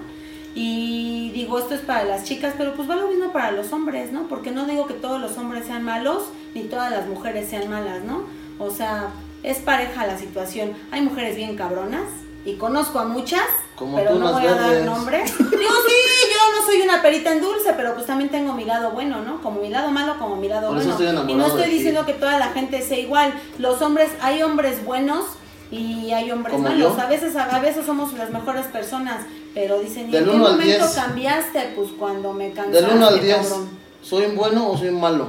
[0.54, 4.10] Y digo, esto es para las chicas, pero pues va lo mismo para los hombres,
[4.10, 4.26] ¿no?
[4.26, 8.04] Porque no digo que todos los hombres sean malos, ni todas las mujeres sean malas,
[8.04, 8.24] ¿no?
[8.58, 9.10] O sea,
[9.42, 10.72] es pareja la situación.
[10.90, 12.08] Hay mujeres bien cabronas,
[12.46, 13.42] y conozco a muchas,
[13.76, 14.86] Como pero tú, no las voy a dar verdes.
[14.86, 15.38] nombres.
[15.38, 15.94] Digo, sí,
[16.32, 19.42] yo no soy una perita en dulce, pero pues también tengo mi lado bueno, ¿no?
[19.42, 21.20] Como mi lado malo, como mi lado Por eso bueno.
[21.20, 21.70] estoy y no estoy ti.
[21.70, 23.34] diciendo que toda la gente sea igual.
[23.58, 25.24] Los hombres, hay hombres buenos
[25.70, 26.96] y hay hombres Como malos.
[26.96, 27.02] yo.
[27.02, 30.46] A veces, a veces somos las mejores personas, pero dicen, ¿y Del en qué uno
[30.46, 30.94] al momento 10.
[30.94, 31.72] cambiaste?
[31.74, 33.68] Pues cuando me cansaste, Del 1 al 10, cabrón.
[34.02, 35.28] ¿soy bueno o soy malo?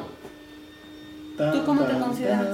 [1.37, 2.45] ¿Tú cómo te consideras?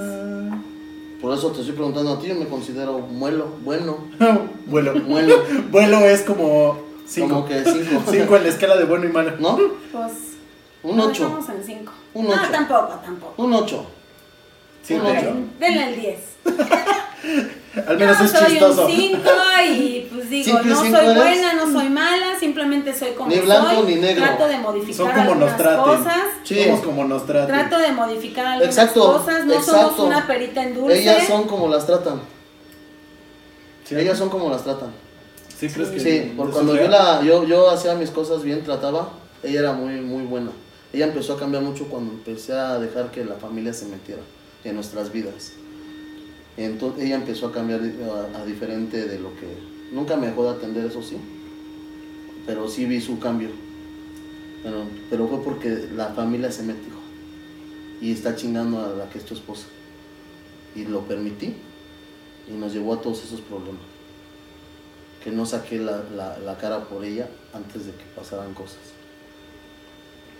[1.24, 3.96] Por eso te estoy preguntando a ti, yo me considero muelo, bueno,
[4.66, 4.94] Vuelo.
[4.96, 7.28] muelo, Vuelo es como 5.
[7.30, 8.02] como que 5.
[8.10, 9.32] 5 en la escala de bueno y malo.
[9.38, 9.56] ¿No?
[9.90, 10.12] Pues,
[10.82, 11.12] Un no, 8.
[11.24, 11.92] estamos en 5.
[12.12, 12.42] Un No, ocho.
[12.52, 13.42] tampoco, tampoco.
[13.42, 13.86] Un 8.
[14.82, 15.20] Sí, Un de ocho.
[15.20, 15.34] hecho.
[15.58, 16.18] Denle el 10.
[17.86, 18.86] Al menos Yo es soy chistoso.
[18.86, 19.18] un 5
[19.76, 21.14] y pues digo, no soy eres.
[21.16, 23.94] buena, no soy mala, simplemente soy como Ni blanco soy.
[23.94, 24.24] ni negro.
[24.24, 26.16] Trato de modificar Son como nos algunas cosas.
[26.44, 26.64] Sí.
[26.64, 27.46] Somos como nos traten.
[27.48, 29.80] Trato de modificar algunas Exacto, cosas, no exacto.
[29.96, 31.00] somos una perita en dulce.
[31.00, 32.20] Ellas son como las tratan.
[33.84, 33.94] ¿Sí?
[33.96, 34.90] Ellas son como las tratan.
[35.58, 39.08] ¿Sí crees que Sí, porque cuando yo, la, yo, yo hacía mis cosas bien, trataba,
[39.42, 40.50] ella era muy, muy buena.
[40.92, 44.22] Ella empezó a cambiar mucho cuando empecé a dejar que la familia se metiera
[44.64, 45.52] en nuestras vidas.
[46.56, 49.46] Entonces ella empezó a cambiar a, a diferente de lo que...
[49.92, 51.16] Nunca me dejó de atender, eso sí.
[52.46, 53.50] Pero sí vi su cambio.
[55.10, 56.92] Pero, fue porque la familia se metió.
[58.00, 59.66] Y está chingando a la que es tu esposa.
[60.74, 61.54] Y lo permití.
[62.48, 63.82] Y nos llevó a todos esos problemas
[65.22, 68.76] que no saqué la, la- la cara por ella antes de que pasaran cosas.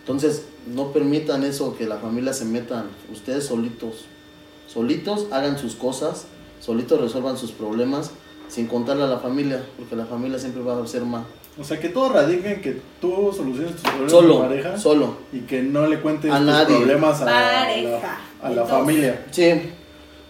[0.00, 4.04] Entonces, no permitan eso, que la familia se metan, ustedes solitos,
[4.74, 6.26] solitos hagan sus cosas,
[6.60, 8.10] solitos resuelvan sus problemas,
[8.48, 11.22] sin contarle a la familia, porque la familia siempre va a ser más.
[11.58, 15.16] O sea, que todo radica en que tú soluciones tus problemas Solo, con pareja solo.
[15.32, 16.76] y que no le cuentes A tus nadie.
[16.76, 18.18] problemas a Pareja.
[18.42, 19.24] la, a la familia.
[19.30, 19.52] Sí,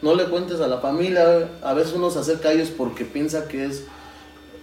[0.02, 1.48] no le cuentes a la familia.
[1.62, 3.84] A veces uno se acerca a ellos porque piensa que es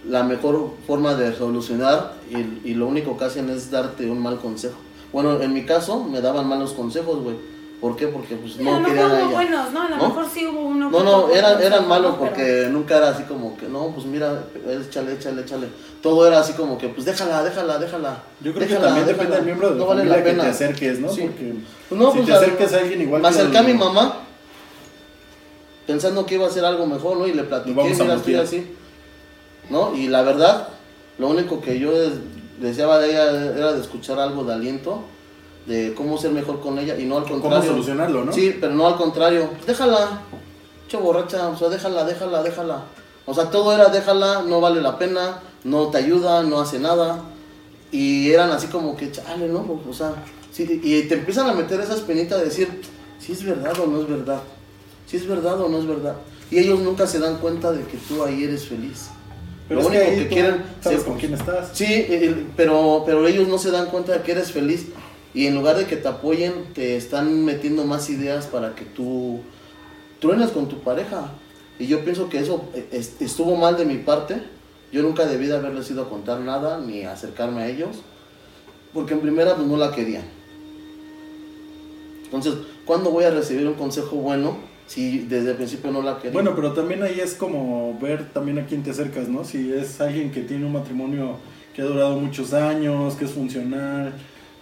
[0.08, 4.38] la mejor forma de solucionar y, y lo único que hacen es darte un mal
[4.38, 4.76] consejo.
[5.12, 7.36] Bueno, en mi caso me daban malos consejos, güey.
[7.82, 8.06] ¿Por qué?
[8.06, 9.28] Porque pues no lo querían a ella.
[9.28, 9.82] buenos, ¿no?
[9.82, 10.08] A lo ¿No?
[10.08, 10.88] mejor sí hubo uno.
[10.88, 12.18] No, que no, eran, eran malos ¿no?
[12.20, 14.44] Pero- porque nunca era así como que, no, pues mira,
[14.88, 15.66] échale, échale, échale.
[16.00, 18.22] Todo era así como que, pues déjala, déjala, déjala.
[18.40, 19.12] Yo creo déjala, que también déjala.
[19.24, 20.42] depende del miembro de la No vale familia la que pena.
[20.44, 21.08] te acerques, ¿no?
[21.08, 21.22] Sí.
[21.22, 21.54] Porque
[21.88, 24.16] Pues no, si pues, te acercas a alguien igual Me que acerqué a mi mamá
[25.86, 27.26] pensando que iba a ser algo mejor, ¿no?
[27.26, 28.76] Y le platiqué, vamos mira, estoy así.
[29.70, 29.94] ¿No?
[29.94, 30.68] Y la verdad,
[31.18, 32.18] lo único que yo des-
[32.60, 35.02] deseaba de ella era de escuchar algo de aliento
[35.66, 37.58] de cómo ser mejor con ella y no al contrario.
[37.58, 38.32] Cómo solucionarlo, ¿no?
[38.32, 39.48] Sí, pero no al contrario.
[39.52, 40.22] Pues déjala,
[40.88, 42.82] che borracha, o sea, déjala, déjala, déjala.
[43.26, 47.22] O sea, todo era déjala, no vale la pena, no te ayuda, no hace nada.
[47.92, 49.80] Y eran así como que, chale, ¿no?
[49.88, 50.14] O sea,
[50.50, 52.80] sí, y te empiezan a meter esa espinita de decir,
[53.18, 54.40] si es verdad o no es verdad.
[55.06, 56.16] Si es verdad o no es verdad.
[56.50, 59.08] Y ellos nunca se dan cuenta de que tú ahí eres feliz.
[59.68, 60.64] Pero Lo que, único que tú quieren...
[60.82, 61.70] sabes se- con quién estás.
[61.72, 64.86] Sí, eh, pero, pero ellos no se dan cuenta de que eres feliz
[65.34, 69.40] y en lugar de que te apoyen, te están metiendo más ideas para que tú
[70.20, 71.32] truenes con tu pareja.
[71.78, 74.42] Y yo pienso que eso eh, es- estuvo mal de mi parte.
[74.92, 77.96] Yo nunca debí de haberles ido a contar nada ni acercarme a ellos,
[78.92, 80.24] porque en primera pues no la querían.
[82.24, 82.54] Entonces,
[82.84, 84.56] ¿cuándo voy a recibir un consejo bueno
[84.86, 86.32] si desde el principio no la quería?
[86.32, 89.44] Bueno, pero también ahí es como ver también a quién te acercas, ¿no?
[89.44, 91.36] Si es alguien que tiene un matrimonio
[91.74, 94.12] que ha durado muchos años, que es funcional,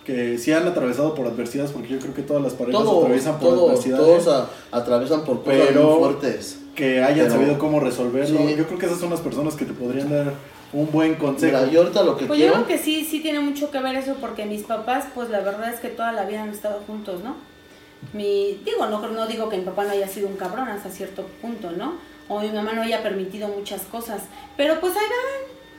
[0.04, 3.38] que sí han atravesado por adversidades, porque yo creo que todas las parejas todo, atraviesan
[3.38, 6.58] por todo, adversidades, todos a- atraviesan por cosas Pero- muy fuertes.
[6.74, 8.38] que hayan pero- sabido cómo resolverlo.
[8.48, 8.54] Sí.
[8.56, 10.32] Yo creo que esas son las personas que te podrían dar
[10.72, 11.58] un buen consejo.
[11.58, 12.64] Mira, yo ahorita lo que Pues yo quiero...
[12.64, 15.72] creo que sí, sí tiene mucho que ver eso porque mis papás, pues la verdad
[15.74, 17.34] es que toda la vida han estado juntos, ¿no?
[18.14, 21.26] Mi, digo, no, no digo que mi papá no haya sido un cabrón hasta cierto
[21.42, 21.94] punto, ¿no?
[22.28, 24.22] O mi mamá no haya permitido muchas cosas,
[24.56, 25.04] pero pues ahí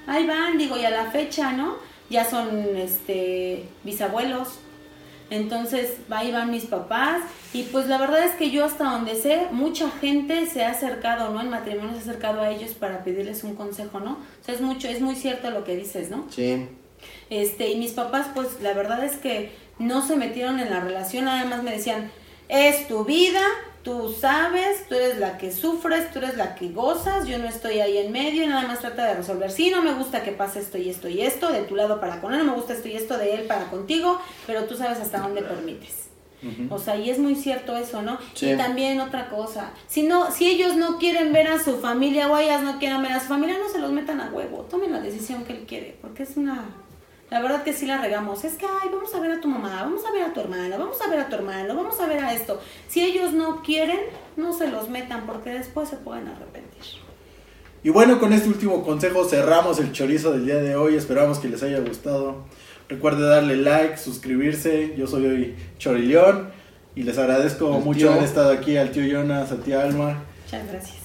[0.06, 1.76] van, ahí van, digo, y a la fecha, ¿no?
[2.12, 4.60] Ya son, este, bisabuelos,
[5.32, 7.22] entonces ahí van mis papás
[7.54, 11.32] y pues la verdad es que yo hasta donde sé, mucha gente se ha acercado,
[11.32, 11.40] ¿no?
[11.40, 14.12] En matrimonio se ha acercado a ellos para pedirles un consejo, ¿no?
[14.42, 16.26] O sea, es mucho, es muy cierto lo que dices, ¿no?
[16.30, 16.68] Sí,
[17.30, 21.26] Este, y mis papás, pues la verdad es que no se metieron en la relación,
[21.26, 22.12] nada más me decían,
[22.50, 23.42] es tu vida,
[23.84, 27.80] tú sabes, tú eres la que sufres, tú eres la que gozas, yo no estoy
[27.80, 29.52] ahí en medio, y nada más trata de resolver.
[29.52, 32.22] Sí, no me gusta que pase esto y esto y esto, de tu lado para
[32.22, 35.00] con él, no me gusta esto y esto de él para contigo, pero tú sabes
[35.00, 36.02] hasta dónde permites.
[36.72, 38.18] O sea, y es muy cierto eso, ¿no?
[38.34, 38.50] Sí.
[38.50, 42.38] Y también otra cosa, si no, si ellos no quieren ver a su familia o
[42.38, 45.02] ellas no quieren ver a su familia, no se los metan a huevo, tomen la
[45.02, 46.81] decisión que él quiere, porque es una,
[47.32, 49.84] la verdad que sí la regamos, es que, ay, vamos a ver a tu mamá,
[49.84, 52.20] vamos a ver a tu hermana, vamos a ver a tu hermano, vamos a ver
[52.20, 52.60] a esto.
[52.90, 54.02] Si ellos no quieren,
[54.36, 56.84] no se los metan, porque después se pueden arrepentir.
[57.84, 60.96] Y bueno, con este último consejo cerramos el chorizo del día de hoy.
[60.96, 62.44] Esperamos que les haya gustado.
[62.90, 64.94] Recuerde darle like, suscribirse.
[64.98, 66.50] Yo soy hoy Chorileón
[66.96, 68.12] y les agradezco El mucho tío.
[68.12, 70.22] haber estado aquí al tío Jonas, a tía Alma.
[70.44, 71.01] Muchas gracias.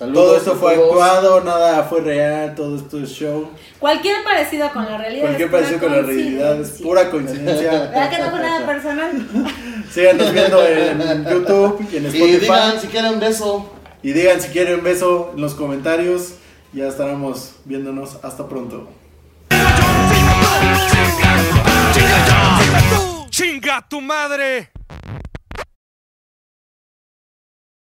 [0.00, 0.88] Saludos Todo esto fue todos.
[0.90, 3.48] actuado, nada fue real, todo esto es show.
[3.78, 5.22] Cualquier parecido con la realidad.
[5.22, 7.70] Cualquier es pura parecido con la realidad es pura coincidencia.
[7.94, 9.28] ¿Verdad que no fue nada personal?
[9.92, 12.40] Síganos viendo en YouTube y en Y Spotify.
[12.40, 13.70] digan si quieren beso.
[14.02, 16.34] Y digan si quieren beso en los comentarios.
[16.72, 18.18] Ya estaremos viéndonos.
[18.22, 18.88] Hasta pronto.
[23.30, 24.70] ¡Chinga tu madre!